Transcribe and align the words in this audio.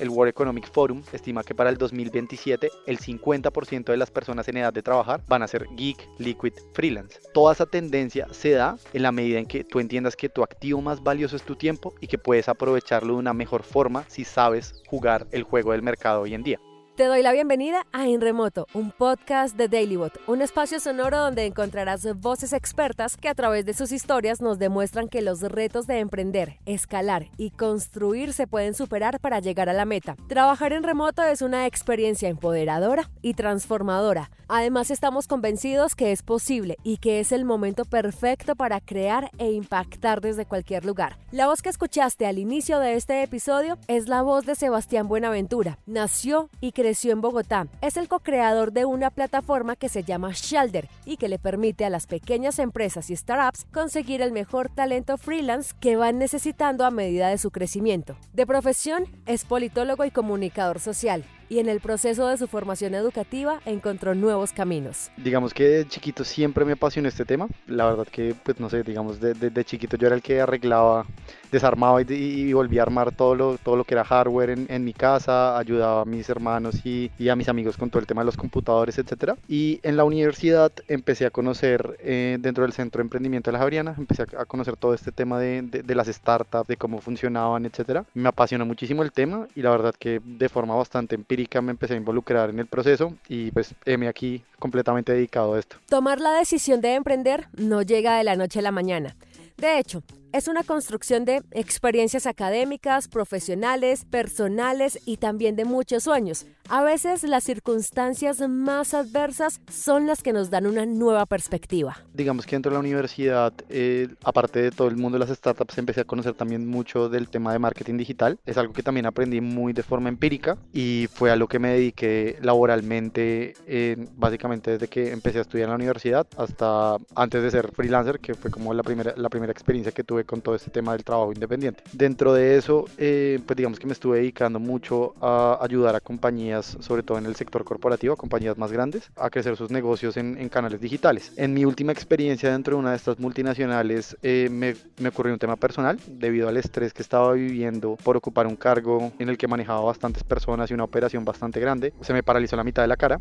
el 0.00 0.10
World 0.10 0.30
Economic 0.30 0.70
Forum 0.70 1.02
estima 1.12 1.42
que 1.42 1.54
para 1.54 1.70
el 1.70 1.78
2027 1.78 2.70
el 2.86 2.98
50% 2.98 3.84
de 3.84 3.96
las 3.96 4.10
personas 4.10 4.48
en 4.48 4.58
edad 4.58 4.72
de 4.72 4.82
trabajar 4.82 5.22
van 5.28 5.42
a 5.42 5.48
ser 5.48 5.66
geek, 5.76 6.08
liquid, 6.18 6.52
freelance. 6.72 7.20
Toda 7.34 7.52
esa 7.52 7.66
tendencia 7.66 8.26
se 8.30 8.52
da 8.52 8.78
en 8.92 9.02
la 9.02 9.12
medida 9.12 9.38
en 9.38 9.46
que 9.46 9.64
tú 9.64 9.80
entiendas 9.80 10.16
que 10.16 10.28
tu 10.28 10.42
activo 10.42 10.80
más 10.80 11.02
valioso 11.02 11.36
es 11.36 11.42
tu 11.42 11.56
tiempo 11.56 11.94
y 12.00 12.06
que 12.06 12.18
puedes 12.18 12.48
aprovecharlo 12.48 13.14
de 13.14 13.18
una 13.20 13.34
mejor 13.34 13.62
forma 13.62 14.04
si 14.08 14.24
sabes 14.24 14.82
jugar 14.86 15.26
el 15.32 15.42
juego 15.42 15.72
del 15.72 15.82
mercado 15.82 16.22
hoy 16.22 16.34
en 16.34 16.42
día. 16.42 16.60
Te 16.98 17.04
doy 17.04 17.22
la 17.22 17.30
bienvenida 17.30 17.86
a 17.92 18.08
En 18.08 18.20
Remoto, 18.20 18.66
un 18.74 18.90
podcast 18.90 19.56
de 19.56 19.68
DailyBot, 19.68 20.18
un 20.26 20.42
espacio 20.42 20.80
sonoro 20.80 21.16
donde 21.16 21.46
encontrarás 21.46 22.04
voces 22.18 22.52
expertas 22.52 23.16
que 23.16 23.28
a 23.28 23.36
través 23.36 23.64
de 23.64 23.72
sus 23.72 23.92
historias 23.92 24.40
nos 24.40 24.58
demuestran 24.58 25.06
que 25.06 25.22
los 25.22 25.40
retos 25.42 25.86
de 25.86 26.00
emprender, 26.00 26.58
escalar 26.66 27.28
y 27.36 27.50
construir 27.50 28.32
se 28.32 28.48
pueden 28.48 28.74
superar 28.74 29.20
para 29.20 29.38
llegar 29.38 29.68
a 29.68 29.74
la 29.74 29.84
meta. 29.84 30.16
Trabajar 30.26 30.72
en 30.72 30.82
remoto 30.82 31.22
es 31.22 31.40
una 31.40 31.66
experiencia 31.68 32.28
empoderadora 32.28 33.08
y 33.22 33.34
transformadora. 33.34 34.32
Además, 34.48 34.90
estamos 34.90 35.28
convencidos 35.28 35.94
que 35.94 36.10
es 36.10 36.22
posible 36.22 36.78
y 36.82 36.96
que 36.96 37.20
es 37.20 37.32
el 37.32 37.44
momento 37.44 37.84
perfecto 37.84 38.56
para 38.56 38.80
crear 38.80 39.30
e 39.36 39.52
impactar 39.52 40.22
desde 40.22 40.46
cualquier 40.46 40.86
lugar. 40.86 41.18
La 41.30 41.46
voz 41.46 41.60
que 41.60 41.68
escuchaste 41.68 42.24
al 42.24 42.38
inicio 42.38 42.78
de 42.80 42.94
este 42.94 43.22
episodio 43.22 43.76
es 43.88 44.08
la 44.08 44.22
voz 44.22 44.46
de 44.46 44.54
Sebastián 44.54 45.06
Buenaventura. 45.06 45.78
Nació 45.84 46.48
y 46.62 46.72
creció 46.72 46.87
en 46.88 47.20
Bogotá. 47.20 47.68
Es 47.82 47.96
el 47.96 48.08
co-creador 48.08 48.72
de 48.72 48.84
una 48.84 49.10
plataforma 49.10 49.76
que 49.76 49.88
se 49.88 50.04
llama 50.04 50.30
Shalder 50.32 50.88
y 51.04 51.16
que 51.16 51.28
le 51.28 51.38
permite 51.38 51.84
a 51.84 51.90
las 51.90 52.06
pequeñas 52.06 52.58
empresas 52.58 53.10
y 53.10 53.16
startups 53.16 53.66
conseguir 53.72 54.22
el 54.22 54.32
mejor 54.32 54.70
talento 54.70 55.18
freelance 55.18 55.74
que 55.80 55.96
van 55.96 56.18
necesitando 56.18 56.84
a 56.84 56.90
medida 56.90 57.28
de 57.28 57.38
su 57.38 57.50
crecimiento. 57.50 58.16
De 58.32 58.46
profesión, 58.46 59.04
es 59.26 59.44
politólogo 59.44 60.04
y 60.04 60.10
comunicador 60.10 60.80
social 60.80 61.24
y 61.48 61.58
en 61.58 61.68
el 61.68 61.80
proceso 61.80 62.26
de 62.28 62.36
su 62.36 62.46
formación 62.46 62.94
educativa 62.94 63.60
encontró 63.64 64.14
nuevos 64.14 64.52
caminos. 64.52 65.10
Digamos 65.16 65.54
que 65.54 65.64
de 65.64 65.88
chiquito 65.88 66.24
siempre 66.24 66.64
me 66.64 66.72
apasionó 66.72 67.08
este 67.08 67.24
tema. 67.24 67.48
La 67.66 67.86
verdad 67.86 68.06
que, 68.06 68.34
pues 68.42 68.60
no 68.60 68.68
sé, 68.68 68.82
digamos, 68.82 69.20
de, 69.20 69.34
de, 69.34 69.64
chiquito 69.64 69.96
yo 69.96 70.06
era 70.06 70.16
el 70.16 70.22
que 70.22 70.40
arreglaba, 70.40 71.06
desarmaba 71.50 72.02
y, 72.02 72.06
y, 72.10 72.52
volvía 72.52 72.82
a 72.82 72.84
armar 72.84 73.12
todo 73.12 73.34
lo, 73.34 73.58
todo 73.58 73.76
lo 73.76 73.84
que 73.84 73.94
era 73.94 74.04
hardware 74.04 74.50
en, 74.50 74.66
en 74.68 74.84
mi 74.84 74.92
casa, 74.92 75.58
ayudaba 75.58 76.02
a 76.02 76.04
mis 76.04 76.28
hermanos 76.28 76.84
y, 76.84 77.10
y, 77.18 77.28
a 77.28 77.36
mis 77.36 77.48
amigos 77.48 77.76
con 77.76 77.90
todo 77.90 78.00
el 78.00 78.06
tema 78.06 78.22
de 78.22 78.26
los 78.26 78.36
computadores, 78.36 78.98
etc. 78.98 79.34
Y 79.48 79.80
en 79.82 79.96
la 79.96 80.04
universidad 80.04 80.72
empecé 80.88 81.26
a 81.26 81.30
conocer, 81.30 81.96
eh, 82.00 82.36
dentro 82.40 82.64
del 82.64 82.72
Centro 82.72 82.98
de 82.98 83.04
Emprendimiento 83.04 83.50
de 83.50 83.52
la 83.52 83.58
Javeriana, 83.58 83.94
empecé 83.96 84.22
a, 84.22 84.42
a 84.42 84.44
conocer 84.44 84.76
todo 84.76 84.94
este 84.94 85.12
tema 85.12 85.38
de, 85.38 85.62
de, 85.62 85.82
de, 85.82 85.94
las 85.94 86.08
startups, 86.08 86.68
de 86.68 86.76
cómo 86.76 87.00
funcionaban, 87.00 87.64
etc. 87.64 88.02
Me 88.14 88.28
apasionó 88.28 88.66
muchísimo 88.66 89.02
el 89.02 89.12
tema 89.12 89.48
y 89.54 89.62
la 89.62 89.70
verdad 89.70 89.94
que 89.98 90.20
de 90.24 90.48
forma 90.48 90.74
bastante 90.74 91.14
empírica 91.14 91.37
me 91.62 91.70
empecé 91.70 91.94
a 91.94 91.96
involucrar 91.96 92.50
en 92.50 92.58
el 92.58 92.66
proceso 92.66 93.14
y 93.28 93.50
pues 93.52 93.74
heme 93.84 94.08
aquí 94.08 94.42
completamente 94.58 95.12
dedicado 95.12 95.54
a 95.54 95.58
esto. 95.58 95.76
Tomar 95.88 96.20
la 96.20 96.32
decisión 96.32 96.80
de 96.80 96.94
emprender 96.94 97.48
no 97.56 97.82
llega 97.82 98.16
de 98.16 98.24
la 98.24 98.36
noche 98.36 98.58
a 98.58 98.62
la 98.62 98.72
mañana. 98.72 99.14
De 99.56 99.78
hecho, 99.78 100.02
es 100.32 100.48
una 100.48 100.62
construcción 100.62 101.24
de 101.24 101.42
experiencias 101.52 102.26
académicas, 102.26 103.08
profesionales, 103.08 104.04
personales 104.04 104.98
y 105.06 105.16
también 105.16 105.56
de 105.56 105.64
muchos 105.64 106.04
sueños. 106.04 106.46
A 106.70 106.82
veces 106.82 107.22
las 107.22 107.44
circunstancias 107.44 108.46
más 108.46 108.92
adversas 108.92 109.62
son 109.72 110.06
las 110.06 110.22
que 110.22 110.34
nos 110.34 110.50
dan 110.50 110.66
una 110.66 110.84
nueva 110.84 111.24
perspectiva. 111.24 111.96
Digamos 112.12 112.44
que 112.44 112.56
dentro 112.56 112.70
de 112.70 112.74
la 112.74 112.80
universidad, 112.80 113.54
eh, 113.70 114.08
aparte 114.22 114.60
de 114.60 114.70
todo 114.70 114.88
el 114.88 114.96
mundo 114.96 115.18
de 115.18 115.24
las 115.24 115.34
startups, 115.34 115.78
empecé 115.78 116.02
a 116.02 116.04
conocer 116.04 116.34
también 116.34 116.66
mucho 116.66 117.08
del 117.08 117.30
tema 117.30 117.54
de 117.54 117.58
marketing 117.58 117.96
digital. 117.96 118.38
Es 118.44 118.58
algo 118.58 118.74
que 118.74 118.82
también 118.82 119.06
aprendí 119.06 119.40
muy 119.40 119.72
de 119.72 119.82
forma 119.82 120.10
empírica 120.10 120.58
y 120.70 121.08
fue 121.10 121.30
a 121.30 121.36
lo 121.36 121.48
que 121.48 121.58
me 121.58 121.70
dediqué 121.70 122.36
laboralmente, 122.42 123.54
eh, 123.66 123.96
básicamente 124.16 124.72
desde 124.72 124.88
que 124.88 125.10
empecé 125.12 125.38
a 125.38 125.42
estudiar 125.42 125.66
en 125.66 125.70
la 125.70 125.76
universidad 125.76 126.26
hasta 126.36 126.98
antes 127.14 127.42
de 127.42 127.50
ser 127.50 127.72
freelancer, 127.72 128.20
que 128.20 128.34
fue 128.34 128.50
como 128.50 128.74
la 128.74 128.82
primera, 128.82 129.14
la 129.16 129.30
primera 129.30 129.52
experiencia 129.52 129.92
que 129.92 130.04
tuve 130.04 130.24
con 130.28 130.42
todo 130.42 130.54
este 130.54 130.70
tema 130.70 130.92
del 130.92 131.02
trabajo 131.02 131.32
independiente. 131.32 131.82
Dentro 131.92 132.32
de 132.34 132.56
eso, 132.56 132.84
eh, 132.98 133.40
pues 133.46 133.56
digamos 133.56 133.80
que 133.80 133.86
me 133.86 133.94
estuve 133.94 134.18
dedicando 134.18 134.60
mucho 134.60 135.14
a 135.20 135.58
ayudar 135.60 135.96
a 135.96 136.00
compañías, 136.00 136.76
sobre 136.80 137.02
todo 137.02 137.18
en 137.18 137.26
el 137.26 137.34
sector 137.34 137.64
corporativo, 137.64 138.12
a 138.14 138.16
compañías 138.16 138.58
más 138.58 138.70
grandes, 138.70 139.10
a 139.16 139.30
crecer 139.30 139.56
sus 139.56 139.70
negocios 139.70 140.16
en, 140.16 140.36
en 140.38 140.48
canales 140.48 140.80
digitales. 140.80 141.32
En 141.36 141.54
mi 141.54 141.64
última 141.64 141.92
experiencia 141.92 142.52
dentro 142.52 142.76
de 142.76 142.80
una 142.80 142.90
de 142.90 142.96
estas 142.96 143.18
multinacionales, 143.18 144.16
eh, 144.22 144.48
me, 144.50 144.76
me 144.98 145.08
ocurrió 145.08 145.32
un 145.32 145.38
tema 145.38 145.56
personal 145.56 145.98
debido 146.06 146.48
al 146.48 146.58
estrés 146.58 146.92
que 146.92 147.02
estaba 147.02 147.32
viviendo 147.32 147.96
por 147.96 148.16
ocupar 148.16 148.46
un 148.46 148.56
cargo 148.56 149.12
en 149.18 149.30
el 149.30 149.38
que 149.38 149.48
manejaba 149.48 149.80
bastantes 149.80 150.22
personas 150.22 150.70
y 150.70 150.74
una 150.74 150.84
operación 150.84 151.24
bastante 151.24 151.58
grande. 151.58 151.94
Se 152.02 152.12
me 152.12 152.22
paralizó 152.22 152.54
la 152.54 152.64
mitad 152.64 152.82
de 152.82 152.88
la 152.88 152.96
cara 152.96 153.18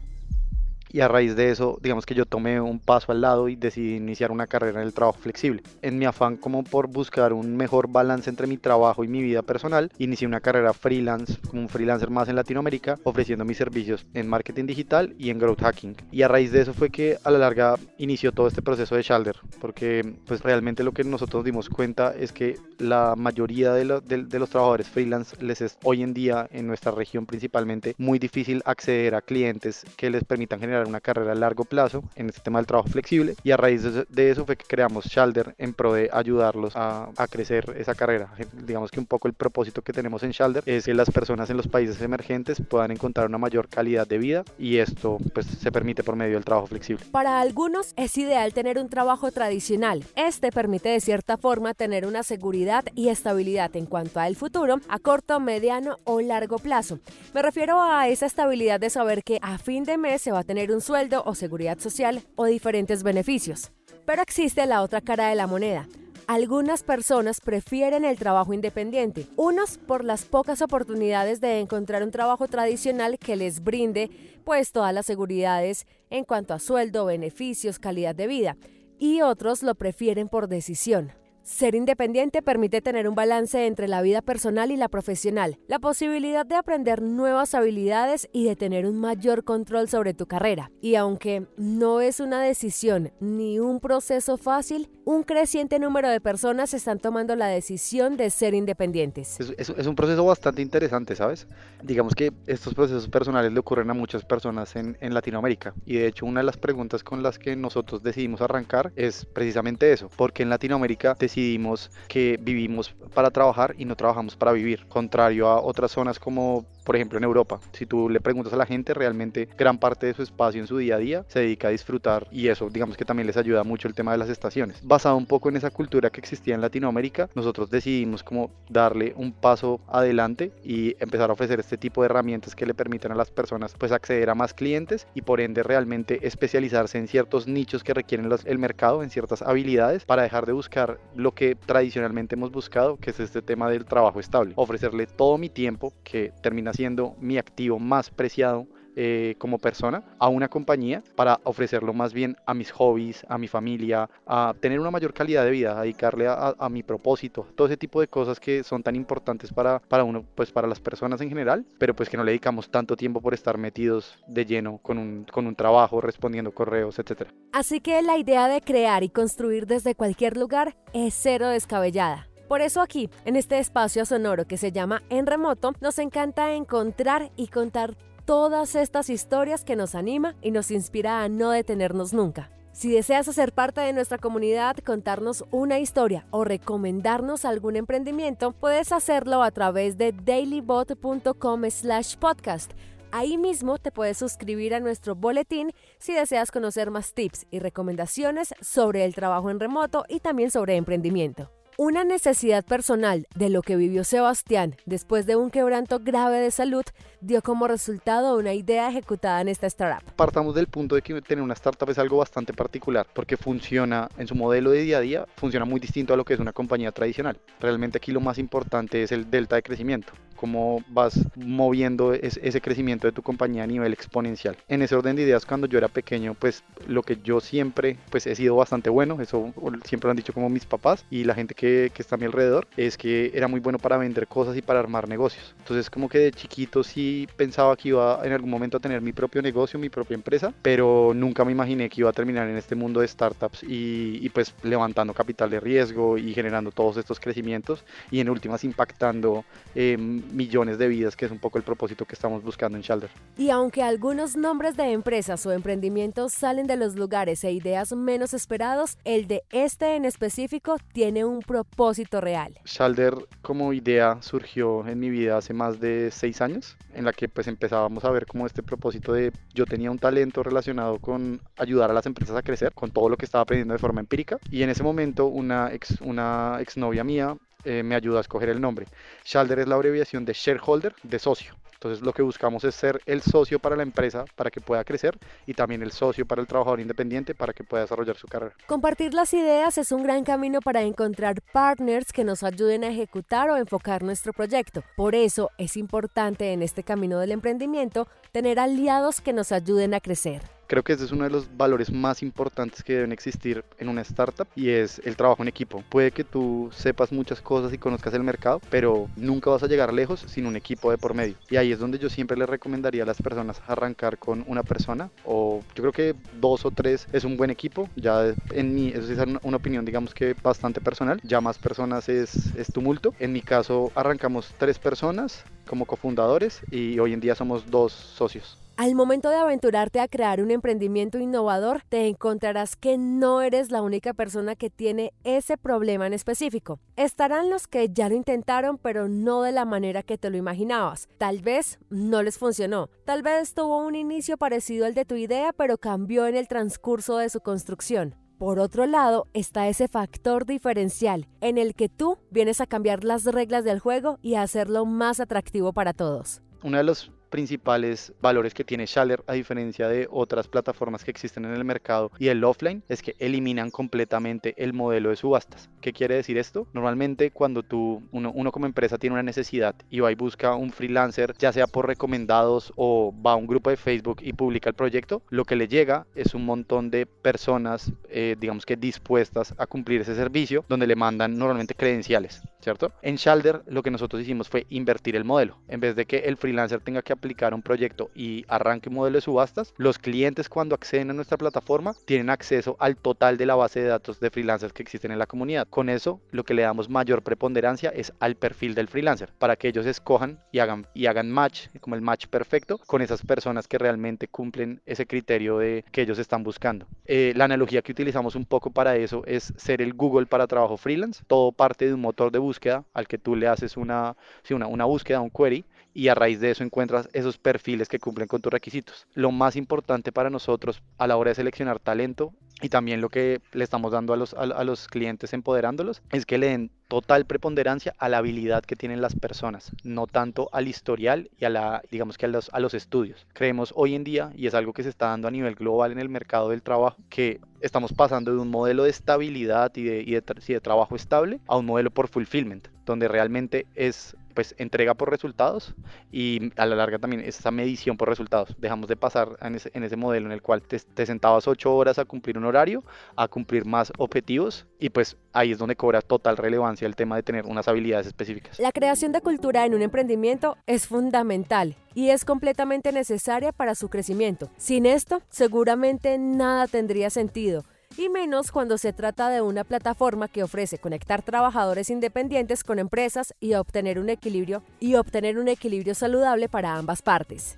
y 0.92 1.02
a 1.02 1.08
raíz 1.08 1.36
de 1.36 1.52
eso, 1.52 1.78
digamos 1.82 2.06
que 2.06 2.16
yo 2.16 2.26
tomé 2.26 2.60
un 2.62 2.80
paso 2.80 3.12
al 3.12 3.22
lado 3.22 3.50
y 3.50 3.56
decidí 3.56 3.96
iniciar 3.96 4.32
una 4.32 4.48
carrera 4.48 4.82
en 4.82 4.88
el 4.88 4.94
trabajo 4.94 5.20
flexible. 5.20 5.64
En 5.82 5.98
mi 5.98 6.06
afán 6.06 6.38
como 6.38 6.64
por 6.64 6.88
buscar 6.88 7.34
un 7.34 7.56
mejor 7.56 7.90
balance 7.90 8.30
entre 8.30 8.48
mi 8.48 8.58
trabajo 8.58 9.04
y 9.04 9.08
mi 9.08 9.22
vida 9.22 9.42
personal, 9.42 9.92
inicié 9.98 10.28
una 10.28 10.40
carrera 10.40 10.74
freelance, 10.74 11.38
como 11.50 11.62
un 11.62 11.70
freelancer 11.70 12.10
más 12.10 12.30
en 12.30 12.36
Latinoamérica, 12.36 12.98
ofreciendo 13.04 13.46
mis 13.46 13.58
servicios 13.58 14.06
en 14.14 14.28
marketing 14.28 14.66
digital 14.66 15.16
y 15.18 15.30
en 15.30 15.40
growth 15.40 15.62
hacking. 15.62 15.96
Y 16.12 16.22
a 16.22 16.28
raíz 16.28 16.52
de 16.52 16.62
eso 16.62 16.74
fue 16.74 16.90
que 16.90 17.18
a 17.24 17.32
la 17.32 17.40
larga 17.40 17.76
inició 17.98 18.32
todo 18.32 18.48
este 18.48 18.62
proceso 18.62 18.96
de 18.96 19.02
Shalder, 19.02 19.38
porque 19.60 20.16
pues 20.26 20.42
realmente 20.42 20.84
lo 20.84 20.92
que 20.92 21.04
nosotros 21.04 21.44
dimos 21.44 21.70
cuenta 21.70 22.14
es 22.18 22.32
que 22.32 22.58
la 22.78 23.16
mayoría 23.16 23.74
de, 23.74 24.02
de, 24.06 24.24
de 24.26 24.40
los 24.40 24.50
trabajadores 24.50 24.88
freelance 24.90 25.36
les 25.42 25.62
es 25.62 25.78
hoy 25.84 26.04
en 26.04 26.14
día 26.14 26.48
en 26.52 26.68
nuestra 26.68 26.92
región 26.92 27.26
principalmente 27.26 27.96
muy 27.98 28.20
difícil 28.20 28.62
acceder 28.66 29.16
a 29.16 29.22
clientes 29.22 29.86
que 29.96 30.10
les 30.10 30.24
permitan 30.24 30.60
generar 30.60 30.77
una 30.86 31.02
carrera 31.02 31.32
a 31.32 31.36
largo 31.36 31.66
plazo 31.66 32.04
en 32.16 32.30
este 32.30 32.42
tema 32.42 32.60
del 32.60 32.68
trabajo 32.68 32.90
flexible 32.90 33.36
y 33.44 33.52
a 33.52 33.58
raíz 33.58 33.84
de, 33.84 34.30
eso 34.30 34.46
fue 34.46 34.58
que 34.58 34.66
creamos 34.66 35.06
Shalder 35.06 35.56
en 35.58 35.74
pro 35.74 35.94
de 35.94 36.10
ayudarlos 36.12 36.76
a, 36.76 37.10
a, 37.16 37.28
crecer 37.28 37.76
esa 37.78 37.96
carrera. 37.96 38.30
Digamos 38.54 38.92
que 38.92 39.00
un 39.00 39.06
poco 39.06 39.28
el 39.28 39.34
propósito 39.34 39.82
que 39.82 39.94
tenemos 39.94 40.24
en 40.24 40.32
Shalder 40.32 40.64
es 40.66 40.86
que 40.86 40.94
las 40.94 41.10
personas 41.10 41.50
en 41.50 41.58
los 41.58 41.68
países 41.68 42.02
emergentes 42.02 42.62
puedan 42.62 42.92
encontrar 42.92 43.28
una 43.28 43.38
mayor 43.38 43.70
calidad 43.70 44.08
de 44.08 44.18
vida 44.18 44.44
y 44.58 44.78
esto 44.78 45.18
pues 45.34 45.46
se 45.46 45.72
permite 45.72 46.04
por 46.04 46.16
medio 46.16 46.36
del 46.36 46.46
trabajo 46.46 46.68
flexible. 46.68 47.06
Para 47.12 47.40
algunos 47.40 47.94
es 47.96 48.18
ideal 48.18 48.54
tener 48.54 48.78
un 48.78 48.90
trabajo 48.90 49.32
tradicional. 49.32 50.04
Este 50.16 50.52
permite 50.52 50.90
de 50.90 51.00
cierta 51.00 51.38
forma 51.38 51.74
tener 51.74 52.06
una 52.06 52.24
seguridad 52.24 52.86
y 52.96 53.10
estabilidad 53.10 53.76
en 53.76 53.86
cuanto 53.86 54.20
al 54.20 54.36
futuro 54.36 54.80
a 54.90 55.00
corto, 55.00 55.40
mediano 55.40 55.98
o 56.04 56.22
largo 56.22 56.58
plazo. 56.58 57.00
Me 57.34 57.42
refiero 57.42 57.82
a 57.82 58.08
esa 58.08 58.26
estabilidad 58.26 58.80
de 58.80 58.90
saber 58.90 59.24
que 59.24 59.40
a 59.42 59.58
fin 59.58 59.84
de 59.84 59.98
mes 59.98 60.22
se 60.22 60.32
va 60.32 60.40
a 60.40 60.44
tener 60.44 60.67
un 60.72 60.82
sueldo 60.82 61.24
o 61.26 61.36
seguridad 61.36 61.80
social 61.80 62.22
o 62.36 62.46
diferentes 62.46 63.04
beneficios. 63.04 63.72
Pero 64.06 64.22
existe 64.22 64.66
la 64.66 64.82
otra 64.82 65.02
cara 65.02 65.30
de 65.30 65.36
la 65.36 65.48
moneda. 65.48 65.88
Algunas 66.28 66.84
personas 66.84 67.40
prefieren 67.40 68.04
el 68.04 68.18
trabajo 68.18 68.54
independiente, 68.54 69.28
unos 69.38 69.78
por 69.78 70.04
las 70.04 70.26
pocas 70.26 70.62
oportunidades 70.62 71.40
de 71.40 71.62
encontrar 71.62 72.04
un 72.04 72.12
trabajo 72.12 72.50
tradicional 72.50 73.18
que 73.18 73.38
les 73.38 73.64
brinde 73.64 74.10
pues 74.44 74.74
todas 74.74 74.94
las 74.94 75.06
seguridades 75.06 75.86
en 76.10 76.26
cuanto 76.26 76.54
a 76.54 76.60
sueldo, 76.60 77.06
beneficios, 77.06 77.80
calidad 77.80 78.14
de 78.14 78.28
vida, 78.28 78.58
y 79.00 79.22
otros 79.22 79.64
lo 79.64 79.76
prefieren 79.76 80.28
por 80.28 80.50
decisión. 80.50 81.14
Ser 81.48 81.76
independiente 81.76 82.42
permite 82.42 82.82
tener 82.82 83.08
un 83.08 83.16
balance 83.16 83.68
entre 83.68 83.88
la 83.88 84.02
vida 84.02 84.22
personal 84.22 84.70
y 84.70 84.76
la 84.76 84.90
profesional, 84.90 85.58
la 85.70 85.80
posibilidad 85.80 86.46
de 86.46 86.56
aprender 86.56 87.02
nuevas 87.02 87.56
habilidades 87.56 88.28
y 88.34 88.44
de 88.44 88.58
tener 88.58 88.86
un 88.86 89.00
mayor 89.00 89.46
control 89.46 89.88
sobre 89.88 90.14
tu 90.14 90.26
carrera. 90.26 90.72
Y 90.82 90.96
aunque 90.96 91.48
no 91.56 92.02
es 92.02 92.20
una 92.20 92.42
decisión 92.42 93.14
ni 93.22 93.60
un 93.60 93.80
proceso 93.80 94.36
fácil, 94.36 94.90
un 95.06 95.24
creciente 95.24 95.80
número 95.80 96.10
de 96.10 96.20
personas 96.20 96.74
están 96.74 97.00
tomando 97.00 97.34
la 97.38 97.48
decisión 97.48 98.18
de 98.18 98.30
ser 98.30 98.54
independientes. 98.54 99.40
Es, 99.58 99.70
un 99.88 99.96
proceso 99.96 100.26
bastante 100.26 100.62
interesante, 100.62 101.16
¿sabes? 101.16 101.48
Digamos 101.82 102.14
que 102.14 102.34
estos 102.46 102.74
procesos 102.74 103.08
personales 103.08 103.54
le 103.54 103.60
ocurren 103.62 103.90
a 103.90 103.94
muchas 103.94 104.26
personas 104.26 104.76
en, 104.76 104.98
en 105.00 105.14
Latinoamérica. 105.14 105.74
Y 105.86 105.96
de 105.96 106.08
hecho 106.08 106.26
una 106.26 106.42
de 106.42 106.46
las 106.46 106.58
preguntas 106.58 107.06
con 107.06 107.24
las 107.24 107.40
que 107.40 107.56
nosotros 107.56 108.04
decidimos 108.04 108.42
arrancar 108.42 108.92
es 108.98 109.24
precisamente 109.24 109.94
eso, 109.94 110.10
porque 110.18 110.44
en 110.44 110.50
Latinoamérica 110.50 111.16
decidimos 111.38 111.92
que 112.08 112.40
vivimos 112.42 112.96
para 113.14 113.30
trabajar 113.30 113.76
y 113.78 113.86
no 113.86 113.96
trabajamos 113.96 114.36
para 114.36 114.54
vivir, 114.54 114.88
contrario 114.88 115.48
a 115.48 115.62
otras 115.62 115.92
zonas 115.92 116.18
como 116.18 116.66
por 116.88 116.96
ejemplo 116.96 117.18
en 117.18 117.26
Europa. 117.26 117.60
Si 117.74 117.86
tú 117.86 118.10
le 118.10 118.22
preguntas 118.22 118.54
a 118.54 118.56
la 118.56 118.66
gente, 118.66 118.94
realmente 118.94 119.50
gran 119.58 119.78
parte 119.78 120.06
de 120.06 120.14
su 120.14 120.24
espacio 120.24 120.62
en 120.62 120.68
su 120.68 120.78
día 120.78 120.96
a 120.96 121.00
día 121.00 121.26
se 121.28 121.40
dedica 121.42 121.68
a 121.68 121.72
disfrutar 121.72 122.28
y 122.32 122.48
eso 122.48 122.70
digamos 122.70 122.96
que 122.96 123.04
también 123.04 123.28
les 123.28 123.36
ayuda 123.36 123.66
mucho 123.66 123.90
el 123.90 123.94
tema 123.94 124.14
de 124.14 124.18
las 124.18 124.30
estaciones. 124.30 124.80
Basado 124.84 125.18
un 125.18 125.26
poco 125.26 125.50
en 125.50 125.58
esa 125.58 125.70
cultura 125.70 126.10
que 126.10 126.22
existía 126.22 126.56
en 126.56 126.62
Latinoamérica, 126.62 127.30
nosotros 127.36 127.70
decidimos 127.70 128.24
como 128.24 128.52
darle 128.70 129.14
un 129.18 129.34
paso 129.34 129.82
adelante 129.90 130.54
y 130.64 130.96
empezar 131.00 131.30
a 131.30 131.34
ofrecer 131.34 131.60
este 131.60 131.78
tipo 131.78 132.02
de 132.02 132.06
herramientas 132.06 132.56
que 132.56 132.66
le 132.66 132.74
permitan 132.74 133.12
a 133.12 133.16
las 133.16 133.32
personas 133.32 133.76
pues 133.78 133.92
acceder 133.92 134.30
a 134.30 134.36
más 134.36 134.54
clientes 134.54 135.08
y 135.14 135.24
por 135.24 135.42
ende 135.42 135.64
realmente 135.64 136.26
especializarse 136.26 136.98
en 136.98 137.10
ciertos 137.10 137.48
nichos 137.48 137.84
que 137.84 137.94
requieren 137.94 138.32
el 138.46 138.60
mercado, 138.60 139.04
en 139.04 139.10
ciertas 139.10 139.42
habilidades 139.42 140.06
para 140.06 140.24
dejar 140.24 140.46
de 140.46 140.54
buscar 140.54 141.02
lo 141.18 141.34
que 141.34 141.56
tradicionalmente 141.56 142.36
hemos 142.36 142.52
buscado, 142.54 142.96
que 142.96 143.10
es 143.10 143.20
este 143.20 143.42
tema 143.42 143.70
del 143.70 143.84
trabajo 143.84 144.22
estable. 144.22 144.54
Ofrecerle 144.56 145.06
todo 145.06 145.38
mi 145.38 145.50
tiempo, 145.50 145.92
que 146.06 146.32
termina 146.42 146.72
mi 147.20 147.38
activo 147.38 147.80
más 147.80 148.10
preciado 148.10 148.68
eh, 149.00 149.36
como 149.38 149.60
persona 149.60 150.04
a 150.18 150.28
una 150.28 150.48
compañía 150.48 151.04
para 151.16 151.40
ofrecerlo 151.44 151.94
más 151.94 152.14
bien 152.14 152.36
a 152.48 152.56
mis 152.56 152.72
hobbies, 152.72 153.24
a 153.30 153.38
mi 153.38 153.48
familia, 153.48 154.10
a 154.26 154.56
tener 154.60 154.80
una 154.80 154.90
mayor 154.90 155.14
calidad 155.14 155.46
de 155.46 155.52
vida, 155.52 155.78
a 155.78 155.84
dedicarle 155.84 156.26
a, 156.28 156.70
mi 156.70 156.82
propósito, 156.82 157.46
todo 157.56 157.68
ese 157.68 157.78
tipo 157.78 158.02
de 158.02 158.08
cosas 158.08 158.40
que 158.40 158.64
son 158.64 158.82
tan 158.82 158.96
importantes 158.96 159.54
para, 159.54 159.78
para 159.78 160.04
uno, 160.04 160.26
pues 160.34 160.52
para 160.52 160.68
las 160.68 160.80
personas 160.80 161.22
en 161.22 161.30
general, 161.30 161.64
pero 161.78 161.96
pues 161.96 162.10
que 162.10 162.18
no 162.18 162.24
le 162.24 162.32
dedicamos 162.32 162.72
tanto 162.72 162.98
tiempo 162.98 163.22
por 163.22 163.36
estar 163.36 163.60
metidos 163.60 164.18
de 164.28 164.46
lleno 164.48 164.80
con 164.80 164.98
un, 164.98 165.26
con 165.26 165.46
un 165.46 165.56
trabajo, 165.56 166.02
respondiendo 166.02 166.52
correos, 166.52 166.98
etc. 166.98 167.30
Así 167.52 167.82
que 167.82 168.02
la 168.02 168.18
idea 168.18 168.48
de 168.48 168.62
crear 168.62 169.04
y 169.04 169.10
construir 169.10 169.68
desde 169.68 169.94
cualquier 169.94 170.38
lugar 170.38 170.76
es 170.94 171.14
cero 171.14 171.50
descabellada. 171.50 172.28
Por 172.48 172.62
eso 172.62 172.82
aquí, 172.82 173.10
en 173.26 173.36
este 173.36 173.60
espacio 173.60 174.06
sonoro 174.06 174.46
que 174.46 174.58
se 174.58 174.72
llama 174.72 175.04
En 175.10 175.26
Remoto, 175.26 175.74
nos 175.82 176.00
encanta 176.00 176.54
encontrar 176.54 177.32
y 177.36 177.48
contar 177.48 177.98
todas 178.26 178.76
estas 178.76 179.10
historias 179.10 179.64
que 179.64 179.76
nos 179.76 179.96
anima 179.96 180.36
y 180.42 180.52
nos 180.52 180.72
inspira 180.72 181.24
a 181.24 181.30
no 181.30 181.52
detenernos 181.52 182.14
nunca. 182.14 182.50
Si 182.72 182.92
deseas 182.92 183.28
hacer 183.28 183.54
parte 183.54 183.82
de 183.82 183.92
nuestra 183.92 184.18
comunidad, 184.18 184.78
contarnos 184.78 185.44
una 185.50 185.80
historia 185.80 186.28
o 186.30 186.44
recomendarnos 186.44 187.44
algún 187.44 187.76
emprendimiento, 187.76 188.52
puedes 188.52 188.92
hacerlo 188.92 189.42
a 189.42 189.52
través 189.52 189.98
de 189.98 190.12
dailybot.com 190.12 191.64
slash 191.70 192.18
podcast. 192.18 192.74
Ahí 193.12 193.38
mismo 193.38 193.78
te 193.78 193.92
puedes 193.92 194.18
suscribir 194.18 194.76
a 194.76 194.80
nuestro 194.80 195.16
boletín 195.16 195.72
si 195.98 196.14
deseas 196.14 196.52
conocer 196.52 196.92
más 196.92 197.14
tips 197.14 197.48
y 197.50 197.60
recomendaciones 197.60 198.54
sobre 198.62 199.06
el 199.06 199.16
trabajo 199.16 199.50
en 199.50 199.60
remoto 199.60 200.06
y 200.08 200.20
también 200.20 200.52
sobre 200.52 200.76
emprendimiento. 200.76 201.57
Una 201.80 202.04
necesidad 202.04 202.66
personal 202.66 203.28
de 203.36 203.52
lo 203.52 203.62
que 203.62 203.76
vivió 203.76 204.04
Sebastián 204.04 204.76
después 204.88 205.28
de 205.28 205.36
un 205.36 205.52
quebranto 205.52 206.00
grave 206.00 206.40
de 206.40 206.50
salud 206.50 206.84
dio 207.22 207.42
como 207.42 207.68
resultado 207.68 208.38
una 208.38 208.54
idea 208.54 208.90
ejecutada 208.90 209.42
en 209.42 209.50
esta 209.50 209.68
startup. 209.68 210.12
Partamos 210.16 210.56
del 210.56 210.68
punto 210.68 210.96
de 210.96 211.02
que 211.02 211.22
tener 211.22 211.44
una 211.44 211.54
startup 211.54 211.90
es 211.90 211.98
algo 211.98 212.18
bastante 212.18 212.54
particular 212.54 213.08
porque 213.14 213.38
funciona 213.38 214.10
en 214.18 214.28
su 214.28 214.36
modelo 214.36 214.72
de 214.72 214.82
día 214.82 214.98
a 214.98 215.02
día, 215.02 215.26
funciona 215.36 215.66
muy 215.66 215.80
distinto 215.80 216.14
a 216.14 216.18
lo 216.18 216.26
que 216.26 216.34
es 216.34 216.40
una 216.40 216.54
compañía 216.54 216.92
tradicional. 216.92 217.38
Realmente 217.60 217.98
aquí 217.98 218.12
lo 218.12 218.22
más 218.22 218.38
importante 218.38 219.04
es 219.04 219.12
el 219.12 219.30
delta 219.30 219.56
de 219.56 219.64
crecimiento 219.64 220.14
cómo 220.38 220.84
vas 220.88 221.20
moviendo 221.36 222.14
ese 222.14 222.62
crecimiento 222.62 223.08
de 223.08 223.12
tu 223.12 223.22
compañía 223.22 223.64
a 223.64 223.68
nivel 223.68 223.92
exponencial. 223.92 224.56
En 224.70 224.82
ese 224.82 224.96
orden 224.96 225.18
de 225.18 225.24
ideas, 225.24 225.46
cuando 225.46 225.68
yo 225.68 225.78
era 225.78 225.90
pequeño, 225.90 226.34
pues 226.36 226.64
lo 226.88 227.04
que 227.04 227.18
yo 227.22 227.42
siempre, 227.42 227.98
pues 228.10 228.26
he 228.28 228.36
sido 228.36 228.56
bastante 228.56 228.90
bueno, 228.90 229.20
eso 229.20 229.52
siempre 229.84 230.08
lo 230.08 230.12
han 230.12 230.18
dicho 230.18 230.32
como 230.32 230.50
mis 230.50 230.66
papás 230.66 231.04
y 231.10 231.26
la 231.26 231.36
gente 231.36 231.56
que, 231.56 231.92
que 231.94 232.02
está 232.02 232.16
a 232.16 232.18
mi 232.18 232.26
alrededor, 232.26 232.68
es 232.78 232.98
que 232.98 233.32
era 233.34 233.50
muy 233.50 233.60
bueno 233.60 233.80
para 233.80 233.98
vender 233.98 234.28
cosas 234.28 234.56
y 234.56 234.62
para 234.62 234.80
armar 234.80 235.10
negocios. 235.10 235.56
Entonces 235.58 235.90
como 235.90 236.08
que 236.08 236.20
de 236.20 236.32
chiquito 236.32 236.84
sí 236.84 237.07
pensaba 237.36 237.76
que 237.76 237.90
iba 237.90 238.22
en 238.24 238.34
algún 238.34 238.50
momento 238.50 238.78
a 238.78 238.80
tener 238.80 239.02
mi 239.02 239.14
propio 239.14 239.42
negocio, 239.42 239.80
mi 239.80 239.90
propia 239.90 240.16
empresa, 240.16 240.54
pero 240.62 241.12
nunca 241.16 241.44
me 241.46 241.52
imaginé 241.52 241.90
que 241.90 242.02
iba 242.02 242.10
a 242.10 242.14
terminar 242.14 242.48
en 242.48 242.58
este 242.58 242.76
mundo 242.76 243.02
de 243.02 243.08
startups 243.08 243.64
y, 243.64 244.20
y 244.22 244.30
pues 244.30 244.54
levantando 244.64 245.14
capital 245.14 245.50
de 245.50 245.60
riesgo 245.60 246.18
y 246.18 246.34
generando 246.34 246.72
todos 246.72 246.98
estos 246.98 247.20
crecimientos 247.20 247.84
y 248.12 248.20
en 248.20 248.30
últimas 248.30 248.64
impactando 248.64 249.44
eh, 249.76 249.98
millones 249.98 250.78
de 250.78 250.88
vidas, 250.88 251.16
que 251.16 251.26
es 251.26 251.32
un 251.32 251.40
poco 251.40 251.58
el 251.58 251.64
propósito 251.64 252.06
que 252.06 252.16
estamos 252.16 252.44
buscando 252.44 252.78
en 252.78 252.84
Shalder. 252.84 253.10
Y 253.38 253.50
aunque 253.50 253.84
algunos 253.84 254.36
nombres 254.36 254.76
de 254.76 254.92
empresas 254.92 255.46
o 255.46 255.52
emprendimientos 255.52 256.34
salen 256.34 256.68
de 256.68 256.78
los 256.78 256.96
lugares 256.96 257.44
e 257.44 257.52
ideas 257.52 257.92
menos 257.94 258.34
esperados, 258.34 258.98
el 259.04 259.28
de 259.28 259.44
este 259.52 259.96
en 259.96 260.06
específico 260.06 260.78
tiene 260.94 261.26
un 261.26 261.40
propósito 261.40 262.22
real. 262.22 262.58
Shalder 262.66 263.16
como 263.42 263.74
idea 263.74 264.18
surgió 264.22 264.88
en 264.88 265.00
mi 265.00 265.10
vida 265.10 265.38
hace 265.38 265.54
más 265.54 265.80
de 265.80 266.10
seis 266.12 266.42
años, 266.42 266.78
en 266.98 267.06
la 267.06 267.14
que 267.14 267.30
pues 267.30 267.48
empezábamos 267.48 268.04
a 268.04 268.12
ver 268.12 268.26
como 268.26 268.48
este 268.48 268.64
propósito 268.64 269.14
de 269.14 269.32
yo 269.54 269.66
tenía 269.66 269.92
un 269.92 270.00
talento 270.00 270.42
relacionado 270.42 271.00
con 271.00 271.42
ayudar 271.56 271.92
a 271.92 271.94
las 271.94 272.08
empresas 272.08 272.36
a 272.36 272.42
crecer, 272.42 272.74
con 272.74 272.90
todo 272.92 273.08
lo 273.08 273.18
que 273.18 273.26
estaba 273.26 273.44
aprendiendo 273.44 273.74
de 273.74 273.80
forma 273.80 274.02
empírica. 274.02 274.40
Y 274.50 274.64
en 274.64 274.70
ese 274.72 274.84
momento 274.84 275.28
una 275.28 275.72
ex, 275.74 276.02
una 276.02 276.58
exnovia 276.60 277.04
mía 277.04 277.38
eh, 277.64 277.84
me 277.84 277.96
ayuda 277.96 278.20
a 278.20 278.22
escoger 278.22 278.50
el 278.50 278.62
nombre. 278.62 278.88
Shalder 279.26 279.60
es 279.60 279.68
la 279.68 279.76
abreviación 279.76 280.26
de 280.26 280.34
shareholder, 280.34 280.96
de 281.04 281.20
socio. 281.20 281.56
Entonces 281.78 282.04
lo 282.04 282.12
que 282.12 282.24
buscamos 282.24 282.64
es 282.64 282.74
ser 282.74 283.00
el 283.06 283.22
socio 283.22 283.60
para 283.60 283.76
la 283.76 283.84
empresa 283.84 284.26
para 284.36 284.50
que 284.50 284.60
pueda 284.60 284.84
crecer 284.84 285.16
y 285.46 285.54
también 285.54 285.84
el 285.84 285.92
socio 285.92 286.26
para 286.26 286.42
el 286.42 286.48
trabajador 286.48 286.80
independiente 286.80 287.36
para 287.36 287.54
que 287.54 287.64
pueda 287.64 287.84
desarrollar 287.84 288.18
su 288.18 288.28
carrera. 288.28 288.56
Compartir 288.66 289.14
las 289.14 289.32
ideas 289.34 289.78
es 289.78 289.92
un 289.92 290.02
gran 290.02 290.24
camino 290.24 290.60
para 290.60 290.82
encontrar 290.82 291.40
partners 291.54 292.12
que 292.12 292.24
nos 292.24 292.42
ayuden 292.42 292.84
a 292.84 292.90
ejecutar 292.90 293.52
o 293.52 293.58
enfocar 293.58 294.02
nuestro 294.02 294.34
proyecto. 294.34 294.84
Por 294.96 295.14
eso 295.14 295.52
es 295.60 295.78
importante 295.78 296.52
en 296.52 296.64
este 296.64 296.82
camino 296.82 297.20
del 297.20 297.32
emprendimiento 297.32 298.08
tener 298.32 298.60
aliados 298.60 299.22
que 299.22 299.34
nos 299.34 299.52
ayuden 299.52 299.94
a 299.94 300.00
crecer. 300.00 300.57
Creo 300.68 300.84
que 300.84 300.94
ese 300.94 301.06
es 301.06 301.14
uno 301.14 301.24
de 301.24 301.30
los 301.30 301.56
valores 301.56 301.92
más 301.92 302.22
importantes 302.22 302.84
que 302.84 302.94
deben 302.94 303.14
existir 303.14 303.64
en 303.80 303.88
una 303.88 304.02
startup 304.02 304.48
y 304.54 304.70
es 304.70 305.00
el 305.06 305.16
trabajo 305.16 305.42
en 305.42 305.48
equipo. 305.48 305.82
Puede 305.90 306.12
que 306.12 306.26
tú 306.26 306.70
sepas 306.74 307.14
muchas 307.14 307.42
cosas 307.42 307.72
y 307.74 307.78
conozcas 307.78 308.14
el 308.14 308.24
mercado, 308.24 308.60
pero 308.70 309.10
nunca 309.16 309.50
vas 309.50 309.64
a 309.64 309.68
llegar 309.68 309.94
lejos 309.94 310.26
sin 310.28 310.46
un 310.46 310.58
equipo 310.58 310.92
de 310.92 310.98
por 310.98 311.14
medio. 311.14 311.36
Y 311.50 311.56
ahí 311.56 311.72
es 311.72 311.80
donde 311.80 312.00
yo 312.00 312.10
siempre 312.10 312.36
le 312.36 312.46
recomendaría 312.46 313.04
a 313.04 313.06
las 313.06 313.22
personas 313.22 313.62
arrancar 313.66 314.18
con 314.18 314.44
una 314.46 314.64
persona 314.64 315.10
o 315.24 315.62
yo 315.74 315.84
creo 315.84 315.94
que 315.94 316.16
dos 316.42 316.66
o 316.66 316.72
tres 316.72 317.08
es 317.14 317.24
un 317.24 317.38
buen 317.38 317.50
equipo. 317.50 317.90
Ya 317.96 318.36
en 318.52 318.76
mí, 318.76 318.90
eso 318.94 319.12
es 319.12 319.20
una 319.42 319.58
opinión 319.58 319.86
digamos 319.86 320.14
que 320.14 320.36
bastante 320.44 320.82
personal. 320.82 321.22
Ya 321.24 321.40
más 321.40 321.58
personas 321.58 322.10
es, 322.10 322.54
es 322.56 322.74
tumulto. 322.74 323.14
En 323.20 323.32
mi 323.32 323.42
caso 323.42 323.90
arrancamos 323.96 324.54
tres 324.58 324.80
personas 324.80 325.46
como 325.66 325.86
cofundadores 325.86 326.62
y 326.72 327.00
hoy 327.00 327.14
en 327.14 327.22
día 327.22 327.36
somos 327.36 327.70
dos 327.72 327.94
socios. 327.94 328.58
Al 328.78 328.94
momento 328.94 329.32
de 329.32 329.38
aventurarte 329.38 330.00
a 330.00 330.08
crear 330.08 330.40
un 330.40 330.52
emprendimiento 330.52 331.18
innovador, 331.18 331.82
te 331.90 332.06
encontrarás 332.06 332.76
que 332.76 333.00
no 333.00 333.42
eres 333.42 333.72
la 333.72 333.82
única 333.82 334.14
persona 334.14 334.56
que 334.56 334.70
tiene 334.70 335.14
ese 335.24 335.58
problema 335.58 336.06
en 336.06 336.14
específico. 336.14 336.80
Estarán 336.96 337.50
los 337.50 337.66
que 337.66 337.90
ya 337.90 338.08
lo 338.08 338.14
intentaron, 338.14 338.78
pero 338.78 339.08
no 339.10 339.42
de 339.42 339.52
la 339.52 339.66
manera 339.66 340.04
que 340.04 340.20
te 340.20 340.30
lo 340.30 340.38
imaginabas. 340.38 341.10
Tal 341.18 341.42
vez 341.42 341.80
no 341.90 342.22
les 342.22 342.38
funcionó. 342.38 342.92
Tal 343.04 343.24
vez 343.24 343.56
tuvo 343.56 343.80
un 343.84 343.96
inicio 343.96 344.38
parecido 344.38 344.86
al 344.86 344.94
de 344.94 345.06
tu 345.06 345.16
idea, 345.16 345.54
pero 345.54 345.80
cambió 345.80 346.28
en 346.28 346.36
el 346.36 346.48
transcurso 346.48 347.18
de 347.18 347.30
su 347.30 347.40
construcción. 347.42 348.14
Por 348.38 348.60
otro 348.60 348.86
lado, 348.86 349.26
está 349.34 349.68
ese 349.68 349.88
factor 349.88 350.46
diferencial 350.46 351.28
en 351.42 351.58
el 351.58 351.74
que 351.74 351.90
tú 351.90 352.20
vienes 352.30 352.62
a 352.62 352.68
cambiar 352.68 353.04
las 353.04 353.24
reglas 353.26 353.64
del 353.64 353.80
juego 353.80 354.20
y 354.22 354.36
a 354.36 354.44
hacerlo 354.44 354.86
más 354.86 355.20
atractivo 355.20 355.74
para 355.74 355.94
todos. 355.94 356.44
Uno 356.64 356.78
de 356.78 356.84
los 356.84 357.12
principales 357.28 358.14
valores 358.22 358.54
que 358.54 358.64
tiene 358.64 358.88
Schaller 358.88 359.24
a 359.28 359.34
diferencia 359.34 359.88
de 359.88 360.08
otras 360.10 360.48
plataformas 360.48 361.04
que 361.04 361.12
existen 361.12 361.46
en 361.46 361.54
el 361.54 361.66
mercado 361.66 362.12
y 362.20 362.28
el 362.30 362.44
offline 362.44 362.84
es 362.90 363.02
que 363.02 363.16
eliminan 363.20 363.70
completamente 363.70 364.54
el 364.58 364.74
modelo 364.74 365.10
de 365.10 365.16
subastas. 365.16 365.70
¿Qué 365.82 365.94
quiere 365.94 366.16
decir 366.16 366.38
esto? 366.38 366.68
Normalmente 366.74 367.32
cuando 367.32 367.64
tú, 367.64 368.04
uno, 368.12 368.32
uno 368.34 368.52
como 368.52 368.66
empresa 368.66 368.98
tiene 368.98 369.14
una 369.14 369.24
necesidad 369.24 369.76
y 369.90 370.00
va 370.00 370.12
y 370.12 370.16
busca 370.16 370.56
un 370.56 370.72
freelancer, 370.72 371.34
ya 371.38 371.52
sea 371.52 371.68
por 371.68 371.88
recomendados 371.88 372.74
o 372.76 373.14
va 373.26 373.34
a 373.34 373.36
un 373.36 373.48
grupo 373.48 373.70
de 373.70 373.78
Facebook 373.78 374.18
y 374.22 374.34
publica 374.34 374.70
el 374.70 374.76
proyecto, 374.76 375.22
lo 375.30 375.46
que 375.46 375.56
le 375.56 375.68
llega 375.68 376.06
es 376.16 376.34
un 376.34 376.46
montón 376.46 376.90
de 376.90 377.06
personas, 377.06 377.92
eh, 378.10 378.36
digamos 378.40 378.66
que 378.66 378.76
dispuestas 378.76 379.54
a 379.58 379.68
cumplir 379.68 380.02
ese 380.02 380.16
servicio, 380.16 380.66
donde 380.68 380.88
le 380.88 380.96
mandan 380.96 381.38
normalmente 381.38 381.76
credenciales, 381.76 382.42
¿cierto? 382.62 382.92
En 383.02 383.16
Shalder 383.16 383.64
lo 383.68 383.84
que 383.84 383.92
nosotros 383.92 384.22
hicimos 384.22 384.50
fue 384.50 384.66
invertir 384.70 385.16
el 385.16 385.24
modelo. 385.24 385.58
En 385.68 385.80
vez 385.80 385.96
de 385.96 386.06
que 386.06 386.20
el 386.20 386.38
freelancer 386.38 386.82
tenga 386.82 387.02
que 387.02 387.14
aplicar 387.18 387.54
un 387.54 387.62
proyecto 387.62 388.10
y 388.16 388.46
arranque 388.48 388.90
un 388.90 388.96
modelo 388.96 389.18
de 389.18 389.22
subastas, 389.22 389.74
los 389.78 390.00
clientes 390.00 390.50
cuando 390.50 390.76
acceden 390.76 391.10
a 391.12 391.14
nuestra 391.14 391.38
plataforma 391.38 391.94
tienen 392.06 392.30
acceso 392.30 392.78
al 392.80 392.96
total 392.96 393.38
de 393.38 393.46
la 393.46 393.56
base 393.56 393.82
de 393.82 393.88
datos 393.88 394.20
de 394.20 394.30
freelancers 394.30 394.74
que 394.74 394.84
existen 394.84 395.12
en 395.12 395.20
la 395.20 395.28
comunidad. 395.28 395.68
Con 395.70 395.90
eso, 395.90 396.22
lo 396.32 396.44
que 396.44 396.54
le 396.54 396.62
damos 396.62 396.90
mayor 396.90 397.22
preponderancia 397.22 397.90
es 397.90 398.14
al 398.20 398.36
perfil 398.36 398.76
del 398.76 398.88
freelancer, 398.88 399.32
para 399.38 399.56
que 399.56 399.68
ellos 399.68 399.86
escojan 399.86 400.40
y 400.52 400.60
hagan, 400.60 400.88
y 400.94 401.08
hagan 401.08 401.32
match, 401.32 401.68
como 401.82 401.96
el 401.96 402.02
match 402.02 402.28
perfecto, 402.28 402.78
con 402.86 403.02
esas 403.02 403.22
personas 403.24 403.68
que 403.68 403.78
realmente 403.78 404.28
cumplen 404.28 404.82
ese 404.86 405.06
criterio 405.06 405.58
de 405.60 405.84
que 405.92 406.02
ellos 406.02 406.20
están 406.20 406.44
buscando. 406.44 406.88
Eh, 407.06 407.34
la 407.36 407.46
analogía 407.46 407.82
que 407.82 407.92
utilizamos 407.92 408.36
un 408.36 408.46
poco 408.46 408.72
para 408.72 408.96
eso 408.96 409.24
es 409.26 409.54
ser 409.58 409.82
el 409.82 409.94
Google 409.94 410.26
para 410.26 410.48
trabajo 410.48 410.78
freelance. 410.78 411.24
Todo 411.28 411.52
parte 411.52 411.86
de 411.86 411.94
un 411.94 412.02
motor 412.02 412.32
de 412.32 412.40
búsqueda 412.40 412.84
al 412.94 413.08
que 413.08 413.18
tú 413.18 413.36
le 413.36 413.48
haces 413.48 413.78
una, 413.78 414.16
una, 414.50 414.68
una 414.68 414.86
búsqueda, 414.86 415.22
un 415.22 415.30
query, 415.30 415.66
y 415.98 416.10
a 416.10 416.16
raíz 416.16 416.40
de 416.40 416.52
eso 416.52 416.64
encuentras 416.64 417.10
esos 417.12 417.40
perfiles 417.40 417.90
que 417.90 417.98
cumplen 417.98 418.28
con 418.28 418.40
tus 418.40 418.54
requisitos. 418.54 419.08
Lo 419.16 419.32
más 419.32 419.56
importante 419.56 420.12
para 420.12 420.30
nosotros 420.30 420.84
a 421.00 421.08
la 421.08 421.18
hora 421.18 421.32
de 421.32 421.36
seleccionar 421.36 421.80
talento 421.80 422.34
y 422.62 422.70
también 422.70 423.02
lo 423.02 423.10
que 423.10 423.42
le 423.52 423.64
estamos 423.64 423.92
dando 423.92 424.14
a 424.14 424.18
los, 424.18 424.36
a, 424.36 424.64
los 424.64 424.88
clientes 424.88 425.34
empoderándolos 425.34 426.04
es 426.12 426.28
que 426.28 426.38
le 426.38 426.50
den 426.50 426.72
total 426.88 427.26
preponderancia 427.26 427.96
a 427.98 428.10
la 428.10 428.20
habilidad 428.20 428.64
que 428.64 428.76
tienen 428.76 429.02
las 429.02 429.16
personas, 429.16 429.72
no 429.84 430.06
tanto 430.06 430.50
al 430.54 430.68
historial 430.68 431.32
y 431.40 431.46
a 431.46 431.50
la, 431.50 431.82
digamos 431.90 432.20
que 432.20 432.28
a 432.28 432.30
los, 432.30 432.52
a 432.54 432.60
los 432.60 432.76
estudios. 432.76 433.26
Creemos 433.34 433.74
hoy 433.76 433.96
en 433.96 434.04
día, 434.04 434.32
y 434.36 434.46
es 434.46 434.54
algo 434.54 434.74
que 434.74 434.84
se 434.84 434.90
está 434.90 435.08
dando 435.08 435.28
a 435.28 435.32
nivel 435.32 435.56
global 435.56 435.92
en 435.92 436.00
el 436.00 436.10
mercado 436.10 436.50
del 436.50 436.62
trabajo, 436.62 436.98
que 437.10 437.42
estamos 437.62 437.92
pasando 437.92 438.32
de 438.32 438.38
un 438.38 438.50
modelo 438.50 438.84
de 438.84 438.92
estabilidad 438.92 439.72
y 439.76 439.84
de, 439.84 440.02
y 440.02 440.12
de, 440.12 440.24
y 440.48 440.54
de 440.54 440.62
trabajo 440.62 440.96
estable 440.96 441.40
a 441.48 441.58
un 441.58 441.66
modelo 441.66 441.90
por 441.90 442.08
fulfillment, 442.08 442.68
donde 442.86 443.08
realmente 443.08 443.66
es 443.76 444.16
pues 444.38 444.54
entrega 444.60 444.94
por 444.94 445.10
resultados 445.10 445.74
y 446.12 446.52
a 446.58 446.68
la 446.68 446.76
larga 446.76 447.00
también 447.00 447.24
esa 447.24 447.50
medición 447.50 447.98
por 447.98 448.08
resultados. 448.08 448.56
Dejamos 448.60 448.88
de 448.88 448.96
pasar 448.96 449.30
en 449.42 449.56
ese, 449.56 449.96
modelo 449.96 450.28
en 450.28 450.32
el 450.32 450.44
cual 450.44 450.62
te, 450.62 451.06
sentabas 451.08 451.48
ocho 451.48 451.76
horas 451.76 451.98
a 451.98 452.06
cumplir 452.06 452.38
un 452.38 452.46
horario, 452.46 452.84
a 453.16 453.28
cumplir 453.28 453.66
más 453.66 453.92
objetivos 453.98 454.68
y 454.78 454.92
pues 454.92 455.18
ahí 455.34 455.54
es 455.54 455.58
donde 455.58 455.76
cobra 455.76 456.04
total 456.04 456.38
relevancia 456.38 456.86
el 456.86 456.96
tema 456.96 457.16
de 457.16 457.24
tener 457.24 457.46
unas 457.46 457.68
habilidades 457.68 458.06
específicas. 458.06 458.60
La 458.60 458.72
creación 458.72 459.12
de 459.12 459.22
cultura 459.22 459.66
en 459.66 459.74
un 459.74 459.82
emprendimiento 459.82 460.56
es 460.68 460.86
fundamental 460.86 461.76
y 461.96 462.12
es 462.12 462.24
completamente 462.24 462.92
necesaria 462.92 463.52
para 463.52 463.74
su 463.74 463.90
crecimiento. 463.90 464.52
Sin 464.58 464.86
esto, 464.86 465.24
seguramente 465.30 466.20
nada 466.20 466.68
tendría 466.68 467.10
sentido 467.10 467.64
y 467.96 468.10
menos 468.10 468.52
cuando 468.52 468.78
se 468.78 468.94
trata 468.94 469.30
de 469.30 469.42
una 469.42 469.64
plataforma 469.64 470.28
que 470.28 470.44
ofrece 470.44 470.78
conectar 470.78 471.22
trabajadores 471.22 471.90
independientes 471.90 472.64
con 472.64 472.80
empresas 472.80 473.34
y 473.40 473.54
obtener 473.54 474.00
un 474.00 474.10
equilibrio 474.10 474.64
y 474.80 474.96
obtener 474.96 475.38
un 475.38 475.48
equilibrio 475.48 475.96
saludable 475.96 476.50
para 476.50 476.76
ambas 476.76 477.02
partes. 477.02 477.58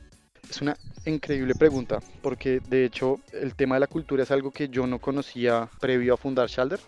Es 0.49 0.61
una 0.61 0.75
increíble 1.05 1.53
pregunta, 1.55 1.99
porque 2.21 2.59
de 2.59 2.85
hecho 2.85 3.19
el 3.33 3.55
tema 3.55 3.75
de 3.75 3.81
la 3.81 3.87
cultura 3.87 4.23
es 4.23 4.31
algo 4.31 4.51
que 4.51 4.69
yo 4.69 4.87
no 4.87 4.99
conocía 4.99 5.69
previo 5.79 6.13
a 6.13 6.17
fundar 6.17 6.47
Shalder 6.47 6.79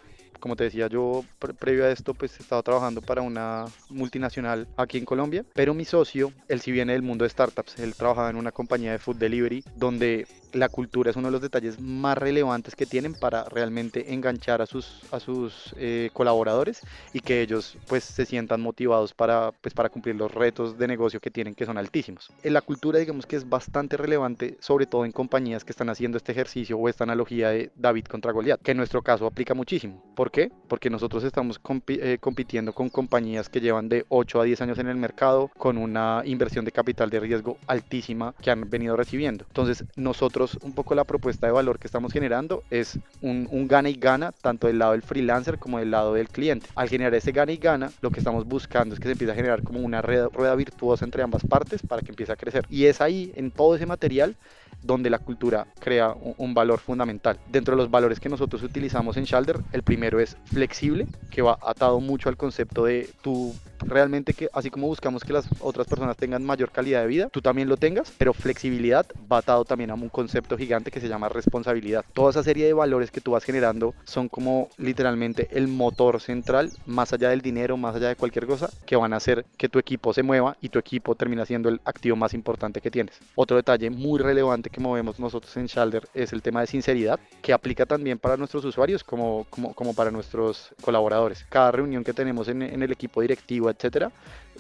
como 0.42 0.58
te 0.58 0.66
decía, 0.66 0.88
yo 0.88 1.24
previo 1.60 1.86
a 1.86 1.92
esto 1.92 2.14
pues 2.14 2.38
estaba 2.40 2.62
trabajando 2.62 3.02
para 3.02 3.22
una 3.22 3.68
multinacional 3.90 4.68
aquí 4.76 4.98
en 4.98 5.06
Colombia, 5.06 5.46
pero 5.54 5.74
mi 5.74 5.86
socio, 5.86 6.34
él 6.50 6.60
sí 6.60 6.74
viene 6.74 6.92
del 6.94 7.04
mundo 7.04 7.24
de 7.24 7.30
startups, 7.30 7.80
él 7.80 7.96
trabajaba 7.96 8.30
en 8.30 8.36
una 8.36 8.52
compañía 8.52 8.92
de 8.92 9.00
food 9.00 9.16
delivery 9.16 9.64
donde 9.76 10.28
la 10.54 10.70
cultura 10.70 11.10
es 11.10 11.16
uno 11.16 11.28
de 11.28 11.32
los 11.32 11.42
detalles 11.42 11.80
más 11.80 12.18
relevantes 12.18 12.76
que 12.76 12.86
tienen 12.86 13.14
para 13.14 13.46
realmente 13.46 14.14
enganchar 14.14 14.62
a 14.62 14.66
sus, 14.66 15.02
a 15.12 15.20
sus 15.20 15.74
eh, 15.78 16.10
colaboradores 16.14 16.82
y 17.14 17.20
que 17.22 17.42
ellos 17.42 17.78
pues 17.88 18.04
se 18.04 18.26
sientan 18.26 18.62
motivados 18.62 19.14
para, 19.14 19.52
pues, 19.62 19.74
para 19.74 19.90
cumplir 19.90 20.16
los 20.16 20.34
retos 20.34 20.78
de 20.78 20.88
negocio 20.88 21.20
que 21.20 21.32
tienen 21.32 21.56
que 21.56 21.66
son 21.66 21.78
altísimos. 21.78 22.32
En 22.44 22.54
la 22.54 22.62
cultura 22.62 23.00
digamos 23.00 23.26
que 23.26 23.36
es 23.36 23.48
bastante 23.48 23.98
relevante, 23.98 24.58
sobre 24.60 24.86
todo 24.86 25.06
en 25.06 25.12
compañías 25.12 25.64
que 25.64 25.72
están 25.72 25.90
haciendo 25.90 26.18
este 26.18 26.32
ejercicio 26.32 26.78
o 26.78 26.90
esta 26.90 27.04
analogía 27.04 27.50
de 27.50 27.72
David 27.76 28.06
contra 28.06 28.32
Goliat, 28.32 28.62
que 28.62 28.72
en 28.72 28.78
nuestro 28.78 29.02
caso 29.02 29.26
aplica 29.26 29.54
muchísimo. 29.54 30.04
¿Por 30.32 30.44
qué? 30.48 30.52
Porque 30.70 30.90
nosotros 30.90 31.26
estamos 31.26 31.60
eh, 31.90 32.18
compitiendo 32.22 32.72
con 32.72 32.90
compañías 32.90 33.50
que 33.50 33.60
llevan 33.60 33.90
de 33.90 34.06
8 34.08 34.40
a 34.40 34.44
10 34.46 34.62
años 34.62 34.80
en 34.80 34.88
el 34.88 34.96
mercado 34.96 35.52
con 35.58 35.78
una 35.78 36.22
inversión 36.24 36.64
de 36.64 36.72
capital 36.72 37.10
de 37.10 37.20
riesgo 37.20 37.58
altísima 37.68 38.34
que 38.42 38.50
han 38.50 38.70
venido 38.70 38.96
recibiendo. 38.96 39.44
Entonces 39.50 39.84
nosotros 39.98 40.58
un 40.62 40.72
poco 40.72 40.96
la 40.96 41.04
propuesta 41.04 41.48
de 41.48 41.52
valor 41.52 41.80
que 41.80 41.88
estamos 41.88 42.14
generando 42.14 42.64
es 42.70 42.98
un, 43.22 43.68
gana 43.68 43.90
y 43.90 43.96
gana 43.96 44.32
tanto 44.32 44.68
del 44.68 44.80
lado 44.80 44.94
del 44.94 45.02
freelancer 45.02 45.60
como 45.60 45.80
del 45.80 45.92
lado 45.92 46.14
del 46.14 46.30
cliente. 46.30 46.70
Al 46.76 46.88
generar 46.88 47.14
ese 47.14 47.34
gana 47.34 47.52
y 47.52 47.58
gana, 47.58 47.92
lo 48.00 48.10
que 48.10 48.20
estamos 48.20 48.46
buscando 48.46 48.96
es 48.96 49.02
que 49.02 49.10
se 49.10 49.12
empiece 49.12 49.34
a 49.34 49.36
generar 49.36 49.64
como 49.64 49.82
una 49.82 50.02
rueda 50.02 50.56
virtuosa 50.56 51.04
entre 51.04 51.24
ambas 51.24 51.44
partes 51.44 51.82
para 51.82 52.04
que 52.04 52.12
empiece 52.12 52.32
a 52.32 52.38
crecer. 52.38 52.66
Y 52.70 52.86
es 52.86 53.02
ahí, 53.02 53.34
en 53.36 53.52
todo 53.52 53.76
ese 53.76 53.86
material, 53.86 54.38
donde 54.82 55.10
la 55.10 55.20
cultura 55.20 55.68
crea 55.80 56.16
un, 56.38 56.54
valor 56.54 56.80
fundamental. 56.80 57.38
Dentro 57.50 57.76
de 57.76 57.82
los 57.82 57.90
valores 57.90 58.20
que 58.20 58.28
nosotros 58.28 58.62
utilizamos 58.62 59.16
en 59.16 59.24
Shalder, 59.24 59.60
el 59.72 59.84
primero 59.84 60.20
es 60.20 60.36
flexible, 60.46 61.08
que 61.30 61.42
va 61.42 61.58
atado 61.62 62.00
mucho 62.02 62.28
al 62.28 62.36
concepto 62.36 62.84
de 62.86 63.10
tu 63.22 63.54
realmente 63.80 64.34
que 64.34 64.50
así 64.54 64.70
como 64.70 64.88
buscamos 64.88 65.24
que 65.24 65.34
las 65.34 65.48
otras 65.60 65.88
personas 65.88 66.18
tengan 66.18 66.44
mayor 66.44 66.72
calidad 66.72 67.02
de 67.02 67.08
vida, 67.08 67.30
tú 67.30 67.42
también 67.42 67.70
lo 67.70 67.78
tengas, 67.78 68.12
pero 68.18 68.34
flexibilidad 68.34 69.06
va 69.32 69.40
atado 69.40 69.66
también 69.66 69.92
a 69.92 69.96
un 69.96 70.10
concepto 70.10 70.58
gigante 70.58 70.92
que 70.92 71.00
se 71.00 71.08
llama 71.08 71.30
responsabilidad. 71.30 72.06
Toda 72.14 72.32
esa 72.32 72.44
serie 72.44 72.66
de 72.66 72.74
valores 72.74 73.12
que 73.12 73.22
tú 73.22 73.32
vas 73.32 73.44
generando 73.44 73.94
son 74.04 74.30
como 74.30 74.70
literalmente 74.78 75.48
el 75.52 75.68
motor 75.68 76.20
central, 76.22 76.72
más 76.86 77.14
allá 77.14 77.30
del 77.30 77.42
dinero, 77.42 77.78
más 77.78 77.96
allá 77.96 78.10
de 78.10 78.16
cualquier 78.16 78.46
cosa, 78.46 78.70
que 78.86 78.96
van 78.96 79.14
a 79.14 79.18
hacer 79.18 79.46
que 79.58 79.70
tu 79.70 79.80
equipo 79.80 80.14
se 80.14 80.24
mueva 80.24 80.58
y 80.62 80.70
tu 80.70 80.80
equipo 80.80 81.16
termina 81.16 81.46
siendo 81.46 81.70
el 81.70 81.82
activo 81.86 82.16
más 82.16 82.34
importante 82.34 82.82
que 82.82 82.92
tienes. 82.92 83.20
Otro 83.36 83.58
detalle 83.58 83.90
muy 83.90 84.20
relevante 84.20 84.70
que 84.72 84.80
movemos 84.80 85.20
nosotros 85.20 85.56
en 85.58 85.66
Shalder 85.66 86.08
es 86.14 86.34
el 86.34 86.42
tema 86.42 86.62
de 86.62 86.68
sinceridad, 86.68 87.20
que 87.42 87.54
aplica 87.54 87.86
también 87.86 88.20
para 88.20 88.38
nuestros 88.38 88.64
usuarios 88.66 89.04
como, 89.04 89.46
como, 89.50 89.74
como 89.74 89.94
para 89.94 90.12
nuestros 90.12 90.74
colaboradores. 90.82 91.46
Cada 91.50 91.72
reunión 91.72 92.04
que 92.04 92.14
tenemos 92.14 92.48
en, 92.48 92.62
en 92.62 92.82
el 92.82 92.92
equipo 92.92 93.22
directivo, 93.22 93.70
etcétera, 93.70 94.12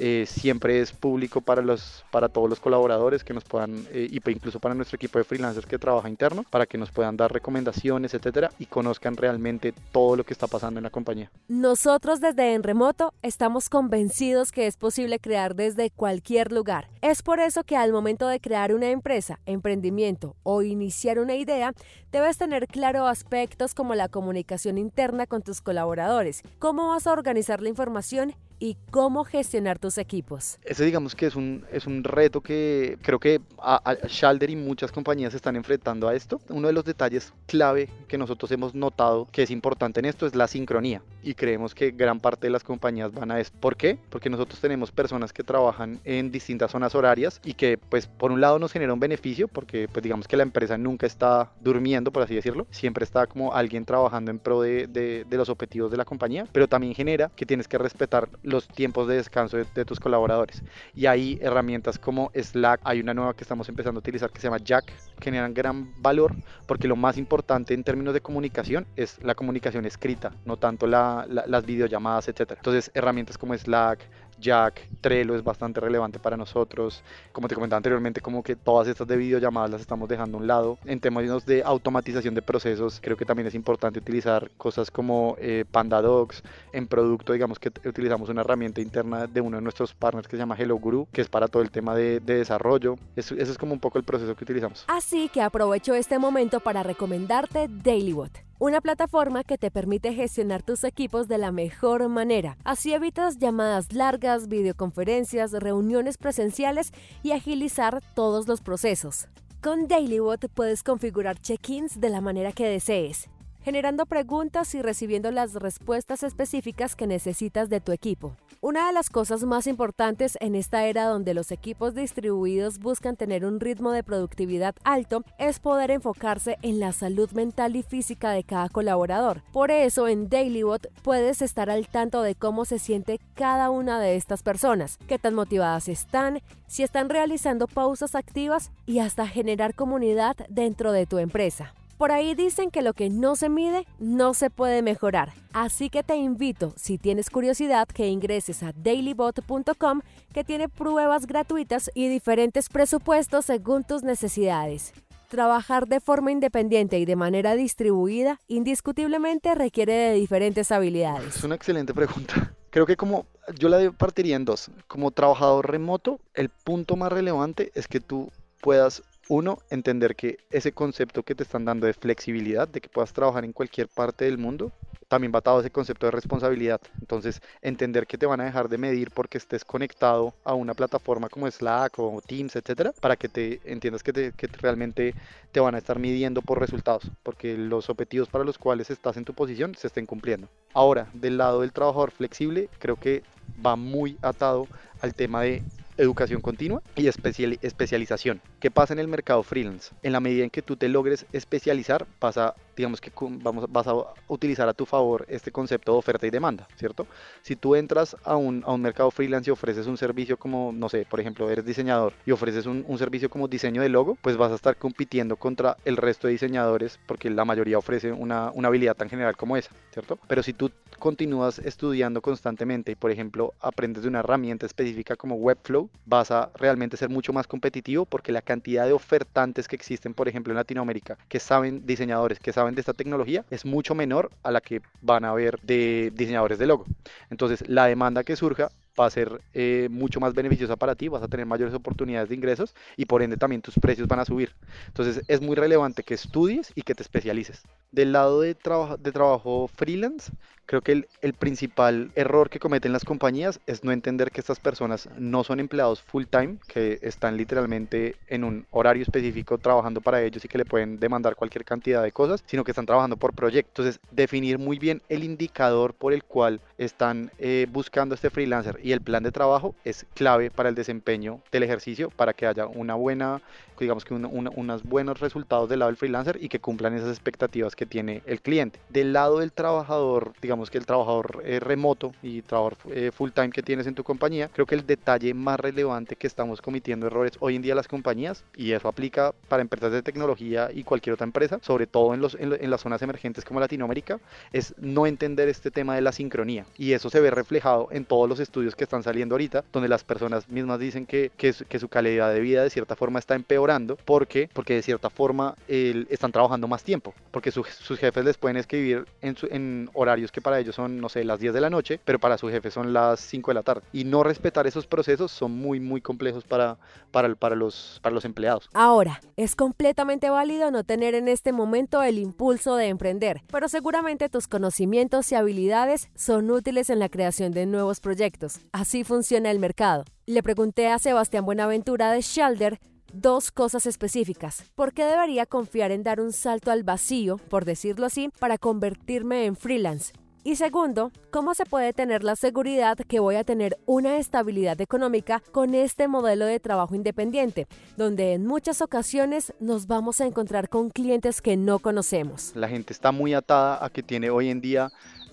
eh, 0.03 0.25
siempre 0.25 0.81
es 0.81 0.93
público 0.93 1.41
para, 1.41 1.61
los, 1.61 2.03
para 2.09 2.27
todos 2.27 2.49
los 2.49 2.59
colaboradores 2.59 3.23
que 3.23 3.35
nos 3.35 3.43
puedan, 3.43 3.85
eh, 3.91 4.09
incluso 4.11 4.59
para 4.59 4.73
nuestro 4.73 4.95
equipo 4.95 5.19
de 5.19 5.25
freelancers 5.25 5.67
que 5.67 5.77
trabaja 5.77 6.09
interno, 6.09 6.43
para 6.49 6.65
que 6.65 6.79
nos 6.79 6.89
puedan 6.89 7.15
dar 7.15 7.31
recomendaciones, 7.31 8.15
etcétera, 8.15 8.49
y 8.57 8.65
conozcan 8.65 9.15
realmente 9.15 9.75
todo 9.91 10.15
lo 10.15 10.23
que 10.23 10.33
está 10.33 10.47
pasando 10.47 10.79
en 10.79 10.85
la 10.85 10.89
compañía. 10.89 11.29
Nosotros 11.47 12.19
desde 12.19 12.55
En 12.55 12.63
Remoto 12.63 13.13
estamos 13.21 13.69
convencidos 13.69 14.51
que 14.51 14.65
es 14.65 14.75
posible 14.75 15.19
crear 15.19 15.53
desde 15.53 15.91
cualquier 15.91 16.51
lugar. 16.51 16.87
Es 17.01 17.21
por 17.21 17.39
eso 17.39 17.63
que 17.63 17.77
al 17.77 17.93
momento 17.93 18.27
de 18.27 18.39
crear 18.39 18.73
una 18.73 18.89
empresa, 18.89 19.39
emprendimiento 19.45 20.35
o 20.41 20.63
iniciar 20.63 21.19
una 21.19 21.35
idea, 21.35 21.73
debes 22.11 22.39
tener 22.39 22.65
claro 22.65 23.05
aspectos 23.05 23.75
como 23.75 23.93
la 23.93 24.09
comunicación 24.09 24.79
interna 24.79 25.27
con 25.27 25.43
tus 25.43 25.61
colaboradores, 25.61 26.41
cómo 26.57 26.87
vas 26.87 27.05
a 27.05 27.13
organizar 27.13 27.61
la 27.61 27.69
información 27.69 28.33
y 28.61 28.77
cómo 28.91 29.23
gestionar 29.23 29.79
tus 29.79 29.97
equipos. 29.97 30.59
Ese 30.63 30.85
digamos 30.85 31.15
que 31.15 31.25
es 31.25 31.35
un, 31.35 31.65
es 31.71 31.87
un 31.87 32.03
reto 32.03 32.41
que 32.41 32.99
creo 33.01 33.19
que 33.19 33.41
a, 33.57 33.81
a 33.83 34.07
Shalder 34.07 34.51
y 34.51 34.55
muchas 34.55 34.91
compañías 34.91 35.33
están 35.33 35.55
enfrentando 35.55 36.07
a 36.07 36.13
esto. 36.13 36.39
Uno 36.47 36.67
de 36.67 36.73
los 36.73 36.85
detalles 36.85 37.33
clave 37.47 37.89
que 38.07 38.19
nosotros 38.19 38.51
hemos 38.51 38.75
notado 38.75 39.27
que 39.31 39.41
es 39.41 39.49
importante 39.49 39.99
en 39.99 40.05
esto 40.05 40.27
es 40.27 40.35
la 40.35 40.47
sincronía 40.47 41.01
y 41.23 41.33
creemos 41.33 41.73
que 41.73 41.89
gran 41.89 42.19
parte 42.19 42.47
de 42.47 42.51
las 42.51 42.63
compañías 42.63 43.11
van 43.11 43.31
a 43.31 43.39
esto. 43.39 43.57
¿Por 43.59 43.75
qué? 43.75 43.97
Porque 44.11 44.29
nosotros 44.29 44.59
tenemos 44.59 44.91
personas 44.91 45.33
que 45.33 45.43
trabajan 45.43 45.99
en 46.03 46.31
distintas 46.31 46.69
zonas 46.69 46.93
horarias 46.93 47.41
y 47.43 47.55
que 47.55 47.79
pues 47.79 48.05
por 48.05 48.31
un 48.31 48.41
lado 48.41 48.59
nos 48.59 48.71
genera 48.71 48.93
un 48.93 48.99
beneficio 48.99 49.47
porque 49.47 49.87
pues 49.91 50.03
digamos 50.03 50.27
que 50.27 50.37
la 50.37 50.43
empresa 50.43 50.77
nunca 50.77 51.07
está 51.07 51.51
durmiendo 51.61 52.11
por 52.11 52.21
así 52.21 52.35
decirlo, 52.35 52.67
siempre 52.69 53.05
está 53.05 53.25
como 53.25 53.53
alguien 53.53 53.85
trabajando 53.85 54.29
en 54.29 54.37
pro 54.37 54.61
de, 54.61 54.85
de, 54.85 55.25
de 55.27 55.37
los 55.37 55.49
objetivos 55.49 55.89
de 55.89 55.97
la 55.97 56.05
compañía, 56.05 56.47
pero 56.51 56.67
también 56.67 56.93
genera 56.93 57.31
que 57.35 57.47
tienes 57.47 57.67
que 57.67 57.79
respetar 57.79 58.29
los 58.51 58.67
tiempos 58.67 59.07
de 59.07 59.15
descanso 59.15 59.57
de, 59.57 59.85
tus 59.85 59.99
colaboradores. 59.99 60.63
Y 60.93 61.05
hay 61.05 61.39
herramientas 61.41 61.97
como 61.97 62.31
Slack, 62.35 62.81
hay 62.83 62.99
una 62.99 63.13
nueva 63.13 63.33
que 63.33 63.43
estamos 63.43 63.67
empezando 63.69 63.99
a 63.99 64.01
utilizar 64.01 64.29
que 64.29 64.39
se 64.39 64.47
llama 64.47 64.59
Jack, 64.59 64.91
generan 65.19 65.53
gran 65.53 65.93
valor 66.01 66.35
porque 66.67 66.87
lo 66.87 66.95
más 66.95 67.17
importante 67.17 67.73
en 67.73 67.83
términos 67.83 68.13
de 68.13 68.21
comunicación 68.21 68.85
es 68.95 69.21
la 69.23 69.35
comunicación 69.35 69.85
escrita, 69.85 70.33
no 70.45 70.57
tanto 70.57 70.87
la, 70.87 71.25
las 71.27 71.65
videollamadas, 71.65 72.27
etcétera. 72.27 72.59
Entonces, 72.59 72.91
herramientas 72.93 73.37
como 73.37 73.57
Slack, 73.57 74.07
Jack, 74.41 74.89
Trello 74.99 75.35
es 75.35 75.43
bastante 75.43 75.79
relevante 75.79 76.19
para 76.19 76.35
nosotros. 76.35 77.03
Como 77.31 77.47
te 77.47 77.55
comentaba 77.55 77.77
anteriormente, 77.77 78.19
como 78.19 78.43
que 78.43 78.55
todas 78.55 78.87
estas 78.87 79.07
de 79.07 79.15
videollamadas 79.15 79.71
las 79.71 79.81
estamos 79.81 80.09
dejando 80.09 80.37
a 80.37 80.41
un 80.41 80.47
lado. 80.47 80.77
En 80.85 80.99
términos 80.99 81.45
de 81.45 81.63
automatización 81.63 82.33
de 82.33 82.41
procesos, 82.41 82.99
creo 83.01 83.15
que 83.15 83.25
también 83.25 83.47
es 83.47 83.55
importante 83.55 83.99
utilizar 83.99 84.51
cosas 84.57 84.91
como 84.91 85.35
eh, 85.39 85.65
PandaDocs. 85.71 86.43
En 86.73 86.87
producto, 86.87 87.33
digamos 87.33 87.59
que 87.59 87.71
utilizamos 87.87 88.29
una 88.29 88.41
herramienta 88.41 88.81
interna 88.81 89.27
de 89.27 89.41
uno 89.41 89.57
de 89.57 89.63
nuestros 89.63 89.93
partners 89.93 90.27
que 90.27 90.35
se 90.35 90.39
llama 90.39 90.55
Hello 90.57 90.75
Guru, 90.75 91.07
que 91.11 91.21
es 91.21 91.29
para 91.29 91.47
todo 91.47 91.61
el 91.61 91.71
tema 91.71 91.95
de, 91.95 92.19
de 92.19 92.35
desarrollo. 92.35 92.95
Eso, 93.15 93.35
eso 93.35 93.51
es 93.51 93.57
como 93.57 93.73
un 93.73 93.79
poco 93.79 93.97
el 93.97 94.03
proceso 94.03 94.35
que 94.35 94.43
utilizamos. 94.43 94.85
Así 94.87 95.29
que 95.29 95.41
aprovecho 95.41 95.93
este 95.93 96.17
momento 96.19 96.59
para 96.59 96.83
recomendarte 96.83 97.67
DailyBot 97.69 98.50
una 98.61 98.79
plataforma 98.79 99.43
que 99.43 99.57
te 99.57 99.71
permite 99.71 100.13
gestionar 100.13 100.61
tus 100.61 100.83
equipos 100.83 101.27
de 101.27 101.39
la 101.39 101.51
mejor 101.51 102.07
manera. 102.09 102.57
Así 102.63 102.93
evitas 102.93 103.39
llamadas 103.39 103.91
largas, 103.91 104.47
videoconferencias, 104.47 105.51
reuniones 105.53 106.19
presenciales 106.19 106.91
y 107.23 107.31
agilizar 107.31 108.03
todos 108.13 108.47
los 108.47 108.61
procesos. 108.61 109.29
Con 109.63 109.87
DailyBot 109.87 110.47
puedes 110.53 110.83
configurar 110.83 111.39
check-ins 111.39 111.99
de 111.99 112.09
la 112.09 112.21
manera 112.21 112.51
que 112.51 112.67
desees 112.67 113.27
generando 113.63 114.05
preguntas 114.05 114.73
y 114.75 114.81
recibiendo 114.81 115.31
las 115.31 115.53
respuestas 115.53 116.23
específicas 116.23 116.95
que 116.95 117.07
necesitas 117.07 117.69
de 117.69 117.79
tu 117.79 117.91
equipo. 117.91 118.35
Una 118.63 118.85
de 118.85 118.93
las 118.93 119.09
cosas 119.09 119.43
más 119.43 119.65
importantes 119.65 120.37
en 120.39 120.53
esta 120.53 120.85
era 120.85 121.05
donde 121.05 121.33
los 121.33 121.51
equipos 121.51 121.95
distribuidos 121.95 122.77
buscan 122.77 123.15
tener 123.15 123.43
un 123.43 123.59
ritmo 123.59 123.91
de 123.91 124.03
productividad 124.03 124.75
alto 124.83 125.23
es 125.39 125.57
poder 125.57 125.89
enfocarse 125.89 126.59
en 126.61 126.79
la 126.79 126.91
salud 126.91 127.31
mental 127.31 127.75
y 127.75 127.81
física 127.81 128.29
de 128.29 128.43
cada 128.43 128.69
colaborador. 128.69 129.41
Por 129.51 129.71
eso 129.71 130.07
en 130.07 130.29
DailyBot 130.29 130.91
puedes 131.01 131.41
estar 131.41 131.71
al 131.71 131.87
tanto 131.87 132.21
de 132.21 132.35
cómo 132.35 132.65
se 132.65 132.77
siente 132.77 133.19
cada 133.33 133.71
una 133.71 133.99
de 133.99 134.15
estas 134.15 134.43
personas, 134.43 134.99
qué 135.07 135.17
tan 135.17 135.33
motivadas 135.33 135.87
están, 135.87 136.43
si 136.67 136.83
están 136.83 137.09
realizando 137.09 137.65
pausas 137.65 138.13
activas 138.13 138.69
y 138.85 138.99
hasta 138.99 139.25
generar 139.25 139.73
comunidad 139.73 140.35
dentro 140.49 140.91
de 140.91 141.07
tu 141.07 141.17
empresa. 141.17 141.73
Por 142.01 142.11
ahí 142.11 142.33
dicen 142.33 142.71
que 142.71 142.81
lo 142.81 142.93
que 142.93 143.11
no 143.11 143.35
se 143.35 143.47
mide 143.47 143.85
no 143.99 144.33
se 144.33 144.49
puede 144.49 144.81
mejorar. 144.81 145.33
Así 145.53 145.91
que 145.91 146.01
te 146.01 146.15
invito, 146.15 146.73
si 146.75 146.97
tienes 146.97 147.29
curiosidad, 147.29 147.87
que 147.87 148.07
ingreses 148.07 148.63
a 148.63 148.73
dailybot.com 148.73 150.01
que 150.33 150.43
tiene 150.43 150.67
pruebas 150.67 151.27
gratuitas 151.27 151.91
y 151.93 152.07
diferentes 152.07 152.69
presupuestos 152.69 153.45
según 153.45 153.83
tus 153.83 154.01
necesidades. 154.01 154.93
Trabajar 155.29 155.87
de 155.87 155.99
forma 155.99 156.31
independiente 156.31 156.97
y 156.97 157.05
de 157.05 157.15
manera 157.15 157.53
distribuida 157.53 158.39
indiscutiblemente 158.47 159.53
requiere 159.53 159.93
de 159.93 160.13
diferentes 160.15 160.71
habilidades. 160.71 161.35
Es 161.35 161.43
una 161.43 161.53
excelente 161.53 161.93
pregunta. 161.93 162.51
Creo 162.71 162.87
que 162.87 162.97
como 162.97 163.27
yo 163.59 163.69
la 163.69 163.91
partiría 163.91 164.37
en 164.37 164.45
dos. 164.45 164.71
Como 164.87 165.11
trabajador 165.11 165.69
remoto, 165.69 166.19
el 166.33 166.49
punto 166.49 166.95
más 166.95 167.11
relevante 167.11 167.71
es 167.75 167.87
que 167.87 167.99
tú 167.99 168.31
puedas 168.59 169.03
uno, 169.31 169.59
entender 169.69 170.17
que 170.17 170.39
ese 170.49 170.73
concepto 170.73 171.23
que 171.23 171.35
te 171.35 171.43
están 171.43 171.63
dando 171.63 171.87
de 171.87 171.93
flexibilidad, 171.93 172.67
de 172.67 172.81
que 172.81 172.89
puedas 172.89 173.13
trabajar 173.13 173.45
en 173.45 173.53
cualquier 173.53 173.87
parte 173.87 174.25
del 174.25 174.37
mundo, 174.37 174.73
también 175.07 175.31
va 175.33 175.39
atado 175.39 175.61
ese 175.61 175.69
concepto 175.69 176.05
de 176.05 176.11
responsabilidad. 176.11 176.81
Entonces, 176.99 177.41
entender 177.61 178.07
que 178.07 178.17
te 178.17 178.25
van 178.25 178.41
a 178.41 178.43
dejar 178.43 178.67
de 178.67 178.77
medir 178.77 179.09
porque 179.11 179.37
estés 179.37 179.63
conectado 179.63 180.33
a 180.43 180.53
una 180.53 180.73
plataforma 180.73 181.29
como 181.29 181.49
Slack 181.49 181.97
o 181.99 182.21
Teams, 182.27 182.57
etcétera, 182.57 182.91
para 182.99 183.15
que 183.15 183.29
te 183.29 183.61
entiendas 183.63 184.03
que, 184.03 184.33
que 184.35 184.47
realmente 184.61 185.15
te 185.53 185.61
van 185.61 185.75
a 185.75 185.77
estar 185.77 185.97
midiendo 185.97 186.41
por 186.41 186.59
resultados, 186.59 187.09
porque 187.23 187.57
los 187.57 187.89
objetivos 187.89 188.27
para 188.27 188.43
los 188.43 188.57
cuales 188.57 188.89
estás 188.89 189.15
en 189.15 189.23
tu 189.23 189.33
posición 189.33 189.75
se 189.75 189.87
estén 189.87 190.05
cumpliendo. 190.05 190.49
Ahora, 190.73 191.07
del 191.13 191.37
lado 191.37 191.61
del 191.61 191.71
trabajador 191.71 192.11
flexible, 192.11 192.67
creo 192.79 192.97
que 192.97 193.23
va 193.65 193.77
muy 193.77 194.17
atado 194.21 194.67
al 195.01 195.13
tema 195.13 195.41
de 195.41 195.63
educación 196.01 196.41
continua 196.41 196.81
y 196.95 197.07
especialización. 197.07 198.41
¿Qué 198.59 198.71
pasa 198.71 198.93
en 198.93 198.99
el 198.99 199.07
mercado 199.07 199.43
freelance? 199.43 199.93
En 200.03 200.11
la 200.11 200.19
medida 200.19 200.43
en 200.43 200.49
que 200.49 200.61
tú 200.61 200.75
te 200.75 200.89
logres 200.89 201.25
especializar, 201.31 202.07
pasa, 202.19 202.55
digamos 202.75 203.01
que 203.01 203.11
vamos, 203.19 203.65
vas 203.69 203.87
a 203.87 203.93
utilizar 204.27 204.67
a 204.67 204.73
tu 204.73 204.85
favor 204.85 205.25
este 205.29 205.51
concepto 205.51 205.93
de 205.93 205.97
oferta 205.97 206.27
y 206.27 206.29
demanda, 206.29 206.67
¿cierto? 206.75 207.07
Si 207.41 207.55
tú 207.55 207.75
entras 207.75 208.15
a 208.23 208.35
un, 208.35 208.63
a 208.65 208.71
un 208.73 208.81
mercado 208.81 209.11
freelance 209.11 209.49
y 209.49 209.51
ofreces 209.51 209.87
un 209.87 209.97
servicio 209.97 210.37
como, 210.37 210.71
no 210.73 210.89
sé, 210.89 211.05
por 211.09 211.19
ejemplo, 211.19 211.49
eres 211.49 211.65
diseñador 211.65 212.13
y 212.25 212.31
ofreces 212.31 212.65
un, 212.65 212.83
un 212.87 212.97
servicio 212.97 213.29
como 213.29 213.47
diseño 213.47 213.81
de 213.81 213.89
logo, 213.89 214.17
pues 214.21 214.37
vas 214.37 214.51
a 214.51 214.55
estar 214.55 214.77
compitiendo 214.77 215.35
contra 215.35 215.77
el 215.85 215.97
resto 215.97 216.27
de 216.27 216.33
diseñadores 216.33 216.99
porque 217.05 217.29
la 217.29 217.45
mayoría 217.45 217.77
ofrece 217.77 218.11
una, 218.11 218.51
una 218.53 218.67
habilidad 218.67 218.95
tan 218.95 219.09
general 219.09 219.35
como 219.35 219.57
esa, 219.57 219.71
¿cierto? 219.91 220.17
Pero 220.27 220.43
si 220.43 220.53
tú 220.53 220.71
continúas 220.99 221.59
estudiando 221.59 222.21
constantemente 222.21 222.91
y, 222.91 222.95
por 222.95 223.11
ejemplo, 223.11 223.53
aprendes 223.59 224.03
de 224.03 224.09
una 224.09 224.19
herramienta 224.19 224.65
específica 224.65 225.15
como 225.15 225.35
Webflow, 225.35 225.89
vas 226.05 226.31
a 226.31 226.51
realmente 226.55 226.97
ser 226.97 227.09
mucho 227.09 227.33
más 227.33 227.47
competitivo 227.47 228.05
porque 228.05 228.31
la 228.31 228.41
cantidad 228.41 228.85
de 228.85 228.93
ofertantes 228.93 229.67
que 229.67 229.75
existen, 229.75 230.13
por 230.13 230.27
ejemplo, 230.27 230.51
en 230.53 230.57
Latinoamérica, 230.57 231.17
que 231.27 231.39
saben 231.39 231.85
diseñadores, 231.85 232.39
que 232.39 232.53
saben 232.53 232.60
de 232.69 232.79
esta 232.79 232.93
tecnología, 232.93 233.45
es 233.49 233.65
mucho 233.65 233.95
menor 233.95 234.31
a 234.43 234.51
la 234.51 234.61
que 234.61 234.81
van 235.01 235.25
a 235.25 235.29
haber 235.29 235.59
de 235.61 236.11
diseñadores 236.15 236.59
de 236.59 236.67
logo. 236.67 236.85
Entonces, 237.29 237.67
la 237.67 237.87
demanda 237.87 238.23
que 238.23 238.35
surja 238.35 238.69
va 238.99 239.05
a 239.05 239.09
ser 239.09 239.41
eh, 239.53 239.87
mucho 239.89 240.19
más 240.19 240.33
beneficiosa 240.33 240.75
para 240.75 240.95
ti, 240.95 241.07
vas 241.07 241.23
a 241.23 241.27
tener 241.27 241.45
mayores 241.45 241.73
oportunidades 241.73 242.29
de 242.29 242.35
ingresos 242.35 242.75
y 242.97 243.05
por 243.05 243.21
ende 243.21 243.37
también 243.37 243.61
tus 243.61 243.75
precios 243.79 244.07
van 244.07 244.19
a 244.19 244.25
subir. 244.25 244.53
Entonces 244.87 245.23
es 245.27 245.41
muy 245.41 245.55
relevante 245.55 246.03
que 246.03 246.13
estudies 246.13 246.71
y 246.75 246.81
que 246.81 246.95
te 246.95 247.03
especialices. 247.03 247.63
Del 247.91 248.11
lado 248.11 248.41
de, 248.41 248.55
trabajo, 248.55 248.97
de 248.97 249.11
trabajo 249.11 249.67
freelance, 249.67 250.31
creo 250.65 250.81
que 250.81 251.05
el, 251.21 251.33
principal 251.33 252.11
error 252.15 252.49
que 252.49 252.59
cometen 252.59 252.93
las 252.93 253.03
compañías 253.03 253.59
es 253.67 253.83
no 253.83 253.91
entender 253.91 254.31
que 254.31 254.39
estas 254.39 254.59
personas 254.59 255.09
no 255.17 255.43
son 255.43 255.59
empleados 255.59 256.01
full 256.01 256.25
time, 256.25 256.57
que 256.67 256.99
están 257.01 257.37
literalmente 257.37 258.15
en 258.27 258.43
un 258.43 258.65
horario 258.71 259.03
específico 259.03 259.57
trabajando 259.57 260.01
para 260.01 260.21
ellos 260.21 260.45
y 260.45 260.47
que 260.47 260.57
le 260.57 260.65
pueden 260.65 260.99
demandar 260.99 261.35
cualquier 261.35 261.65
cantidad 261.65 262.03
de 262.03 262.11
cosas, 262.11 262.43
sino 262.45 262.63
que 262.63 262.71
están 262.71 262.85
trabajando 262.85 263.17
por 263.17 263.33
proyectos. 263.33 263.85
Entonces 263.85 264.01
definir 264.11 264.59
muy 264.59 264.77
bien 264.77 265.01
el 265.09 265.23
indicador 265.23 265.93
por 265.93 266.13
el 266.13 266.23
cual 266.23 266.61
están 266.77 267.31
eh, 267.39 267.67
buscando 267.71 268.15
este 268.15 268.29
freelancer 268.29 268.79
y 268.83 268.91
el 268.91 269.01
plan 269.01 269.23
de 269.23 269.31
trabajo 269.31 269.75
es 269.83 270.05
clave 270.13 270.51
para 270.51 270.69
el 270.69 270.75
desempeño 270.75 271.41
del 271.51 271.63
ejercicio, 271.63 272.09
para 272.09 272.33
que 272.33 272.47
haya 272.47 272.67
una 272.67 272.95
buena, 272.95 273.41
digamos 273.85 274.05
que 274.05 274.13
unos 274.13 274.83
buenos 274.83 275.19
resultados 275.19 275.69
del 275.69 275.79
lado 275.79 275.91
del 275.91 275.97
freelancer 275.97 276.37
y 276.41 276.49
que 276.49 276.59
cumplan 276.59 276.93
esas 276.93 277.09
expectativas 277.09 277.75
que 277.75 277.85
tiene 277.85 278.21
el 278.25 278.41
cliente. 278.41 278.79
Del 278.89 279.13
lado 279.13 279.39
del 279.39 279.51
trabajador, 279.51 280.33
digamos 280.41 280.69
que 280.69 280.77
el 280.77 280.85
trabajador 280.85 281.41
eh, 281.45 281.59
remoto 281.59 282.13
y 282.21 282.41
trabajador 282.41 282.77
eh, 282.91 283.11
full 283.13 283.31
time 283.31 283.49
que 283.49 283.63
tienes 283.63 283.87
en 283.87 283.95
tu 283.95 284.03
compañía, 284.03 284.49
creo 284.53 284.65
que 284.65 284.75
el 284.75 284.85
detalle 284.85 285.33
más 285.33 285.59
relevante 285.59 286.15
que 286.15 286.27
estamos 286.27 286.61
cometiendo 286.61 287.07
errores 287.07 287.33
hoy 287.39 287.55
en 287.55 287.61
día 287.61 287.75
las 287.75 287.87
compañías, 287.87 288.43
y 288.55 288.71
eso 288.71 288.87
aplica 288.87 289.33
para 289.47 289.61
empresas 289.61 289.91
de 289.91 290.01
tecnología 290.01 290.69
y 290.73 290.83
cualquier 290.83 291.13
otra 291.13 291.25
empresa, 291.25 291.59
sobre 291.61 291.87
todo 291.87 292.13
en, 292.13 292.21
los, 292.21 292.35
en, 292.35 292.53
en 292.53 292.69
las 292.69 292.81
zonas 292.81 293.01
emergentes 293.01 293.45
como 293.45 293.59
Latinoamérica, 293.59 294.19
es 294.51 294.73
no 294.77 295.07
entender 295.07 295.49
este 295.49 295.71
tema 295.71 295.95
de 295.95 296.01
la 296.01 296.11
sincronía. 296.11 296.65
Y 296.77 296.93
eso 296.93 297.09
se 297.09 297.19
ve 297.19 297.31
reflejado 297.31 297.87
en 297.91 298.05
todos 298.05 298.29
los 298.29 298.39
estudios 298.39 298.75
que 298.75 298.83
están 298.83 299.03
saliendo 299.03 299.35
ahorita, 299.35 299.63
donde 299.71 299.89
las 299.89 300.03
personas 300.03 300.49
mismas 300.49 300.79
dicen 300.79 301.05
que, 301.05 301.31
que, 301.37 301.53
que 301.67 301.79
su 301.79 301.87
calidad 301.87 302.33
de 302.33 302.39
vida 302.39 302.63
de 302.63 302.69
cierta 302.69 302.95
forma 302.95 303.19
está 303.19 303.35
empeorando. 303.35 303.70
¿Por 303.97 304.27
qué? 304.27 304.49
Porque 304.53 304.75
de 304.75 304.81
cierta 304.81 305.09
forma 305.09 305.55
están 305.67 306.31
trabajando 306.31 306.67
más 306.67 306.83
tiempo, 306.83 307.13
porque 307.31 307.51
su, 307.51 307.63
sus 307.63 307.97
jefes 307.97 308.25
les 308.25 308.37
pueden 308.37 308.57
escribir 308.57 309.05
en 309.21 309.89
horarios 309.93 310.31
que 310.31 310.41
para 310.41 310.59
ellos 310.59 310.75
son, 310.75 310.99
no 310.99 311.09
sé, 311.09 311.23
las 311.23 311.39
10 311.39 311.53
de 311.53 311.61
la 311.61 311.69
noche, 311.69 311.99
pero 312.03 312.19
para 312.19 312.37
su 312.37 312.49
jefe 312.49 312.71
son 312.71 312.93
las 312.93 313.19
5 313.19 313.51
de 313.51 313.55
la 313.55 313.63
tarde. 313.63 313.81
Y 313.93 314.03
no 314.03 314.23
respetar 314.23 314.67
esos 314.67 314.87
procesos 314.87 315.31
son 315.31 315.51
muy, 315.51 315.79
muy 315.79 316.01
complejos 316.01 316.43
para, 316.43 316.77
para, 317.11 317.33
para, 317.35 317.55
los, 317.55 317.99
para 318.01 318.13
los 318.13 318.25
empleados. 318.25 318.69
Ahora, 318.73 319.21
es 319.37 319.55
completamente 319.55 320.29
válido 320.29 320.71
no 320.71 320.83
tener 320.83 321.15
en 321.15 321.27
este 321.27 321.51
momento 321.51 322.01
el 322.03 322.17
impulso 322.17 322.75
de 322.75 322.87
emprender, 322.87 323.41
pero 323.51 323.69
seguramente 323.69 324.29
tus 324.29 324.47
conocimientos 324.47 325.31
y 325.31 325.35
habilidades 325.35 326.09
son 326.15 326.49
útiles 326.51 326.89
en 326.89 326.99
la 326.99 327.09
creación 327.09 327.51
de 327.51 327.65
nuevos 327.65 327.99
proyectos. 327.99 328.59
Así 328.71 329.03
funciona 329.03 329.51
el 329.51 329.59
mercado. 329.59 330.05
Le 330.25 330.43
pregunté 330.43 330.87
a 330.87 330.99
Sebastián 330.99 331.45
Buenaventura 331.45 332.11
de 332.11 332.21
Shelder 332.21 332.79
dos 333.13 333.51
cosas 333.51 333.85
específicas. 333.85 334.63
¿Por 334.75 334.93
qué 334.93 335.05
debería 335.05 335.45
confiar 335.45 335.91
en 335.91 336.03
dar 336.03 336.19
un 336.19 336.31
salto 336.31 336.71
al 336.71 336.83
vacío, 336.83 337.37
por 337.37 337.65
decirlo 337.65 338.05
así, 338.05 338.29
para 338.39 338.57
convertirme 338.57 339.45
en 339.45 339.55
freelance? 339.55 340.13
Y 340.43 340.55
segundo, 340.55 341.11
¿cómo 341.29 341.53
se 341.53 341.65
puede 341.65 341.93
tener 341.93 342.23
la 342.23 342.35
seguridad 342.35 342.97
que 342.97 343.19
voy 343.19 343.35
a 343.35 343.43
tener 343.43 343.77
una 343.85 344.17
estabilidad 344.17 344.81
económica 344.81 345.43
con 345.51 345.75
este 345.75 346.07
modelo 346.07 346.45
de 346.45 346.59
trabajo 346.59 346.95
independiente, 346.95 347.67
donde 347.95 348.33
en 348.33 348.47
muchas 348.47 348.81
ocasiones 348.81 349.53
nos 349.59 349.85
vamos 349.85 350.19
a 350.19 350.25
encontrar 350.25 350.67
con 350.67 350.89
clientes 350.89 351.43
que 351.43 351.57
no 351.57 351.77
conocemos? 351.77 352.53
La 352.55 352.67
gente 352.67 352.91
está 352.91 353.11
muy 353.11 353.35
atada 353.35 353.85
a 353.85 353.91
que 353.91 354.01
tiene 354.01 354.31
hoy 354.31 354.49
en 354.49 354.61
día 354.61 354.91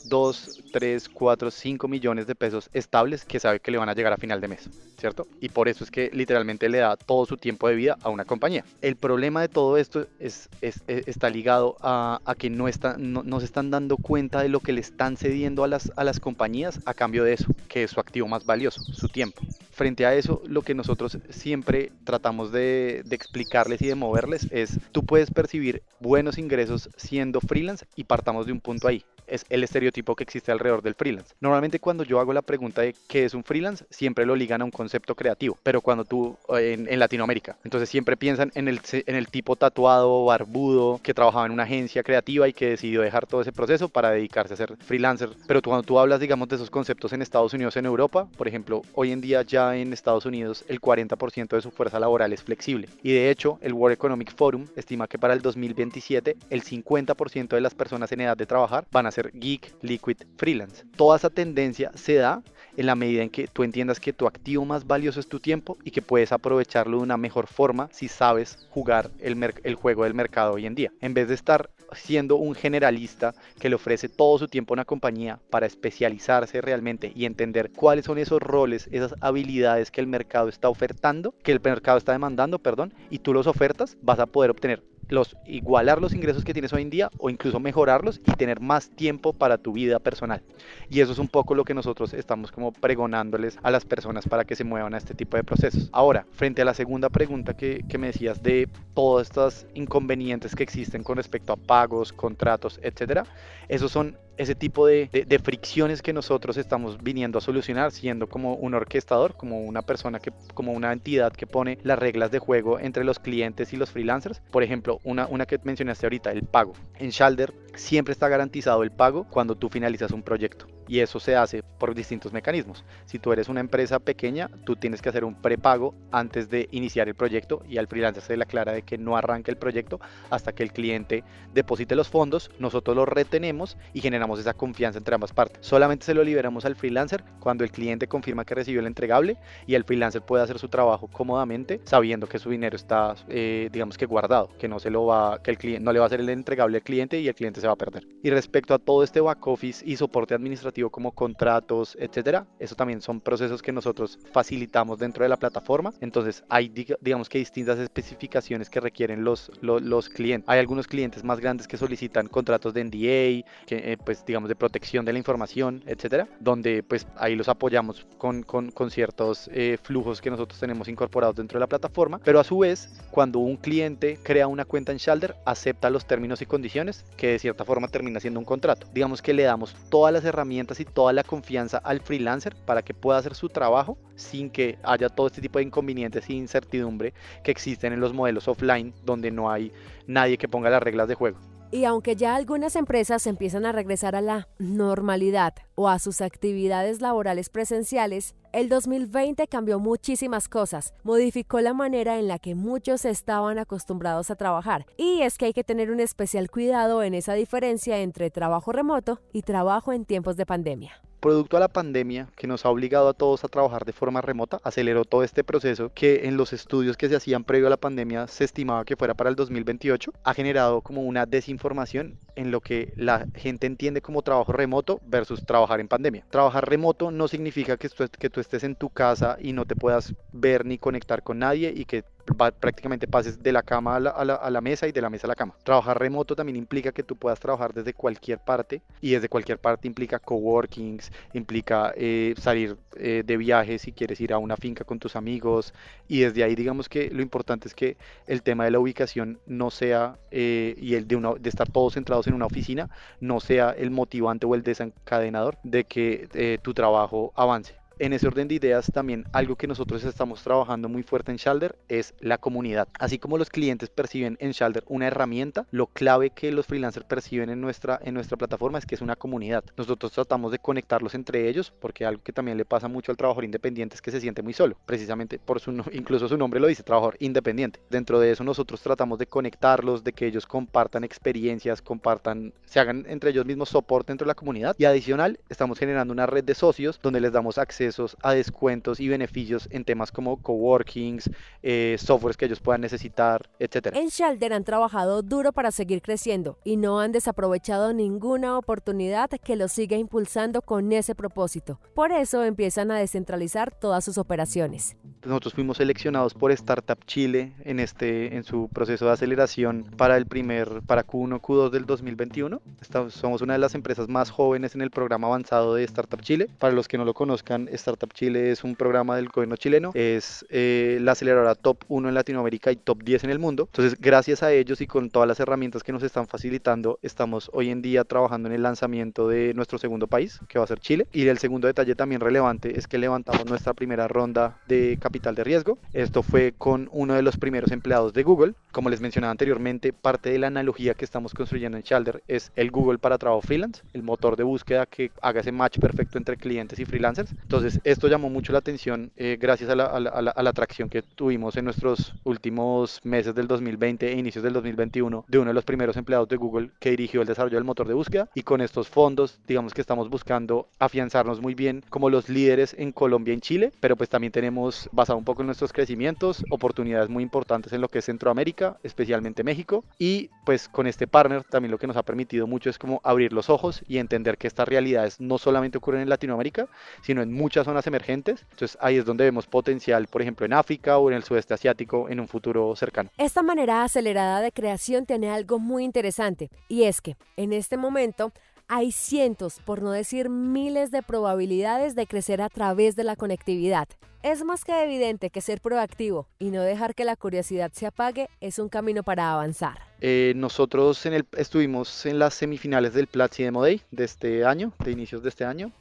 2, 0.08 0.62
3, 0.72 1.08
4, 1.08 1.50
5 1.50 1.88
millones 1.88 2.26
de 2.26 2.34
pesos 2.34 2.70
estables 2.72 3.24
que 3.24 3.40
sabe 3.40 3.60
que 3.60 3.70
le 3.70 3.78
van 3.78 3.88
a 3.88 3.94
llegar 3.94 4.12
a 4.12 4.16
final 4.16 4.40
de 4.40 4.48
mes, 4.48 4.68
¿cierto? 4.98 5.26
Y 5.40 5.48
por 5.50 5.68
eso 5.68 5.84
es 5.84 5.90
que 5.90 6.10
literalmente 6.12 6.68
le 6.68 6.78
da 6.78 6.96
todo 6.96 7.26
su 7.26 7.36
tiempo 7.36 7.68
de 7.68 7.74
vida 7.74 7.98
a 8.02 8.08
una 8.08 8.24
compañía. 8.24 8.64
El 8.82 8.96
problema 8.96 9.40
de 9.40 9.48
todo 9.48 9.76
esto 9.76 10.06
es, 10.18 10.48
es, 10.60 10.82
está 10.86 11.30
ligado 11.30 11.76
a, 11.80 12.20
que 12.38 12.50
no, 12.50 12.68
está, 12.68 12.96
no, 12.98 13.40
se 13.40 13.46
están 13.46 13.70
dando 13.70 13.96
cuenta 13.96 14.42
de 14.42 14.48
lo 14.48 14.60
que 14.60 14.72
le 14.72 14.80
están 14.80 15.16
cediendo 15.16 15.64
a 15.64 15.68
las, 15.68 15.92
a 15.96 16.04
las 16.04 16.20
compañías 16.20 16.80
a 16.84 16.94
cambio 16.94 17.24
de 17.24 17.34
eso, 17.34 17.54
que 17.68 17.84
es 17.84 17.90
su 17.90 18.00
activo 18.00 18.28
más 18.28 18.44
valioso, 18.44 18.80
su 18.82 19.08
tiempo. 19.08 19.42
Frente 19.70 20.06
a 20.06 20.14
eso, 20.14 20.42
lo 20.46 20.62
que 20.62 20.74
nosotros 20.74 21.18
siempre 21.30 21.92
tratamos 22.04 22.50
de 22.50 23.04
explicarles 23.10 23.80
y 23.82 23.86
de 23.86 23.94
moverles 23.94 24.48
es, 24.50 24.80
tú 24.92 25.04
puedes 25.04 25.30
percibir 25.30 25.82
buenos 26.00 26.38
ingresos 26.38 26.90
siendo 26.96 27.40
freelance 27.40 27.86
y 27.94 28.04
partamos 28.04 28.46
de 28.46 28.52
un 28.52 28.60
punto 28.60 28.88
ahí 28.88 29.04
es 29.28 29.44
el 29.48 29.64
estereotipo 29.64 30.16
que 30.16 30.24
existe 30.24 30.52
alrededor 30.52 30.82
del 30.82 30.94
freelance. 30.94 31.34
Normalmente 31.40 31.80
cuando 31.80 32.04
yo 32.04 32.20
hago 32.20 32.32
la 32.32 32.42
pregunta 32.42 32.82
de 32.82 32.94
qué 33.08 33.24
es 33.24 33.34
un 33.34 33.44
freelance, 33.44 33.84
siempre 33.90 34.26
lo 34.26 34.36
ligan 34.36 34.62
a 34.62 34.64
un 34.64 34.70
concepto 34.70 35.14
creativo, 35.14 35.58
pero 35.62 35.80
cuando 35.80 36.04
tú 36.04 36.36
en, 36.50 36.98
Latinoamérica, 36.98 37.56
entonces 37.64 37.88
siempre 37.88 38.16
piensan 38.16 38.50
en 38.54 38.66
el, 38.66 38.80
en 38.92 39.14
el 39.14 39.28
tipo 39.28 39.56
tatuado, 39.56 40.24
barbudo, 40.24 41.00
que 41.02 41.14
trabajaba 41.14 41.46
en 41.46 41.52
una 41.52 41.62
agencia 41.62 42.02
creativa 42.02 42.48
y 42.48 42.52
que 42.52 42.70
decidió 42.70 43.02
dejar 43.02 43.26
todo 43.26 43.40
ese 43.42 43.52
proceso 43.52 43.88
para 43.88 44.10
dedicarse 44.10 44.54
a 44.54 44.56
ser 44.56 44.76
freelancer. 44.78 45.30
Pero 45.46 45.62
cuando 45.62 45.82
tú 45.82 45.98
hablas, 45.98 46.20
digamos, 46.20 46.48
de 46.48 46.56
esos 46.56 46.70
conceptos 46.70 47.12
en 47.12 47.22
Estados 47.22 47.54
Unidos, 47.54 47.76
en 47.76 47.86
Europa, 47.86 48.28
por 48.36 48.48
ejemplo, 48.48 48.82
hoy 48.94 49.12
en 49.12 49.20
día 49.20 49.42
ya 49.42 49.76
en 49.76 49.92
Estados 49.92 50.26
Unidos 50.26 50.64
el 50.68 50.80
40% 50.80 51.48
de 51.48 51.62
su 51.62 51.70
fuerza 51.70 52.00
laboral 52.00 52.32
es 52.32 52.42
flexible. 52.42 52.88
Y 53.02 53.12
de 53.12 53.30
hecho, 53.30 53.58
el 53.62 53.72
World 53.72 53.94
Economic 53.94 54.34
Forum 54.34 54.66
estima 54.76 55.06
que 55.06 55.18
para 55.18 55.34
el 55.34 55.42
2027 55.42 56.36
el 56.50 56.62
50% 56.62 57.48
de 57.48 57.60
las 57.60 57.74
personas 57.74 58.10
en 58.12 58.22
edad 58.22 58.36
de 58.36 58.46
trabajar 58.46 58.86
van 58.90 59.06
a 59.06 59.10
ser 59.10 59.17
geek, 59.34 59.74
liquid, 59.82 60.16
freelance. 60.36 60.84
Toda 60.96 61.16
esa 61.16 61.30
tendencia 61.30 61.90
se 61.94 62.14
da 62.14 62.42
en 62.78 62.86
la 62.86 62.94
medida 62.94 63.22
en 63.22 63.30
que 63.30 63.48
tú 63.48 63.64
entiendas 63.64 63.98
que 63.98 64.12
tu 64.12 64.26
activo 64.26 64.64
más 64.64 64.86
valioso 64.86 65.18
es 65.18 65.28
tu 65.28 65.40
tiempo 65.40 65.76
y 65.82 65.90
que 65.90 66.00
puedes 66.00 66.30
aprovecharlo 66.30 66.98
de 66.98 67.02
una 67.02 67.16
mejor 67.16 67.48
forma 67.48 67.88
si 67.92 68.06
sabes 68.06 68.68
jugar 68.70 69.10
el, 69.18 69.74
juego 69.74 70.04
del 70.04 70.14
mercado 70.14 70.54
hoy 70.54 70.64
en 70.64 70.76
día. 70.76 70.92
En 71.00 71.12
vez 71.12 71.26
de 71.26 71.34
estar 71.34 71.70
siendo 71.92 72.36
un 72.36 72.54
generalista 72.54 73.34
que 73.58 73.68
le 73.68 73.74
ofrece 73.74 74.08
todo 74.08 74.38
su 74.38 74.46
tiempo 74.46 74.72
a 74.72 74.76
una 74.76 74.84
compañía 74.84 75.40
para 75.50 75.66
especializarse 75.66 76.60
realmente 76.60 77.10
y 77.16 77.24
entender 77.24 77.72
cuáles 77.72 78.04
son 78.04 78.18
esos 78.18 78.40
roles, 78.40 78.88
esas 78.92 79.14
habilidades 79.20 79.90
que 79.90 80.00
el 80.00 80.06
mercado 80.06 80.48
está 80.48 80.68
ofertando, 80.68 81.34
que 81.42 81.50
el 81.50 81.60
mercado 81.60 81.98
está 81.98 82.12
demandando, 82.12 82.60
perdón, 82.60 82.94
y 83.10 83.18
tú 83.18 83.32
los 83.34 83.48
ofertas, 83.48 83.96
vas 84.02 84.20
a 84.20 84.26
poder 84.26 84.50
obtener 84.50 84.84
los 85.08 85.36
igualar 85.46 86.00
los 86.00 86.12
ingresos 86.12 86.44
que 86.44 86.52
tienes 86.52 86.72
hoy 86.72 86.82
en 86.82 86.90
día 86.90 87.10
o 87.18 87.30
incluso 87.30 87.60
mejorarlos 87.60 88.20
y 88.24 88.32
tener 88.32 88.60
más 88.60 88.90
tiempo 88.90 89.32
para 89.32 89.58
tu 89.58 89.72
vida 89.72 89.98
personal. 89.98 90.42
Y 90.88 91.00
eso 91.00 91.12
es 91.12 91.18
un 91.18 91.28
poco 91.28 91.54
lo 91.54 91.64
que 91.64 91.74
nosotros 91.74 92.14
estamos 92.14 92.52
como 92.52 92.72
pregonándoles 92.72 93.58
a 93.62 93.70
las 93.70 93.84
personas 93.84 94.26
para 94.28 94.44
que 94.44 94.56
se 94.56 94.64
muevan 94.64 94.94
a 94.94 94.98
este 94.98 95.14
tipo 95.14 95.36
de 95.36 95.44
procesos. 95.44 95.88
Ahora, 95.92 96.26
frente 96.32 96.62
a 96.62 96.64
la 96.64 96.74
segunda 96.74 97.08
pregunta 97.08 97.56
que, 97.56 97.84
que 97.88 97.98
me 97.98 98.08
decías 98.08 98.42
de 98.42 98.68
todos 98.94 99.22
estos 99.22 99.66
inconvenientes 99.74 100.54
que 100.54 100.62
existen 100.62 101.02
con 101.02 101.16
respecto 101.16 101.52
a 101.52 101.56
pagos, 101.56 102.12
contratos, 102.12 102.78
etcétera, 102.82 103.24
esos 103.68 103.90
son 103.90 104.16
ese 104.38 104.54
tipo 104.54 104.86
de, 104.86 105.08
fricciones 105.42 106.00
que 106.00 106.12
nosotros 106.12 106.56
estamos 106.56 107.02
viniendo 107.02 107.38
a 107.38 107.40
solucionar 107.40 107.92
siendo 107.92 108.28
como 108.28 108.54
un 108.54 108.74
orquestador, 108.74 109.36
como 109.36 109.60
una 109.60 109.82
persona 109.82 110.20
que, 110.20 110.32
como 110.54 110.72
una 110.72 110.92
entidad 110.92 111.32
que 111.32 111.46
pone 111.46 111.78
las 111.82 111.98
reglas 111.98 112.30
de 112.30 112.38
juego 112.38 112.78
entre 112.78 113.04
los 113.04 113.18
clientes 113.18 113.72
y 113.72 113.76
los 113.76 113.90
freelancers. 113.90 114.40
Por 114.50 114.62
ejemplo, 114.62 115.00
una, 115.04 115.26
una 115.26 115.46
que 115.46 115.58
mencionaste 115.62 116.06
ahorita, 116.06 116.32
el 116.32 116.44
pago. 116.44 116.72
En 116.98 117.10
Shalder 117.10 117.52
siempre 117.78 118.12
está 118.12 118.28
garantizado 118.28 118.82
el 118.82 118.90
pago 118.90 119.24
cuando 119.24 119.56
tú 119.56 119.68
finalizas 119.68 120.10
un 120.12 120.22
proyecto 120.22 120.66
y 120.88 121.00
eso 121.00 121.20
se 121.20 121.36
hace 121.36 121.62
por 121.62 121.94
distintos 121.94 122.32
mecanismos. 122.32 122.84
Si 123.04 123.18
tú 123.18 123.32
eres 123.32 123.48
una 123.48 123.60
empresa 123.60 123.98
pequeña, 123.98 124.50
tú 124.64 124.74
tienes 124.74 125.02
que 125.02 125.10
hacer 125.10 125.24
un 125.24 125.34
prepago 125.34 125.94
antes 126.10 126.48
de 126.48 126.68
iniciar 126.72 127.08
el 127.08 127.14
proyecto 127.14 127.62
y 127.68 127.76
al 127.78 127.86
freelancer 127.86 128.22
se 128.22 128.36
le 128.36 128.42
aclara 128.42 128.72
de 128.72 128.82
que 128.82 128.98
no 128.98 129.16
arranque 129.16 129.50
el 129.50 129.58
proyecto 129.58 130.00
hasta 130.30 130.52
que 130.52 130.62
el 130.62 130.72
cliente 130.72 131.22
deposite 131.52 131.94
los 131.94 132.08
fondos, 132.08 132.50
nosotros 132.58 132.96
los 132.96 133.06
retenemos 133.06 133.76
y 133.92 134.00
generamos 134.00 134.40
esa 134.40 134.54
confianza 134.54 134.98
entre 134.98 135.14
ambas 135.14 135.32
partes. 135.32 135.58
Solamente 135.60 136.06
se 136.06 136.14
lo 136.14 136.24
liberamos 136.24 136.64
al 136.64 136.74
freelancer 136.74 137.22
cuando 137.38 137.64
el 137.64 137.70
cliente 137.70 138.08
confirma 138.08 138.44
que 138.44 138.54
recibió 138.54 138.80
el 138.80 138.86
entregable 138.86 139.36
y 139.66 139.74
el 139.74 139.84
freelancer 139.84 140.22
puede 140.22 140.42
hacer 140.42 140.58
su 140.58 140.68
trabajo 140.68 141.08
cómodamente 141.08 141.80
sabiendo 141.84 142.26
que 142.26 142.38
su 142.38 142.50
dinero 142.50 142.76
está, 142.76 143.14
eh, 143.28 143.68
digamos 143.70 143.98
que 143.98 144.06
guardado, 144.06 144.48
que 144.58 144.68
no 144.68 144.80
se 144.80 144.90
lo 144.90 145.04
va, 145.04 145.42
que 145.42 145.50
el 145.50 145.58
cliente 145.58 145.84
no 145.84 145.92
le 145.92 145.98
va 145.98 146.06
a 146.06 146.08
hacer 146.08 146.20
el 146.20 146.30
entregable 146.30 146.78
al 146.78 146.82
cliente 146.82 147.20
y 147.20 147.28
el 147.28 147.34
cliente 147.34 147.60
se 147.60 147.66
a 147.72 147.76
perder. 147.76 148.06
Y 148.22 148.30
respecto 148.30 148.74
a 148.74 148.78
todo 148.78 149.02
este 149.02 149.20
back 149.20 149.46
office 149.46 149.84
y 149.86 149.96
soporte 149.96 150.34
administrativo 150.34 150.90
como 150.90 151.12
contratos, 151.12 151.96
etcétera. 152.00 152.46
Eso 152.58 152.74
también 152.74 153.00
son 153.00 153.20
procesos 153.20 153.62
que 153.62 153.72
nosotros 153.72 154.18
facilitamos 154.32 154.98
dentro 154.98 155.22
de 155.24 155.28
la 155.28 155.36
plataforma. 155.36 155.92
Entonces 156.00 156.44
hay 156.48 156.68
digamos 157.00 157.28
que 157.28 157.38
distintas 157.38 157.78
especificaciones 157.78 158.70
que 158.70 158.80
requieren 158.80 159.24
los, 159.24 159.50
los, 159.60 160.08
clientes. 160.08 160.48
Hay 160.48 160.58
algunos 160.58 160.86
clientes 160.86 161.24
más 161.24 161.40
grandes 161.40 161.66
que 161.66 161.76
solicitan 161.76 162.28
contratos 162.28 162.74
de 162.74 162.84
NDA, 162.84 163.48
que, 163.66 163.92
eh, 163.92 163.96
pues 164.02 164.24
digamos 164.24 164.48
de 164.48 164.56
protección 164.56 165.04
de 165.04 165.12
la 165.12 165.18
información, 165.18 165.82
etcétera, 165.86 166.28
donde 166.40 166.82
pues 166.82 167.06
ahí 167.16 167.36
los 167.36 167.48
apoyamos 167.48 168.06
con, 168.16 168.42
con, 168.42 168.70
con 168.70 168.90
ciertos 168.90 169.50
eh, 169.52 169.78
flujos 169.82 170.20
que 170.20 170.30
nosotros 170.30 170.58
tenemos 170.58 170.88
incorporados 170.88 171.36
dentro 171.36 171.58
de 171.58 171.60
la 171.60 171.66
plataforma. 171.66 172.20
Pero 172.24 172.40
a 172.40 172.44
su 172.44 172.58
vez, 172.58 172.88
cuando 173.10 173.38
un 173.38 173.56
cliente 173.56 174.18
crea 174.22 174.46
una 174.46 174.64
cuenta 174.64 174.92
en 174.92 174.98
Shalder, 174.98 175.36
acepta 175.44 175.90
los 175.90 176.06
términos 176.06 176.42
y 176.42 176.46
condiciones 176.46 177.04
que 177.16 177.28
de 177.28 177.38
cierta 177.38 177.57
forma 177.64 177.88
termina 177.88 178.20
siendo 178.20 178.40
un 178.40 178.46
contrato. 178.46 178.86
Digamos 178.92 179.22
que 179.22 179.34
le 179.34 179.42
damos 179.42 179.74
todas 179.88 180.12
las 180.12 180.24
herramientas 180.24 180.80
y 180.80 180.84
toda 180.84 181.12
la 181.12 181.24
confianza 181.24 181.78
al 181.78 182.00
freelancer 182.00 182.54
para 182.66 182.82
que 182.82 182.94
pueda 182.94 183.18
hacer 183.18 183.34
su 183.34 183.48
trabajo 183.48 183.98
sin 184.16 184.50
que 184.50 184.78
haya 184.82 185.08
todo 185.08 185.26
este 185.26 185.40
tipo 185.40 185.58
de 185.58 185.64
inconvenientes 185.64 186.28
e 186.28 186.34
incertidumbre 186.34 187.14
que 187.42 187.50
existen 187.50 187.92
en 187.92 188.00
los 188.00 188.12
modelos 188.12 188.48
offline 188.48 188.94
donde 189.04 189.30
no 189.30 189.50
hay 189.50 189.72
nadie 190.06 190.38
que 190.38 190.48
ponga 190.48 190.70
las 190.70 190.82
reglas 190.82 191.08
de 191.08 191.14
juego. 191.14 191.57
Y 191.70 191.84
aunque 191.84 192.16
ya 192.16 192.34
algunas 192.34 192.76
empresas 192.76 193.26
empiezan 193.26 193.66
a 193.66 193.72
regresar 193.72 194.16
a 194.16 194.22
la 194.22 194.48
normalidad 194.58 195.54
o 195.74 195.88
a 195.88 195.98
sus 195.98 196.22
actividades 196.22 197.02
laborales 197.02 197.50
presenciales, 197.50 198.34
el 198.52 198.70
2020 198.70 199.46
cambió 199.48 199.78
muchísimas 199.78 200.48
cosas, 200.48 200.94
modificó 201.04 201.60
la 201.60 201.74
manera 201.74 202.18
en 202.18 202.26
la 202.26 202.38
que 202.38 202.54
muchos 202.54 203.04
estaban 203.04 203.58
acostumbrados 203.58 204.30
a 204.30 204.36
trabajar. 204.36 204.86
Y 204.96 205.20
es 205.20 205.36
que 205.36 205.46
hay 205.46 205.52
que 205.52 205.64
tener 205.64 205.90
un 205.90 206.00
especial 206.00 206.50
cuidado 206.50 207.02
en 207.02 207.12
esa 207.12 207.34
diferencia 207.34 207.98
entre 207.98 208.30
trabajo 208.30 208.72
remoto 208.72 209.20
y 209.32 209.42
trabajo 209.42 209.92
en 209.92 210.06
tiempos 210.06 210.36
de 210.36 210.46
pandemia 210.46 211.07
producto 211.20 211.56
a 211.56 211.60
la 211.60 211.68
pandemia 211.68 212.28
que 212.36 212.46
nos 212.46 212.64
ha 212.64 212.70
obligado 212.70 213.08
a 213.08 213.14
todos 213.14 213.44
a 213.44 213.48
trabajar 213.48 213.84
de 213.84 213.92
forma 213.92 214.20
remota, 214.20 214.60
aceleró 214.62 215.04
todo 215.04 215.22
este 215.22 215.44
proceso 215.44 215.90
que 215.94 216.26
en 216.26 216.36
los 216.36 216.52
estudios 216.52 216.96
que 216.96 217.08
se 217.08 217.16
hacían 217.16 217.44
previo 217.44 217.66
a 217.66 217.70
la 217.70 217.76
pandemia 217.76 218.26
se 218.26 218.44
estimaba 218.44 218.84
que 218.84 218.96
fuera 218.96 219.14
para 219.14 219.30
el 219.30 219.36
2028, 219.36 220.12
ha 220.24 220.34
generado 220.34 220.80
como 220.80 221.02
una 221.02 221.26
desinformación 221.26 222.16
en 222.36 222.50
lo 222.52 222.60
que 222.60 222.92
la 222.96 223.26
gente 223.34 223.66
entiende 223.66 224.00
como 224.00 224.22
trabajo 224.22 224.52
remoto 224.52 225.00
versus 225.04 225.44
trabajar 225.44 225.80
en 225.80 225.88
pandemia. 225.88 226.24
Trabajar 226.30 226.68
remoto 226.68 227.10
no 227.10 227.26
significa 227.26 227.76
que, 227.76 227.88
tú 227.88 228.40
estés 228.40 228.62
en 228.62 228.76
tu 228.76 228.90
casa 228.90 229.36
y 229.40 229.52
no 229.52 229.64
te 229.64 229.74
puedas 229.74 230.14
ver 230.32 230.64
ni 230.64 230.78
conectar 230.78 231.22
con 231.24 231.40
nadie 231.40 231.72
y 231.74 231.84
que 231.84 232.04
prácticamente 232.34 233.06
pases 233.06 233.42
de 233.42 233.52
la 233.52 233.62
cama 233.62 233.96
a 233.96 234.50
la, 234.50 234.60
mesa 234.60 234.86
y 234.86 234.92
de 234.92 235.00
la 235.00 235.10
mesa 235.10 235.26
a 235.26 235.28
la 235.28 235.34
cama. 235.34 235.54
Trabajar 235.62 235.98
remoto 235.98 236.34
también 236.36 236.56
implica 236.56 236.92
que 236.92 237.02
tú 237.02 237.16
puedas 237.16 237.40
trabajar 237.40 237.72
desde 237.72 237.94
cualquier 237.94 238.38
parte 238.38 238.82
y 239.00 239.12
desde 239.12 239.28
cualquier 239.28 239.58
parte 239.58 239.86
implica 239.88 240.18
coworkings, 240.18 241.10
implica 241.32 241.92
eh, 241.96 242.34
salir 242.38 242.76
eh, 242.96 243.22
de 243.24 243.36
viaje 243.36 243.78
si 243.78 243.92
quieres 243.92 244.20
ir 244.20 244.32
a 244.32 244.38
una 244.38 244.56
finca 244.56 244.84
con 244.84 244.98
tus 244.98 245.16
amigos 245.16 245.72
y 246.08 246.20
desde 246.20 246.44
ahí 246.44 246.54
digamos 246.54 246.88
que 246.88 247.10
lo 247.10 247.22
importante 247.22 247.68
es 247.68 247.74
que 247.74 247.96
el 248.26 248.42
tema 248.42 248.64
de 248.64 248.72
la 248.72 248.78
ubicación 248.78 249.38
no 249.46 249.70
sea 249.70 250.18
eh, 250.30 250.74
y 250.78 250.94
el 250.94 251.06
de, 251.06 251.16
uno 251.16 251.34
de 251.34 251.48
estar 251.48 251.68
todos 251.68 251.94
centrados 251.94 252.26
en 252.26 252.34
una 252.34 252.46
oficina 252.46 252.88
no 253.20 253.40
sea 253.40 253.70
el 253.70 253.90
motivante 253.90 254.46
o 254.46 254.54
el 254.54 254.62
desencadenador 254.62 255.58
de 255.62 255.84
que 255.84 256.58
tu 256.62 256.74
trabajo 256.74 257.32
avance 257.34 257.77
en 257.98 258.12
ese 258.12 258.26
orden 258.26 258.48
de 258.48 258.54
ideas, 258.54 258.90
también 258.92 259.24
algo 259.32 259.56
que 259.56 259.66
nosotros 259.66 260.04
estamos 260.04 260.42
trabajando 260.42 260.88
muy 260.88 261.02
fuerte 261.02 261.32
en 261.32 261.36
Shalder 261.36 261.76
es 261.88 262.14
la 262.20 262.38
comunidad. 262.38 262.88
Así 262.98 263.18
como 263.18 263.38
los 263.38 263.50
clientes 263.50 263.90
perciben 263.90 264.36
en 264.40 264.52
Shalder 264.52 264.84
una 264.86 265.06
herramienta, 265.06 265.66
lo 265.70 265.88
clave 265.88 266.30
que 266.30 266.52
los 266.52 266.66
freelancers 266.66 267.06
perciben 267.06 267.50
en 267.50 267.60
nuestra, 267.60 268.00
en 268.02 268.14
nuestra 268.14 268.36
plataforma 268.36 268.78
es 268.78 268.86
que 268.86 268.94
es 268.94 269.00
una 269.00 269.16
comunidad. 269.16 269.64
Nosotros 269.76 270.12
tratamos 270.12 270.52
de 270.52 270.58
conectarlos 270.58 271.14
entre 271.14 271.48
ellos 271.48 271.72
porque 271.80 272.04
algo 272.04 272.22
que 272.22 272.32
también 272.32 272.56
le 272.56 272.64
pasa 272.64 272.88
mucho 272.88 273.12
al 273.12 273.16
trabajador 273.16 273.44
independiente 273.44 273.96
es 273.96 274.02
que 274.02 274.10
se 274.10 274.20
siente 274.20 274.42
muy 274.42 274.52
solo, 274.52 274.76
precisamente 274.86 275.38
por 275.38 275.60
su 275.60 275.70
incluso 275.92 276.28
su 276.28 276.36
nombre 276.36 276.60
lo 276.60 276.66
dice, 276.66 276.82
trabajador 276.82 277.16
independiente. 277.18 277.80
Dentro 277.90 278.20
de 278.20 278.30
eso 278.30 278.44
nosotros 278.44 278.80
tratamos 278.80 279.18
de 279.18 279.26
conectarlos, 279.26 280.04
de 280.04 280.12
que 280.12 280.26
ellos 280.26 280.46
compartan 280.46 281.04
experiencias, 281.04 281.82
compartan, 281.82 282.52
se 282.64 282.80
hagan 282.80 283.04
entre 283.08 283.30
ellos 283.30 283.46
mismos 283.46 283.70
soporte 283.70 284.12
dentro 284.12 284.24
de 284.24 284.30
la 284.30 284.34
comunidad 284.34 284.76
y 284.78 284.84
adicional 284.84 285.38
estamos 285.48 285.78
generando 285.78 286.12
una 286.12 286.26
red 286.26 286.44
de 286.44 286.54
socios 286.54 287.00
donde 287.02 287.20
les 287.20 287.32
damos 287.32 287.58
acceso 287.58 287.87
a 288.22 288.32
descuentos 288.32 289.00
y 289.00 289.08
beneficios 289.08 289.68
en 289.70 289.84
temas 289.84 290.12
como 290.12 290.40
coworkings, 290.42 291.30
eh, 291.62 291.96
softwares 291.98 292.36
que 292.36 292.46
ellos 292.46 292.60
puedan 292.60 292.80
necesitar, 292.80 293.48
etc. 293.58 293.94
En 293.94 294.08
Shalder 294.08 294.52
han 294.52 294.64
trabajado 294.64 295.22
duro 295.22 295.52
para 295.52 295.70
seguir 295.70 296.02
creciendo 296.02 296.58
y 296.64 296.76
no 296.76 297.00
han 297.00 297.12
desaprovechado 297.12 297.92
ninguna 297.92 298.58
oportunidad 298.58 299.30
que 299.30 299.56
los 299.56 299.72
siga 299.72 299.96
impulsando 299.96 300.62
con 300.62 300.92
ese 300.92 301.14
propósito. 301.14 301.80
Por 301.94 302.12
eso 302.12 302.44
empiezan 302.44 302.90
a 302.90 302.98
descentralizar 302.98 303.74
todas 303.78 304.04
sus 304.04 304.18
operaciones. 304.18 304.96
Nosotros 305.24 305.54
fuimos 305.54 305.78
seleccionados 305.78 306.34
por 306.34 306.52
Startup 306.52 306.98
Chile 307.06 307.52
en, 307.64 307.80
este, 307.80 308.36
en 308.36 308.44
su 308.44 308.68
proceso 308.68 309.06
de 309.06 309.12
aceleración 309.12 309.84
para 309.96 310.16
el 310.16 310.26
primer, 310.26 310.82
para 310.86 311.06
Q1, 311.06 311.40
Q2 311.40 311.70
del 311.70 311.86
2021. 311.86 312.60
Estamos, 312.80 313.14
somos 313.14 313.42
una 313.42 313.54
de 313.54 313.58
las 313.58 313.74
empresas 313.74 314.08
más 314.08 314.30
jóvenes 314.30 314.74
en 314.74 314.80
el 314.80 314.90
programa 314.90 315.26
avanzado 315.26 315.74
de 315.74 315.84
Startup 315.84 316.20
Chile. 316.20 316.48
Para 316.58 316.72
los 316.72 316.88
que 316.88 316.98
no 316.98 317.04
lo 317.04 317.14
conozcan, 317.14 317.68
Startup 317.72 318.12
Chile 318.12 318.50
es 318.50 318.64
un 318.64 318.76
programa 318.76 319.16
del 319.16 319.28
gobierno 319.28 319.56
chileno, 319.56 319.90
es 319.94 320.46
eh, 320.50 320.98
la 321.00 321.12
aceleradora 321.12 321.54
top 321.54 321.84
1 321.88 322.08
en 322.08 322.14
Latinoamérica 322.14 322.72
y 322.72 322.76
top 322.76 323.02
10 323.02 323.24
en 323.24 323.30
el 323.30 323.38
mundo. 323.38 323.64
Entonces, 323.64 323.98
gracias 324.00 324.42
a 324.42 324.52
ellos 324.52 324.80
y 324.80 324.86
con 324.86 325.10
todas 325.10 325.28
las 325.28 325.40
herramientas 325.40 325.82
que 325.82 325.92
nos 325.92 326.02
están 326.02 326.26
facilitando, 326.26 326.98
estamos 327.02 327.50
hoy 327.52 327.70
en 327.70 327.82
día 327.82 328.04
trabajando 328.04 328.48
en 328.48 328.54
el 328.54 328.62
lanzamiento 328.62 329.28
de 329.28 329.54
nuestro 329.54 329.78
segundo 329.78 330.06
país, 330.06 330.40
que 330.48 330.58
va 330.58 330.64
a 330.64 330.68
ser 330.68 330.80
Chile. 330.80 331.06
Y 331.12 331.26
el 331.26 331.38
segundo 331.38 331.66
detalle 331.66 331.94
también 331.94 332.20
relevante 332.20 332.78
es 332.78 332.86
que 332.86 332.98
levantamos 332.98 333.46
nuestra 333.46 333.74
primera 333.74 334.08
ronda 334.08 334.58
de 334.68 334.98
capital 335.08 335.34
de 335.34 335.42
riesgo. 335.42 335.78
Esto 335.94 336.22
fue 336.22 336.52
con 336.58 336.90
uno 336.92 337.14
de 337.14 337.22
los 337.22 337.38
primeros 337.38 337.72
empleados 337.72 338.12
de 338.12 338.22
Google. 338.22 338.52
Como 338.72 338.90
les 338.90 339.00
mencionaba 339.00 339.30
anteriormente, 339.30 339.94
parte 339.94 340.30
de 340.30 340.38
la 340.38 340.48
analogía 340.48 340.92
que 340.92 341.06
estamos 341.06 341.32
construyendo 341.32 341.78
en 341.78 341.82
Shalder 341.82 342.22
es 342.28 342.52
el 342.56 342.70
Google 342.70 342.98
para 342.98 343.16
trabajo 343.16 343.40
freelance, 343.40 343.82
el 343.94 344.02
motor 344.02 344.36
de 344.36 344.44
búsqueda 344.44 344.84
que 344.84 345.10
haga 345.22 345.40
ese 345.40 345.50
match 345.50 345.78
perfecto 345.78 346.18
entre 346.18 346.36
clientes 346.36 346.78
y 346.78 346.84
freelancers. 346.84 347.32
Entonces, 347.42 347.80
esto 347.84 348.06
llamó 348.06 348.28
mucho 348.28 348.52
la 348.52 348.58
atención 348.58 349.10
eh, 349.16 349.38
gracias 349.40 349.70
a 349.70 349.76
la, 349.76 350.34
atracción 350.36 350.90
que 350.90 351.00
tuvimos 351.00 351.56
en 351.56 351.64
nuestros 351.64 352.12
últimos 352.24 353.00
meses 353.02 353.34
del 353.34 353.48
2020 353.48 354.12
e 354.12 354.18
inicios 354.18 354.44
del 354.44 354.52
2021 354.52 355.24
de 355.26 355.38
uno 355.38 355.48
de 355.48 355.54
los 355.54 355.64
primeros 355.64 355.96
empleados 355.96 356.28
de 356.28 356.36
Google 356.36 356.70
que 356.80 356.90
dirigió 356.90 357.22
el 357.22 357.26
desarrollo 357.26 357.56
del 357.56 357.64
motor 357.64 357.88
de 357.88 357.94
búsqueda. 357.94 358.28
Y 358.34 358.42
con 358.42 358.60
estos 358.60 358.88
fondos, 358.88 359.38
digamos 359.48 359.72
que 359.72 359.80
estamos 359.80 360.10
buscando 360.10 360.68
afianzarnos 360.78 361.40
muy 361.40 361.54
bien 361.54 361.82
como 361.88 362.10
los 362.10 362.28
líderes 362.28 362.76
en 362.78 362.92
Colombia 362.92 363.32
y 363.32 363.40
Chile, 363.40 363.72
pero 363.80 363.96
pues 363.96 364.10
también 364.10 364.32
tenemos, 364.32 364.88
basado 364.98 365.16
un 365.16 365.24
poco 365.24 365.42
en 365.42 365.46
nuestros 365.46 365.72
crecimientos, 365.72 366.44
oportunidades 366.50 367.08
muy 367.08 367.22
importantes 367.22 367.72
en 367.72 367.80
lo 367.80 367.88
que 367.88 368.00
es 368.00 368.04
Centroamérica, 368.04 368.78
especialmente 368.82 369.44
México. 369.44 369.84
Y 369.96 370.28
pues 370.44 370.68
con 370.68 370.88
este 370.88 371.06
partner 371.06 371.44
también 371.44 371.70
lo 371.70 371.78
que 371.78 371.86
nos 371.86 371.96
ha 371.96 372.02
permitido 372.02 372.48
mucho 372.48 372.68
es 372.68 372.78
como 372.78 373.00
abrir 373.04 373.32
los 373.32 373.48
ojos 373.48 373.82
y 373.86 373.98
entender 373.98 374.36
que 374.36 374.48
estas 374.48 374.68
realidades 374.68 375.20
no 375.20 375.38
solamente 375.38 375.78
ocurren 375.78 376.02
en 376.02 376.08
Latinoamérica, 376.08 376.66
sino 377.02 377.22
en 377.22 377.32
muchas 377.32 377.64
zonas 377.64 377.86
emergentes. 377.86 378.44
Entonces 378.50 378.76
ahí 378.80 378.96
es 378.96 379.04
donde 379.04 379.24
vemos 379.24 379.46
potencial, 379.46 380.08
por 380.08 380.20
ejemplo, 380.20 380.44
en 380.44 380.52
África 380.52 380.98
o 380.98 381.08
en 381.08 381.16
el 381.16 381.22
sudeste 381.22 381.54
asiático 381.54 382.08
en 382.08 382.18
un 382.18 382.26
futuro 382.26 382.74
cercano. 382.74 383.10
Esta 383.16 383.42
manera 383.42 383.84
acelerada 383.84 384.40
de 384.40 384.50
creación 384.50 385.06
tiene 385.06 385.30
algo 385.30 385.60
muy 385.60 385.84
interesante 385.84 386.50
y 386.68 386.82
es 386.82 387.00
que 387.00 387.16
en 387.36 387.52
este 387.52 387.76
momento 387.76 388.32
hay 388.68 388.92
cientos, 388.92 389.60
por 389.64 389.82
no 389.82 389.90
decir 389.90 390.28
miles 390.28 390.90
de 390.90 391.02
probabilidades 391.02 391.94
de 391.94 392.06
crecer 392.06 392.42
a 392.42 392.50
través 392.50 392.96
de 392.96 393.04
la 393.04 393.16
conectividad. 393.16 393.88
Es 394.22 394.44
más 394.44 394.64
que 394.64 394.82
evidente 394.82 395.30
que 395.30 395.40
ser 395.40 395.60
proactivo 395.60 396.26
y 396.38 396.50
no 396.50 396.60
dejar 396.62 396.94
que 396.94 397.04
la 397.04 397.16
curiosidad 397.16 397.70
se 397.72 397.86
apague 397.86 398.28
es 398.40 398.58
un 398.58 398.68
camino 398.68 399.02
para 399.02 399.32
avanzar. 399.32 399.78
Eh, 400.00 400.32
nosotros 400.36 401.06
en 401.06 401.14
el, 401.14 401.26
estuvimos 401.36 402.04
en 402.04 402.18
las 402.18 402.34
semifinales 402.34 402.92
del 402.92 403.06
Platzi 403.06 403.44
Demo 403.44 403.62
Day 403.62 403.80
de 403.90 404.04
este 404.04 404.44
año, 404.44 404.72
de 404.84 404.90
inicios 404.90 405.22
de 405.22 405.30
este 405.30 405.44
año. 405.44 405.72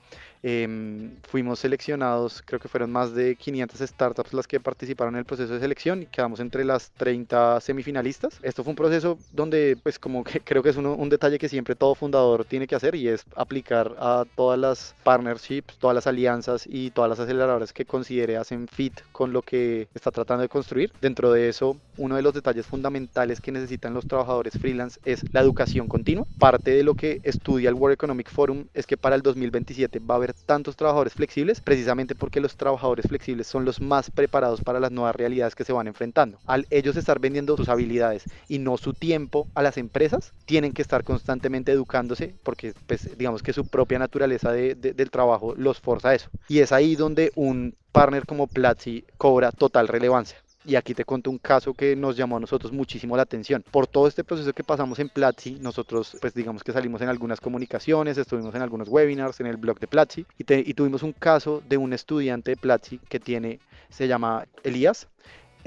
Eh, 0.50 1.10
fuimos 1.24 1.60
seleccionados, 1.60 2.42
creo 2.46 2.58
que 2.58 2.70
fueron 2.70 2.90
más 2.90 3.14
de 3.14 3.36
500 3.36 3.82
startups 3.82 4.34
las 4.34 4.48
que 4.48 4.62
participaron 4.62 5.16
en 5.16 5.20
el 5.20 5.26
proceso 5.26 5.54
de 5.54 5.60
selección 5.60 6.04
y 6.04 6.06
quedamos 6.06 6.40
entre 6.40 6.64
las 6.64 6.90
30 6.92 7.60
semifinalistas. 7.60 8.40
Esto 8.42 8.64
fue 8.64 8.72
un 8.72 8.78
proceso 8.78 9.18
donde, 9.34 9.78
pues 9.84 10.00
como 10.00 10.24
que 10.24 10.40
creo 10.46 10.64
que 10.64 10.70
es 10.70 10.78
uno, 10.78 10.96
un 10.96 11.10
detalle 11.10 11.38
que 11.38 11.50
siempre 11.50 11.76
todo 11.76 11.96
fundador 11.96 12.46
tiene 12.46 12.66
que 12.66 12.76
hacer 12.76 12.96
y 12.96 13.10
es 13.10 13.26
aplicar 13.36 13.94
a 14.00 14.24
todas 14.38 14.58
las 14.58 14.96
partnerships, 15.04 15.76
todas 15.80 15.96
las 15.96 16.08
alianzas 16.08 16.66
y 16.66 16.92
todas 16.92 17.10
las 17.10 17.20
aceleradoras 17.20 17.74
que 17.74 17.84
considere 17.84 18.38
hacen 18.38 18.70
fit 18.70 18.94
con 19.12 19.34
lo 19.34 19.42
que 19.42 19.90
está 19.94 20.12
tratando 20.12 20.44
de 20.44 20.48
construir. 20.48 20.94
Dentro 21.02 21.34
de 21.34 21.50
eso, 21.50 21.76
uno 21.98 22.16
de 22.16 22.22
los 22.22 22.34
detalles 22.34 22.66
fundamentales 22.66 23.42
que 23.42 23.52
necesitan 23.52 23.94
los 23.94 24.08
trabajadores 24.08 24.54
freelance 24.60 25.00
es 25.06 25.24
la 25.34 25.42
educación 25.42 25.88
continua. 25.88 26.26
Parte 26.40 26.72
de 26.72 26.84
lo 26.84 26.96
que 26.96 27.20
estudia 27.24 27.70
el 27.70 27.76
World 27.76 27.96
Economic 27.96 28.30
Forum 28.30 28.66
es 28.74 28.86
que 28.86 28.98
para 28.98 29.16
el 29.16 29.22
2027 29.22 30.00
va 30.00 30.16
a 30.16 30.18
haber 30.18 30.34
tantos 30.34 30.76
trabajadores 30.76 31.14
flexibles 31.14 31.62
precisamente 31.62 32.16
porque 32.16 32.40
los 32.40 32.56
trabajadores 32.56 33.08
flexibles 33.08 33.48
son 33.48 33.66
los 33.66 33.82
más 33.82 34.12
preparados 34.12 34.62
para 34.62 34.80
las 34.80 34.92
nuevas 34.92 35.16
realidades 35.16 35.56
que 35.56 35.64
se 35.64 35.74
van 35.74 35.88
enfrentando. 35.88 36.38
Al 36.46 36.68
ellos 36.70 36.96
estar 36.96 37.20
vendiendo 37.20 37.58
sus 37.58 37.70
habilidades 37.70 38.24
y 38.48 38.60
no 38.60 38.78
su 38.78 38.94
tiempo 38.94 39.48
a 39.56 39.62
las 39.62 39.78
empresas, 39.78 40.34
tienen 40.46 40.74
que 40.74 40.82
estar 40.82 41.04
constantemente 41.04 41.72
educándose 41.72 42.36
porque 42.44 42.74
pues, 42.86 43.18
digamos 43.18 43.44
que 43.44 43.54
su 43.54 43.68
propia 43.68 44.00
naturaleza 44.00 44.52
de, 44.52 44.76
de, 44.76 44.94
del 44.94 45.12
trabajo 45.12 45.56
los 45.56 45.80
forza 45.80 46.10
a 46.10 46.16
eso. 46.16 46.30
Y 46.48 46.60
es 46.60 46.72
ahí 46.72 46.96
donde 46.96 47.32
un 47.36 47.76
partner 47.92 48.26
como 48.26 48.48
Platzi 48.48 49.06
cobra 49.18 49.52
total 49.52 49.88
relevancia. 49.88 50.38
Y 50.68 50.76
aquí 50.76 50.94
te 50.94 51.06
cuento 51.06 51.32
un 51.32 51.38
caso 51.38 51.74
que 51.74 51.96
nos 51.96 52.18
llamó 52.18 52.36
a 52.36 52.40
nosotros 52.42 52.74
muchísimo 52.74 53.16
la 53.16 53.24
atención. 53.24 53.64
Por 53.72 53.88
todo 53.88 54.06
este 54.06 54.26
proceso 54.26 54.52
que 54.52 54.66
pasamos 54.66 55.00
en 55.00 55.08
Platzi, 55.08 55.58
nosotros 55.62 56.18
pues 56.20 56.34
digamos 56.34 56.62
que 56.62 56.74
salimos 56.74 57.02
en 57.02 57.08
algunas 57.08 57.40
comunicaciones, 57.40 58.18
estuvimos 58.18 58.54
en 58.54 58.62
algunos 58.62 58.90
webinars, 58.90 59.40
en 59.40 59.48
el 59.48 59.56
blog 59.56 59.80
de 59.80 59.88
Platzi 59.88 60.26
y, 60.38 60.44
y 60.46 60.74
tuvimos 60.74 61.04
un 61.04 61.14
caso 61.14 61.64
de 61.70 61.78
un 61.78 61.94
estudiante 61.94 62.52
de 62.52 62.58
Platzi 62.58 63.00
que 63.08 63.18
tiene, 63.18 63.62
se 63.88 64.10
llama 64.10 64.46
Elías, 64.66 65.08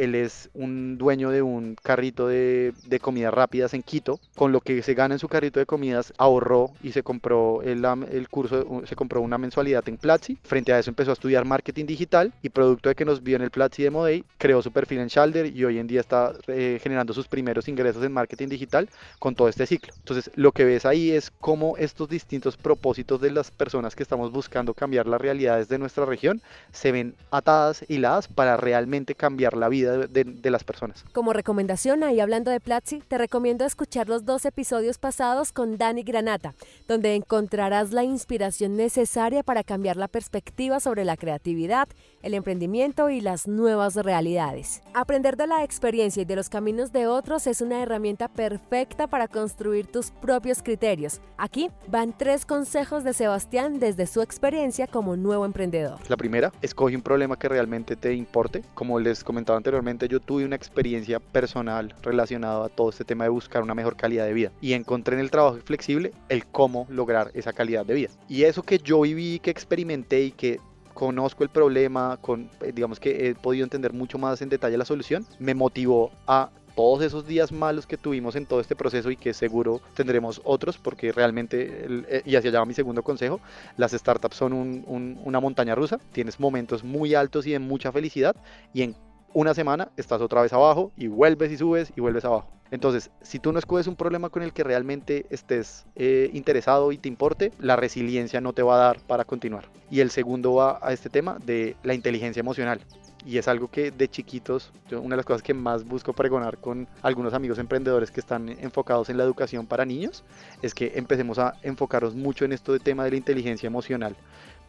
él 0.00 0.14
es 0.14 0.50
un 0.54 0.96
dueño 0.98 1.30
de 1.30 1.42
un 1.42 1.76
carrito 1.82 2.26
de, 2.26 2.72
de, 2.86 3.00
comidas 3.00 3.34
rápidas 3.34 3.74
en 3.74 3.82
Quito. 3.82 4.18
Con 4.34 4.52
lo 4.52 4.60
que 4.60 4.82
se 4.82 4.94
gana 4.94 5.14
en 5.14 5.18
su 5.18 5.28
carrito 5.28 5.60
de 5.60 5.66
comidas, 5.66 6.12
ahorró 6.16 6.70
y 6.82 6.92
se 6.92 7.02
compró 7.02 7.62
el, 7.62 7.84
el 8.10 8.28
curso, 8.28 8.82
se 8.86 8.96
compró 8.96 9.20
una 9.20 9.38
mensualidad 9.38 9.86
en 9.88 9.98
Platzi. 9.98 10.38
Frente 10.42 10.72
a 10.72 10.78
eso 10.78 10.90
empezó 10.90 11.10
a 11.10 11.14
estudiar 11.14 11.44
marketing 11.44 11.86
digital 11.86 12.32
y 12.42 12.48
producto 12.48 12.88
de 12.88 12.94
que 12.94 13.04
nos 13.04 13.22
vio 13.22 13.36
en 13.36 13.42
el 13.42 13.50
Platzi 13.50 13.82
Demo 13.82 14.04
Day, 14.04 14.24
creó 14.38 14.62
su 14.62 14.72
perfil 14.72 15.00
en 15.00 15.08
Shalder 15.08 15.46
y 15.46 15.64
hoy 15.64 15.78
en 15.78 15.86
día 15.86 16.00
está 16.00 16.32
eh, 16.46 16.78
generando 16.82 17.12
sus 17.12 17.28
primeros 17.28 17.68
ingresos 17.68 18.02
en 18.04 18.12
marketing 18.12 18.48
digital 18.48 18.88
con 19.18 19.34
todo 19.34 19.48
este 19.48 19.66
ciclo. 19.66 19.92
Entonces, 19.98 20.30
lo 20.34 20.52
que 20.52 20.64
ves 20.64 20.86
ahí 20.86 21.10
es 21.10 21.30
cómo 21.30 21.76
estos 21.76 22.08
distintos 22.08 22.56
propósitos 22.56 23.20
de 23.20 23.30
las 23.30 23.50
personas 23.50 23.94
que 23.94 24.02
estamos 24.02 24.32
buscando 24.32 24.74
cambiar 24.74 25.06
las 25.06 25.20
realidades 25.20 25.68
de 25.68 25.78
nuestra 25.78 26.04
región 26.06 26.40
se 26.72 26.92
ven 26.92 27.14
atadas, 27.30 27.84
hiladas 27.88 28.28
para 28.28 28.56
realmente 28.56 29.14
cambiar 29.14 29.56
la 29.56 29.68
vida 29.68 29.89
de, 29.90 30.07
de, 30.07 30.24
de, 30.24 30.50
las 30.50 30.64
personas. 30.64 31.05
Como 31.12 31.33
recomendación, 31.33 32.03
ahí 32.03 32.20
hablando 32.20 32.50
de 32.50 32.61
Platzi, 32.61 33.00
te 33.07 33.18
recomiendo 33.18 33.64
escuchar 33.64 34.09
los 34.09 34.24
dos 34.24 34.44
episodios 34.44 34.98
pasados 34.98 35.53
con 35.53 35.76
Dani 35.79 36.03
Granata, 36.03 36.55
donde 36.88 37.14
encontrarás 37.14 37.92
la 37.92 38.05
inspiración 38.05 38.76
necesaria 38.76 39.42
para 39.42 39.64
cambiar 39.64 39.96
la 39.96 40.09
perspectiva 40.09 40.81
sobre 40.81 41.05
la 41.05 41.16
creatividad, 41.16 41.88
el 42.22 42.35
emprendimiento 42.35 43.11
y 43.11 43.20
las 43.20 43.48
nuevas 43.48 43.94
realidades. 43.96 44.83
Aprender 44.94 45.37
de 45.37 45.46
la 45.46 45.64
experiencia 45.64 46.22
y 46.22 46.26
de 46.26 46.37
los 46.37 46.48
caminos 46.48 46.92
de 46.92 47.07
otros 47.07 47.46
es 47.46 47.61
una 47.61 47.83
herramienta 47.83 48.29
perfecta 48.29 49.07
para 49.07 49.29
construir 49.29 49.87
tus 49.87 50.11
propios 50.11 50.62
criterios. 50.62 51.20
Aquí 51.38 51.70
van 51.88 52.16
tres 52.16 52.44
consejos 52.44 53.05
de 53.05 53.12
Sebastián 53.12 53.79
desde 53.79 54.07
su 54.07 54.22
experiencia 54.22 54.87
como 54.87 55.16
nuevo 55.16 55.44
emprendedor. 55.44 55.98
La 56.09 56.16
primera, 56.16 56.53
escoge 56.62 56.96
un 56.96 57.03
problema 57.03 57.38
que 57.38 57.48
realmente 57.48 57.96
te 57.96 58.14
importe. 58.14 58.62
Como 58.74 58.98
les 58.98 59.24
comentaba 59.24 59.57
anteriormente, 59.57 59.79
yo 60.08 60.20
tuve 60.20 60.44
una 60.44 60.56
experiencia 60.56 61.20
personal 61.20 61.94
relacionada 62.02 62.66
a 62.66 62.68
todo 62.68 62.90
este 62.90 63.04
tema 63.04 63.24
de 63.24 63.30
buscar 63.30 63.62
una 63.62 63.74
mejor 63.74 63.96
calidad 63.96 64.26
de 64.26 64.32
vida 64.32 64.52
y 64.60 64.74
encontré 64.74 65.14
en 65.14 65.20
el 65.20 65.30
trabajo 65.30 65.58
flexible 65.64 66.12
el 66.28 66.46
cómo 66.46 66.86
lograr 66.90 67.30
esa 67.34 67.52
calidad 67.52 67.86
de 67.86 67.94
vida. 67.94 68.10
Y 68.28 68.44
eso 68.44 68.62
que 68.62 68.78
yo 68.78 69.00
viví, 69.00 69.38
que 69.38 69.50
experimenté 69.50 70.22
y 70.22 70.30
que 70.32 70.60
conozco 70.92 71.44
el 71.44 71.48
problema, 71.48 72.18
con, 72.20 72.50
digamos 72.74 73.00
que 73.00 73.28
he 73.28 73.34
podido 73.34 73.64
entender 73.64 73.92
mucho 73.92 74.18
más 74.18 74.42
en 74.42 74.50
detalle 74.50 74.76
la 74.76 74.84
solución, 74.84 75.24
me 75.38 75.54
motivó 75.54 76.10
a 76.26 76.50
todos 76.76 77.02
esos 77.02 77.26
días 77.26 77.52
malos 77.52 77.86
que 77.86 77.96
tuvimos 77.96 78.36
en 78.36 78.46
todo 78.46 78.60
este 78.60 78.76
proceso 78.76 79.10
y 79.10 79.16
que 79.16 79.34
seguro 79.34 79.80
tendremos 79.94 80.40
otros 80.44 80.78
porque 80.78 81.12
realmente, 81.12 82.22
y 82.24 82.36
hacia 82.36 82.50
allá 82.50 82.60
va 82.60 82.66
mi 82.66 82.74
segundo 82.74 83.02
consejo, 83.02 83.40
las 83.76 83.92
startups 83.92 84.36
son 84.36 84.52
un, 84.52 84.84
un, 84.86 85.20
una 85.24 85.40
montaña 85.40 85.74
rusa, 85.74 85.98
tienes 86.12 86.38
momentos 86.38 86.84
muy 86.84 87.14
altos 87.14 87.46
y 87.46 87.52
de 87.52 87.58
mucha 87.58 87.92
felicidad 87.92 88.36
y 88.72 88.82
en 88.82 88.94
una 89.32 89.54
semana 89.54 89.90
estás 89.96 90.20
otra 90.20 90.42
vez 90.42 90.52
abajo 90.52 90.92
y 90.96 91.06
vuelves 91.06 91.52
y 91.52 91.56
subes 91.56 91.92
y 91.96 92.00
vuelves 92.00 92.24
abajo. 92.24 92.48
Entonces, 92.70 93.10
si 93.22 93.38
tú 93.38 93.52
no 93.52 93.58
escoges 93.58 93.86
un 93.86 93.96
problema 93.96 94.28
con 94.28 94.42
el 94.42 94.52
que 94.52 94.62
realmente 94.62 95.26
estés 95.30 95.86
eh, 95.96 96.30
interesado 96.32 96.92
y 96.92 96.98
te 96.98 97.08
importe, 97.08 97.52
la 97.58 97.76
resiliencia 97.76 98.40
no 98.40 98.52
te 98.52 98.62
va 98.62 98.76
a 98.76 98.84
dar 98.86 99.00
para 99.00 99.24
continuar. 99.24 99.64
Y 99.90 100.00
el 100.00 100.10
segundo 100.10 100.54
va 100.54 100.78
a 100.80 100.92
este 100.92 101.10
tema 101.10 101.38
de 101.44 101.76
la 101.82 101.94
inteligencia 101.94 102.40
emocional. 102.40 102.80
Y 103.26 103.36
es 103.36 103.48
algo 103.48 103.68
que 103.68 103.90
de 103.90 104.08
chiquitos, 104.08 104.72
una 104.92 105.10
de 105.10 105.16
las 105.16 105.26
cosas 105.26 105.42
que 105.42 105.52
más 105.52 105.84
busco 105.84 106.14
pregonar 106.14 106.58
con 106.58 106.88
algunos 107.02 107.34
amigos 107.34 107.58
emprendedores 107.58 108.10
que 108.10 108.20
están 108.20 108.48
enfocados 108.48 109.10
en 109.10 109.18
la 109.18 109.24
educación 109.24 109.66
para 109.66 109.84
niños, 109.84 110.24
es 110.62 110.72
que 110.72 110.92
empecemos 110.94 111.38
a 111.38 111.54
enfocarnos 111.62 112.14
mucho 112.14 112.44
en 112.46 112.52
esto 112.52 112.72
de 112.72 112.78
tema 112.78 113.04
de 113.04 113.10
la 113.10 113.16
inteligencia 113.16 113.66
emocional 113.66 114.16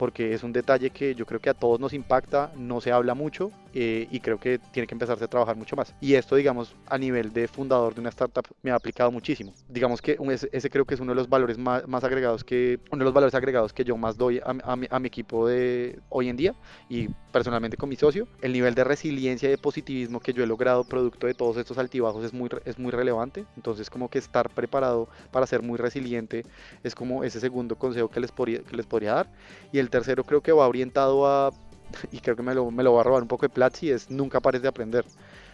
porque 0.01 0.33
es 0.33 0.41
un 0.41 0.51
detalle 0.51 0.89
que 0.89 1.13
yo 1.13 1.27
creo 1.27 1.39
que 1.39 1.51
a 1.51 1.53
todos 1.53 1.79
nos 1.79 1.93
impacta, 1.93 2.51
no 2.57 2.81
se 2.81 2.91
habla 2.91 3.13
mucho 3.13 3.51
eh, 3.71 4.07
y 4.09 4.19
creo 4.19 4.39
que 4.39 4.57
tiene 4.57 4.87
que 4.87 4.95
empezarse 4.95 5.23
a 5.23 5.27
trabajar 5.27 5.55
mucho 5.55 5.75
más. 5.75 5.93
Y 6.01 6.15
esto, 6.15 6.35
digamos, 6.35 6.75
a 6.87 6.97
nivel 6.97 7.31
de 7.31 7.47
fundador 7.47 7.93
de 7.93 8.01
una 8.01 8.09
startup 8.09 8.47
me 8.63 8.71
ha 8.71 8.75
aplicado 8.75 9.11
muchísimo. 9.11 9.53
Digamos 9.69 10.01
que 10.01 10.17
ese, 10.51 10.69
creo 10.71 10.85
que 10.85 10.95
es 10.95 10.99
uno 10.99 11.11
de 11.11 11.17
los 11.17 11.29
valores 11.29 11.59
más, 11.59 11.87
más, 11.87 12.03
agregados 12.03 12.43
que, 12.43 12.79
uno 12.91 13.01
de 13.01 13.05
los 13.05 13.13
valores 13.13 13.35
agregados 13.35 13.73
que 13.73 13.83
yo 13.83 13.95
más 13.95 14.17
doy 14.17 14.39
a, 14.39 14.55
a, 14.63 14.75
mi, 14.75 14.87
a 14.89 14.99
mi 14.99 15.05
equipo 15.05 15.47
de 15.47 15.99
hoy 16.09 16.29
en 16.29 16.35
día 16.35 16.55
y 16.89 17.07
personalmente 17.31 17.77
con 17.77 17.87
mi 17.87 17.95
socio. 17.95 18.27
El 18.41 18.53
nivel 18.53 18.73
de 18.73 18.83
resiliencia 18.83 19.49
y 19.49 19.51
de 19.51 19.59
positivismo 19.59 20.19
que 20.19 20.33
yo 20.33 20.43
he 20.43 20.47
logrado 20.47 20.83
producto 20.83 21.27
de 21.27 21.35
todos 21.35 21.57
estos 21.57 21.77
altibajos 21.77 22.25
es 22.25 22.33
muy, 22.33 22.49
es 22.65 22.79
muy 22.79 22.89
relevante. 22.89 23.45
Entonces, 23.55 23.91
como 23.91 24.09
que 24.09 24.17
estar 24.17 24.49
preparado 24.49 25.09
para 25.29 25.45
ser 25.45 25.61
muy 25.61 25.77
resiliente 25.77 26.43
es 26.83 26.95
como 26.95 27.23
ese 27.23 27.39
segundo 27.39 27.75
consejo 27.75 28.09
que 28.09 28.19
les 28.19 28.31
podría, 28.31 28.63
que 28.63 28.75
les 28.75 28.87
podría 28.87 29.13
dar. 29.13 29.29
Y 29.71 29.77
el 29.77 29.90
tercero 29.91 30.23
creo 30.23 30.41
que 30.41 30.51
va 30.51 30.67
orientado 30.67 31.27
a, 31.27 31.51
y 32.11 32.19
creo 32.19 32.35
que 32.35 32.43
me 32.43 32.55
lo, 32.55 32.71
me 32.71 32.83
lo 32.83 32.93
va 32.93 33.01
a 33.01 33.03
robar 33.03 33.21
un 33.21 33.27
poco 33.27 33.45
de 33.45 33.49
Platzi, 33.49 33.91
es 33.91 34.09
nunca 34.09 34.39
pares 34.39 34.63
de 34.63 34.67
aprender. 34.67 35.05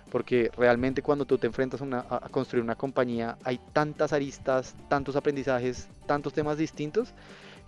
Porque 0.10 0.50
realmente 0.56 1.02
cuando 1.02 1.26
tú 1.26 1.38
te 1.38 1.48
enfrentas 1.48 1.82
a, 1.82 2.06
a 2.10 2.30
construir 2.30 2.64
una 2.64 2.76
compañía 2.76 3.38
hay 3.44 3.60
tantas 3.74 4.14
aristas, 4.14 4.74
tantos 4.88 5.18
aprendizajes, 5.18 5.90
tantos 6.06 6.32
temas 6.32 6.58
distintos 6.58 7.14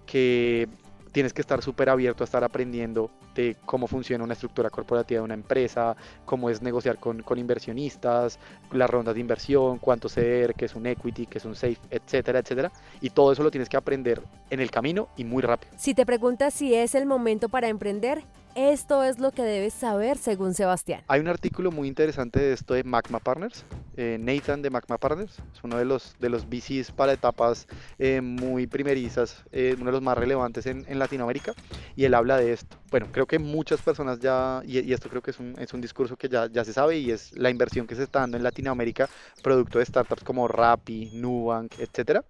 que 0.05 0.69
tienes 1.11 1.33
que 1.33 1.41
estar 1.41 1.61
súper 1.61 1.89
abierto 1.89 2.23
a 2.23 2.25
estar 2.25 2.43
aprendiendo 2.43 3.09
de 3.35 3.57
cómo 3.65 3.87
funciona 3.87 4.23
una 4.23 4.33
estructura 4.33 4.69
corporativa 4.69 5.19
de 5.19 5.25
una 5.25 5.33
empresa, 5.33 5.95
cómo 6.25 6.49
es 6.49 6.61
negociar 6.61 6.97
con, 6.97 7.21
con 7.21 7.37
inversionistas, 7.37 8.39
las 8.71 8.89
rondas 8.89 9.15
de 9.15 9.21
inversión, 9.21 9.77
cuánto 9.77 10.09
ceder, 10.09 10.53
qué 10.55 10.65
es 10.65 10.75
un 10.75 10.85
equity, 10.85 11.25
qué 11.25 11.37
es 11.37 11.45
un 11.45 11.55
safe, 11.55 11.79
etcétera, 11.89 12.39
etcétera. 12.39 12.71
Y 13.01 13.09
todo 13.11 13.31
eso 13.31 13.43
lo 13.43 13.51
tienes 13.51 13.69
que 13.69 13.77
aprender 13.77 14.21
en 14.49 14.59
el 14.59 14.71
camino 14.71 15.09
y 15.15 15.23
muy 15.23 15.41
rápido. 15.41 15.71
Si 15.77 15.93
te 15.93 16.05
preguntas 16.05 16.53
si 16.53 16.73
es 16.73 16.95
el 16.95 17.05
momento 17.05 17.49
para 17.49 17.67
emprender, 17.67 18.23
esto 18.67 19.03
es 19.03 19.19
lo 19.19 19.31
que 19.31 19.41
debes 19.41 19.73
saber 19.73 20.17
según 20.17 20.53
Sebastián. 20.53 21.01
Hay 21.07 21.21
un 21.21 21.29
artículo 21.29 21.71
muy 21.71 21.87
interesante 21.87 22.39
de 22.39 22.53
esto 22.53 22.73
de 22.73 22.83
Magma 22.83 23.19
Partners. 23.19 23.63
Eh, 23.95 24.17
Nathan 24.19 24.61
de 24.61 24.69
Magma 24.69 24.97
Partners 24.97 25.39
es 25.53 25.63
uno 25.63 25.77
de 25.77 25.85
los, 25.85 26.15
de 26.19 26.29
los 26.29 26.45
VCs 26.45 26.91
para 26.91 27.13
etapas 27.13 27.67
eh, 27.97 28.19
muy 28.19 28.67
primerizas, 28.67 29.45
eh, 29.51 29.75
uno 29.77 29.85
de 29.85 29.91
los 29.93 30.01
más 30.01 30.17
relevantes 30.17 30.65
en, 30.65 30.85
en, 30.89 30.99
Latinoamérica. 30.99 31.53
Y 31.95 32.03
él 32.03 32.13
habla 32.13 32.37
de 32.37 32.51
esto. 32.51 32.77
Bueno, 32.91 33.07
creo 33.11 33.25
que 33.27 33.39
muchas 33.39 33.81
personas 33.81 34.19
ya, 34.19 34.61
y, 34.65 34.79
y 34.79 34.91
esto 34.91 35.09
creo 35.09 35.21
que 35.21 35.31
es 35.31 35.39
un, 35.39 35.55
es 35.57 35.73
un, 35.73 35.79
discurso 35.79 36.17
que 36.17 36.27
ya, 36.27 36.47
ya 36.51 36.65
se 36.65 36.73
sabe, 36.73 36.97
y 36.97 37.11
es 37.11 37.31
la 37.37 37.49
inversión 37.49 37.87
que 37.87 37.95
se 37.95 38.03
está 38.03 38.19
dando 38.19 38.35
en 38.35 38.43
Latinoamérica, 38.43 39.07
producto 39.41 39.79
de 39.79 39.85
startups 39.85 40.23
como 40.23 40.47
Rappi, 40.47 41.11
Nubank, 41.13 41.79
etcétera. 41.79 42.25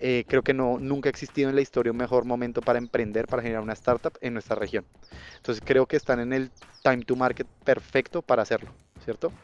Eh, 0.00 0.24
creo 0.28 0.42
que 0.42 0.54
no, 0.54 0.78
nunca 0.80 1.08
ha 1.08 1.12
existido 1.12 1.50
en 1.50 1.54
la 1.56 1.60
historia 1.62 1.92
un 1.92 1.98
mejor 1.98 2.24
momento 2.24 2.62
para 2.62 2.78
emprender, 2.78 3.28
para 3.28 3.42
generar 3.42 3.62
una 3.62 3.74
startup 3.74 4.14
en 4.22 4.32
nuestra 4.34 4.56
región. 4.56 4.86
Entonces 5.36 5.62
creo 5.64 5.86
que 5.86 5.96
están 5.96 6.20
en 6.20 6.32
el 6.32 6.52
time 6.82 7.04
to 7.04 7.16
market 7.16 7.48
perfecto 7.64 8.22
para 8.22 8.42
hacerlo, 8.42 8.76
¿cierto? 8.98 9.34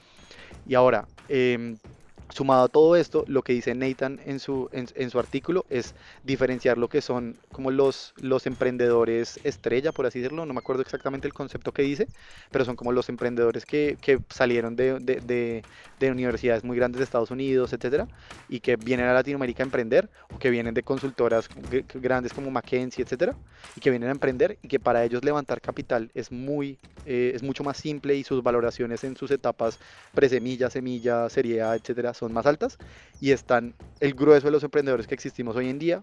Y 0.64 0.74
ahora, 0.74 1.08
eh, 1.28 1.78
Sumado 2.28 2.64
a 2.64 2.68
todo 2.68 2.96
esto, 2.96 3.24
lo 3.28 3.42
que 3.42 3.52
dice 3.52 3.74
Nathan 3.74 4.20
en 4.26 4.40
su, 4.40 4.68
en, 4.72 5.10
su 5.10 5.18
artículo 5.18 5.64
es 5.70 5.94
diferenciar 6.24 6.76
lo 6.76 6.88
que 6.88 7.00
son 7.00 7.36
como 7.52 7.70
los, 7.70 8.14
los 8.16 8.46
emprendedores 8.46 9.38
estrella, 9.44 9.92
por 9.92 10.06
así 10.06 10.18
decirlo, 10.18 10.44
no 10.44 10.52
me 10.52 10.58
acuerdo 10.58 10.82
exactamente 10.82 11.28
el 11.28 11.32
concepto 11.32 11.72
que 11.72 11.82
dice, 11.82 12.08
pero 12.50 12.64
son 12.64 12.74
como 12.74 12.90
los 12.90 13.08
emprendedores 13.08 13.64
que, 13.64 13.96
que 14.00 14.18
salieron 14.28 14.74
de, 14.74 14.98
de, 14.98 15.62
de, 16.00 16.10
universidades 16.10 16.64
muy 16.64 16.76
grandes 16.76 16.98
de 16.98 17.04
Estados 17.04 17.30
Unidos, 17.30 17.72
etcétera, 17.72 18.08
y 18.48 18.60
que 18.60 18.76
vienen 18.76 19.06
a 19.06 19.14
Latinoamérica 19.14 19.62
a 19.62 19.66
emprender, 19.66 20.08
o 20.34 20.38
que 20.38 20.50
vienen 20.50 20.74
de 20.74 20.82
consultoras 20.82 21.48
grandes 21.94 22.32
como 22.32 22.50
McKinsey, 22.50 23.04
etcétera, 23.04 23.36
y 23.76 23.80
que 23.80 23.90
vienen 23.90 24.08
a 24.08 24.12
emprender, 24.12 24.58
y 24.62 24.68
que 24.68 24.80
para 24.80 25.04
ellos 25.04 25.24
levantar 25.24 25.60
capital 25.60 26.10
es, 26.14 26.32
muy, 26.32 26.78
eh, 27.06 27.32
es 27.34 27.42
mucho 27.42 27.62
más 27.62 27.76
simple 27.76 28.14
y 28.16 28.24
sus 28.24 28.42
valoraciones 28.42 29.04
en 29.04 29.16
sus 29.16 29.30
etapas 29.30 29.78
presemilla, 30.14 30.70
semilla, 30.70 31.28
serie 31.28 31.62
A, 31.62 31.76
son 32.16 32.32
más 32.32 32.46
altas 32.46 32.78
y 33.20 33.32
están 33.32 33.74
el 34.00 34.14
grueso 34.14 34.46
de 34.46 34.50
los 34.52 34.62
emprendedores 34.62 35.06
que 35.06 35.14
existimos 35.14 35.56
hoy 35.56 35.68
en 35.68 35.78
día, 35.78 36.02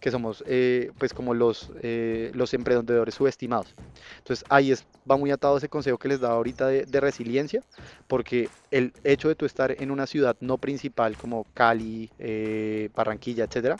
que 0.00 0.10
somos 0.10 0.44
eh, 0.46 0.90
pues 0.98 1.12
como 1.12 1.34
los, 1.34 1.70
eh, 1.82 2.30
los 2.34 2.54
emprendedores 2.54 3.14
subestimados. 3.14 3.74
Entonces 4.18 4.44
ahí 4.48 4.72
es, 4.72 4.84
va 5.10 5.16
muy 5.16 5.30
atado 5.30 5.56
ese 5.56 5.68
consejo 5.68 5.98
que 5.98 6.08
les 6.08 6.20
da 6.20 6.30
ahorita 6.30 6.66
de, 6.68 6.84
de, 6.84 7.00
resiliencia, 7.00 7.62
porque 8.08 8.48
el 8.70 8.92
hecho 9.04 9.28
de 9.28 9.34
tú 9.34 9.46
estar 9.46 9.74
en 9.82 9.90
una 9.90 10.06
ciudad 10.06 10.36
no 10.40 10.58
principal 10.58 11.16
como 11.16 11.46
Cali, 11.54 12.10
eh, 12.18 12.90
Barranquilla, 12.94 13.44
etcétera, 13.44 13.76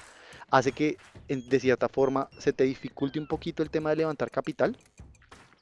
hace 0.50 0.72
que 0.72 0.98
de 1.28 1.60
cierta 1.60 1.88
forma 1.88 2.28
se 2.38 2.52
te 2.52 2.64
dificulte 2.64 3.18
un 3.18 3.26
poquito 3.26 3.62
el 3.62 3.70
tema 3.70 3.90
de 3.90 3.96
levantar 3.96 4.30
capital, 4.30 4.76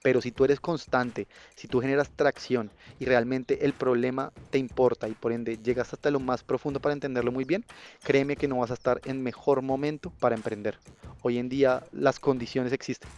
pero 0.03 0.21
si 0.21 0.33
tú 0.33 0.45
eres 0.45 0.61
constante, 0.61 1.27
si 1.55 1.69
tú 1.69 1.81
generas 1.81 2.11
tracción 2.11 2.71
y 2.99 3.05
realmente 3.05 3.65
el 3.65 3.73
problema 3.73 4.33
te 4.51 4.59
importa 4.59 5.09
y 5.09 5.13
por 5.13 5.33
ende 5.33 5.59
llegas 5.63 5.93
hasta 5.93 6.11
lo 6.11 6.21
más 6.21 6.43
profundo 6.43 6.81
para 6.81 6.93
entenderlo 6.93 7.33
muy 7.33 7.45
bien, 7.45 7.65
créeme 8.03 8.37
que 8.37 8.49
no 8.49 8.59
vas 8.59 8.71
a 8.71 8.75
estar 8.75 9.01
en 9.05 9.23
mejor 9.23 9.63
momento 9.63 10.11
para 10.19 10.35
emprender. 10.35 10.79
Hoy 11.23 11.39
en 11.39 11.49
día 11.49 11.85
las 11.93 12.19
condiciones 12.19 12.73
existen 12.73 13.09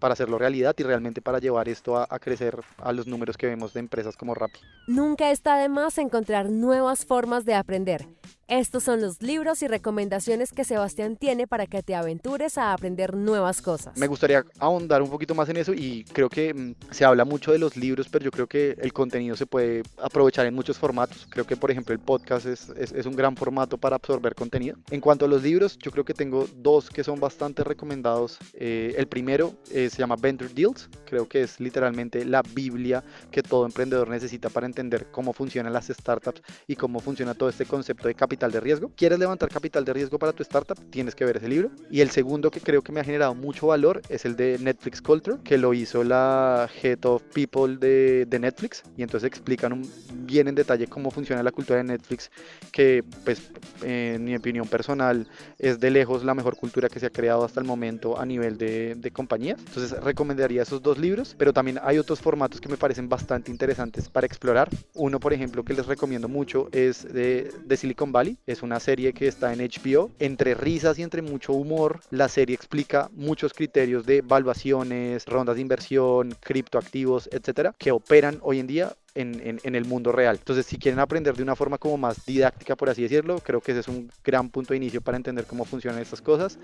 para 0.00 0.12
hacerlo 0.12 0.36
realidad 0.36 0.74
y 0.76 0.82
realmente 0.82 1.22
para 1.22 1.38
llevar 1.38 1.68
esto 1.68 1.96
a, 1.96 2.06
a, 2.10 2.18
crecer 2.18 2.58
a 2.78 2.92
los 2.92 3.06
números 3.06 3.38
que 3.38 3.46
vemos 3.46 3.72
de 3.72 3.80
empresas 3.80 4.16
como 4.16 4.34
Rappi. 4.34 4.58
Nunca 4.86 5.30
está 5.30 5.56
de 5.56 5.70
más 5.70 5.96
encontrar 5.96 6.50
nuevas 6.50 7.06
formas 7.06 7.46
de 7.46 7.54
aprender. 7.54 8.06
Estos 8.46 8.84
son 8.84 9.00
los 9.00 9.22
libros 9.22 9.62
y 9.62 9.68
recomendaciones 9.68 10.52
que 10.52 10.64
Sebastián 10.64 11.16
tiene 11.16 11.46
para 11.46 11.66
que 11.66 11.82
te 11.82 11.94
aventures 11.94 12.58
a 12.58 12.74
aprender 12.74 13.16
nuevas 13.16 13.62
cosas. 13.62 13.96
Me 13.96 14.06
gustaría 14.06 14.44
ahondar 14.58 15.00
un 15.00 15.08
poquito 15.08 15.34
más 15.34 15.48
en 15.48 15.56
eso 15.56 15.72
y 15.72 16.04
creo 16.12 16.28
que 16.28 16.52
mm, 16.52 16.74
se 16.90 17.06
habla 17.06 17.24
mucho 17.24 17.52
de 17.52 17.58
los 17.58 17.74
libros, 17.74 18.06
pero 18.10 18.26
yo 18.26 18.30
creo 18.30 18.46
que 18.46 18.76
el 18.82 18.92
contenido 18.92 19.34
se 19.34 19.46
puede 19.46 19.82
aprovechar 19.96 20.44
en 20.44 20.54
muchos 20.54 20.76
formatos. 20.78 21.26
Creo 21.30 21.46
que, 21.46 21.56
por 21.56 21.70
ejemplo, 21.70 21.94
el 21.94 22.00
podcast 22.00 22.44
es, 22.44 22.68
es, 22.76 22.92
es 22.92 23.06
un 23.06 23.16
gran 23.16 23.34
formato 23.34 23.78
para 23.78 23.96
absorber 23.96 24.34
contenido. 24.34 24.76
En 24.90 25.00
cuanto 25.00 25.24
a 25.24 25.28
los 25.28 25.42
libros, 25.42 25.78
yo 25.78 25.90
creo 25.90 26.04
que 26.04 26.12
tengo 26.12 26.46
dos 26.56 26.90
que 26.90 27.02
son 27.02 27.18
bastante 27.18 27.64
recomendados. 27.64 28.38
Eh, 28.52 28.94
el 28.98 29.06
primero 29.06 29.54
eh, 29.70 29.88
se 29.88 29.98
llama 30.00 30.16
Venture 30.16 30.52
Deals. 30.52 30.90
Creo 31.06 31.26
que 31.26 31.44
es 31.44 31.60
literalmente 31.60 32.26
la 32.26 32.42
Biblia 32.42 33.02
que 33.30 33.42
todo 33.42 33.64
emprendedor 33.64 34.10
necesita 34.10 34.50
para 34.50 34.66
entender 34.66 35.06
cómo 35.10 35.32
funcionan 35.32 35.72
las 35.72 35.86
startups 35.86 36.42
y 36.66 36.76
cómo 36.76 37.00
funciona 37.00 37.32
todo 37.32 37.48
este 37.48 37.64
concepto 37.64 38.08
de 38.08 38.14
capital 38.14 38.33
de 38.34 38.60
riesgo. 38.60 38.90
¿Quieres 38.96 39.18
levantar 39.18 39.48
capital 39.48 39.84
de 39.84 39.92
riesgo 39.92 40.18
para 40.18 40.32
tu 40.32 40.42
startup? 40.42 40.78
Tienes 40.90 41.14
que 41.14 41.24
ver 41.24 41.36
ese 41.36 41.48
libro. 41.48 41.70
Y 41.90 42.00
el 42.00 42.10
segundo 42.10 42.50
que 42.50 42.60
creo 42.60 42.82
que 42.82 42.92
me 42.92 43.00
ha 43.00 43.04
generado 43.04 43.34
mucho 43.34 43.68
valor 43.68 44.02
es 44.08 44.24
el 44.24 44.36
de 44.36 44.58
Netflix 44.60 45.00
Culture, 45.00 45.38
que 45.44 45.56
lo 45.56 45.72
hizo 45.72 46.02
la 46.02 46.68
Head 46.82 47.04
of 47.04 47.22
People 47.32 47.76
de, 47.76 48.26
de 48.26 48.38
Netflix. 48.38 48.82
Y 48.96 49.02
entonces 49.02 49.28
explican 49.28 49.72
un, 49.72 49.90
bien 50.26 50.48
en 50.48 50.54
detalle 50.54 50.86
cómo 50.88 51.10
funciona 51.10 51.42
la 51.42 51.52
cultura 51.52 51.78
de 51.78 51.84
Netflix, 51.84 52.30
que 52.72 53.04
pues 53.24 53.50
en 53.82 54.24
mi 54.24 54.34
opinión 54.36 54.66
personal 54.66 55.28
es 55.58 55.78
de 55.78 55.90
lejos 55.90 56.24
la 56.24 56.34
mejor 56.34 56.56
cultura 56.56 56.88
que 56.88 56.98
se 56.98 57.06
ha 57.06 57.10
creado 57.10 57.44
hasta 57.44 57.60
el 57.60 57.66
momento 57.66 58.18
a 58.18 58.26
nivel 58.26 58.58
de, 58.58 58.96
de 58.96 59.10
compañías. 59.10 59.60
Entonces 59.66 59.92
recomendaría 60.02 60.62
esos 60.62 60.82
dos 60.82 60.98
libros, 60.98 61.34
pero 61.38 61.52
también 61.52 61.78
hay 61.82 61.98
otros 61.98 62.20
formatos 62.20 62.60
que 62.60 62.68
me 62.68 62.76
parecen 62.76 63.08
bastante 63.08 63.50
interesantes 63.50 64.08
para 64.08 64.26
explorar. 64.26 64.68
Uno, 64.94 65.20
por 65.20 65.32
ejemplo, 65.32 65.64
que 65.64 65.72
les 65.72 65.86
recomiendo 65.86 66.28
mucho 66.28 66.68
es 66.72 67.04
de, 67.12 67.52
de 67.64 67.76
Silicon 67.76 68.12
Es 68.46 68.62
una 68.62 68.80
serie 68.80 69.12
que 69.12 69.28
está 69.28 69.52
en 69.52 69.60
HBO. 69.60 70.10
Entre 70.18 70.54
risas 70.54 70.98
y 70.98 71.02
entre 71.02 71.22
mucho 71.22 71.52
humor, 71.52 72.00
la 72.10 72.28
serie 72.28 72.54
explica 72.54 73.10
muchos 73.12 73.52
criterios 73.52 74.06
de 74.06 74.22
valuaciones, 74.22 75.26
rondas 75.26 75.56
de 75.56 75.62
inversión, 75.62 76.34
criptoactivos, 76.40 77.28
etcétera, 77.32 77.74
que 77.78 77.92
operan 77.92 78.38
hoy 78.42 78.60
en 78.60 78.66
día 78.66 78.96
en, 79.14 79.40
en, 79.46 79.60
en, 79.62 79.74
el 79.74 79.84
mundo 79.84 80.12
real. 80.12 80.36
Entonces, 80.38 80.66
si 80.66 80.78
quieren 80.78 80.98
aprender 80.98 81.34
de 81.34 81.42
una 81.42 81.56
forma 81.56 81.78
como 81.78 81.96
más 81.96 82.24
didáctica, 82.26 82.76
por 82.76 82.90
así 82.90 83.02
decirlo, 83.02 83.38
creo 83.38 83.60
que 83.60 83.72
ese 83.72 83.80
es 83.80 83.88
un 83.88 84.10
gran 84.24 84.50
punto 84.50 84.72
de 84.72 84.78
inicio 84.78 85.00
para 85.00 85.16
entender 85.16 85.46
cómo 85.46 85.64
funcionan 85.64 86.00
estas 86.00 86.20
cosas 86.20 86.58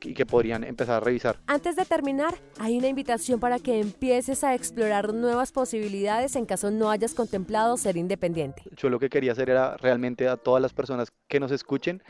y 0.00 0.14
que 0.14 0.26
podrían 0.26 0.64
empezar 0.64 0.96
a 0.96 1.00
revisar. 1.00 1.38
Antes 1.46 1.76
de 1.76 1.84
terminar, 1.84 2.34
hay 2.58 2.78
una 2.78 2.88
invitación 2.88 3.40
para 3.40 3.58
que 3.58 3.80
empieces 3.80 4.44
a 4.44 4.54
explorar 4.54 5.14
nuevas 5.14 5.52
posibilidades 5.52 6.36
en 6.36 6.46
caso 6.46 6.70
no 6.70 6.90
hayas 6.90 7.14
contemplado 7.14 7.76
ser 7.76 7.96
independiente. 7.96 8.62
Yo 8.76 8.88
lo 8.88 8.98
que 8.98 9.08
quería 9.08 9.32
hacer 9.32 9.50
era 9.50 9.76
realmente 9.76 10.28
a 10.28 10.36
todas 10.36 10.60
las 10.60 10.72
personas 10.72 11.12
que 11.28 11.40
nos 11.40 11.52
escuchen, 11.52 12.02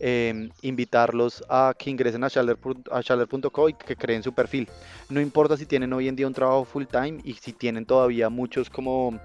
eh, 0.00 0.50
invitarlos 0.62 1.44
a 1.48 1.74
que 1.78 1.90
ingresen 1.90 2.24
a 2.24 2.28
shaller.co 2.28 3.68
y 3.68 3.74
que 3.74 3.96
creen 3.96 4.22
su 4.22 4.32
perfil. 4.32 4.68
No 5.08 5.20
importa 5.20 5.56
si 5.56 5.66
tienen 5.66 5.92
hoy 5.92 6.08
en 6.08 6.16
día 6.16 6.26
un 6.26 6.34
trabajo 6.34 6.64
full 6.64 6.84
time 6.84 7.20
y 7.24 7.34
si 7.34 7.52
tienen 7.52 7.86
todavía 7.86 8.28
muchos 8.28 8.70
como 8.70 9.18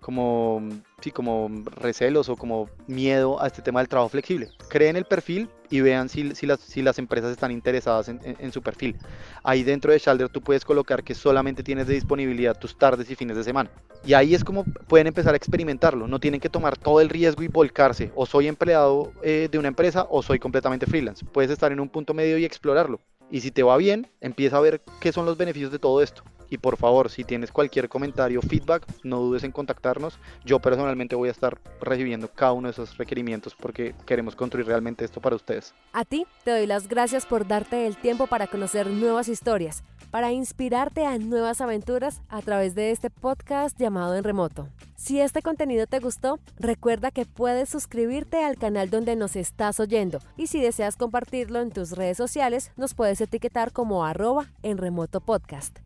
como, 0.00 0.62
sí, 1.00 1.10
como 1.10 1.50
recelos 1.76 2.28
o 2.28 2.36
como 2.36 2.68
miedo 2.86 3.42
a 3.42 3.46
este 3.46 3.62
tema 3.62 3.80
del 3.80 3.88
trabajo 3.88 4.10
flexible. 4.10 4.48
Creen 4.68 4.96
el 4.96 5.04
perfil 5.04 5.48
y 5.70 5.80
vean 5.80 6.08
si, 6.08 6.22
las, 6.22 6.98
empresas 6.98 7.30
están 7.30 7.50
interesadas 7.52 8.08
en, 8.08 8.52
su 8.52 8.60
perfil. 8.60 8.96
Ahí 9.42 9.62
dentro 9.62 9.92
de 9.92 9.98
Shalder 9.98 10.28
tú 10.28 10.40
puedes 10.40 10.64
colocar 10.64 11.04
que 11.04 11.14
solamente 11.14 11.62
tienes 11.62 11.86
de 11.86 11.94
disponibilidad 11.94 12.58
tus 12.58 12.76
tardes 12.76 13.08
y 13.10 13.14
fines 13.14 13.36
de 13.36 13.44
semana. 13.44 13.70
Y 14.04 14.14
ahí 14.14 14.34
es 14.34 14.42
como 14.42 14.64
pueden 14.64 15.06
empezar 15.06 15.34
a 15.34 15.36
experimentarlo. 15.36 16.08
No 16.08 16.18
tienen 16.18 16.40
que 16.40 16.48
tomar 16.48 16.76
todo 16.76 17.00
el 17.00 17.08
riesgo 17.08 17.42
y 17.42 17.48
volcarse. 17.48 18.10
O 18.16 18.26
soy 18.26 18.48
empleado 18.48 19.12
eh, 19.22 19.48
de 19.50 19.58
una 19.58 19.68
empresa 19.68 20.06
o 20.10 20.22
soy 20.22 20.38
completamente 20.38 20.86
freelance. 20.86 21.24
Puedes 21.24 21.50
estar 21.50 21.70
en 21.70 21.80
un 21.80 21.88
punto 21.88 22.14
medio 22.14 22.36
y 22.38 22.44
explorarlo 22.44 23.00
Y 23.30 23.40
si 23.40 23.50
te 23.50 23.62
va 23.62 23.76
bien, 23.76 24.08
empieza 24.20 24.56
a 24.56 24.60
ver 24.60 24.82
qué 25.00 25.12
son 25.12 25.26
los 25.26 25.36
beneficios 25.36 25.70
de 25.70 25.78
todo 25.78 26.02
esto. 26.02 26.24
Y 26.50 26.58
por 26.58 26.76
favor, 26.76 27.08
si 27.08 27.24
tienes 27.24 27.52
cualquier 27.52 27.88
comentario, 27.88 28.42
feedback, 28.42 28.84
no 29.04 29.20
dudes 29.20 29.44
en 29.44 29.52
contactarnos. 29.52 30.18
Yo 30.44 30.58
personalmente 30.58 31.16
voy 31.16 31.28
a 31.28 31.32
estar 31.32 31.58
recibiendo 31.80 32.28
cada 32.28 32.52
uno 32.52 32.68
de 32.68 32.72
esos 32.72 32.98
requerimientos 32.98 33.54
porque 33.54 33.94
queremos 34.04 34.36
construir 34.36 34.66
realmente 34.66 35.04
esto 35.04 35.20
para 35.20 35.36
ustedes. 35.36 35.72
A 35.92 36.04
ti 36.04 36.26
te 36.44 36.50
doy 36.50 36.66
las 36.66 36.88
gracias 36.88 37.24
por 37.24 37.46
darte 37.46 37.86
el 37.86 37.96
tiempo 37.96 38.26
para 38.26 38.48
conocer 38.48 38.88
nuevas 38.88 39.28
historias, 39.28 39.84
para 40.10 40.32
inspirarte 40.32 41.06
a 41.06 41.18
nuevas 41.18 41.60
aventuras 41.60 42.20
a 42.28 42.42
través 42.42 42.74
de 42.74 42.90
este 42.90 43.10
podcast 43.10 43.78
llamado 43.78 44.16
En 44.16 44.24
Remoto. 44.24 44.68
Si 44.96 45.18
este 45.18 45.40
contenido 45.40 45.86
te 45.86 45.98
gustó, 45.98 46.38
recuerda 46.58 47.10
que 47.10 47.24
puedes 47.24 47.70
suscribirte 47.70 48.44
al 48.44 48.58
canal 48.58 48.90
donde 48.90 49.16
nos 49.16 49.34
estás 49.34 49.80
oyendo 49.80 50.18
y 50.36 50.48
si 50.48 50.60
deseas 50.60 50.96
compartirlo 50.96 51.60
en 51.62 51.70
tus 51.70 51.92
redes 51.92 52.18
sociales, 52.18 52.70
nos 52.76 52.92
puedes 52.92 53.20
etiquetar 53.20 53.72
como 53.72 54.04
arroba 54.04 54.48
en 54.62 54.76
remoto 54.76 55.20
podcast. 55.20 55.78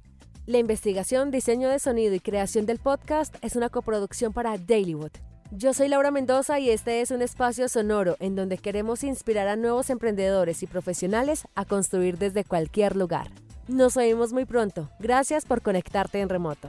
La 0.46 0.58
investigación, 0.58 1.30
diseño 1.30 1.70
de 1.70 1.78
sonido 1.78 2.14
y 2.14 2.20
creación 2.20 2.66
del 2.66 2.78
podcast 2.78 3.34
es 3.40 3.56
una 3.56 3.70
coproducción 3.70 4.34
para 4.34 4.58
Dailywood. 4.58 5.12
Yo 5.50 5.72
soy 5.72 5.88
Laura 5.88 6.10
Mendoza 6.10 6.58
y 6.60 6.68
este 6.68 7.00
es 7.00 7.10
un 7.10 7.22
espacio 7.22 7.66
sonoro 7.66 8.16
en 8.20 8.36
donde 8.36 8.58
queremos 8.58 9.04
inspirar 9.04 9.48
a 9.48 9.56
nuevos 9.56 9.88
emprendedores 9.88 10.62
y 10.62 10.66
profesionales 10.66 11.44
a 11.54 11.64
construir 11.64 12.18
desde 12.18 12.44
cualquier 12.44 12.94
lugar. 12.94 13.30
Nos 13.68 13.96
oímos 13.96 14.34
muy 14.34 14.44
pronto. 14.44 14.90
Gracias 14.98 15.46
por 15.46 15.62
conectarte 15.62 16.20
en 16.20 16.28
remoto. 16.28 16.68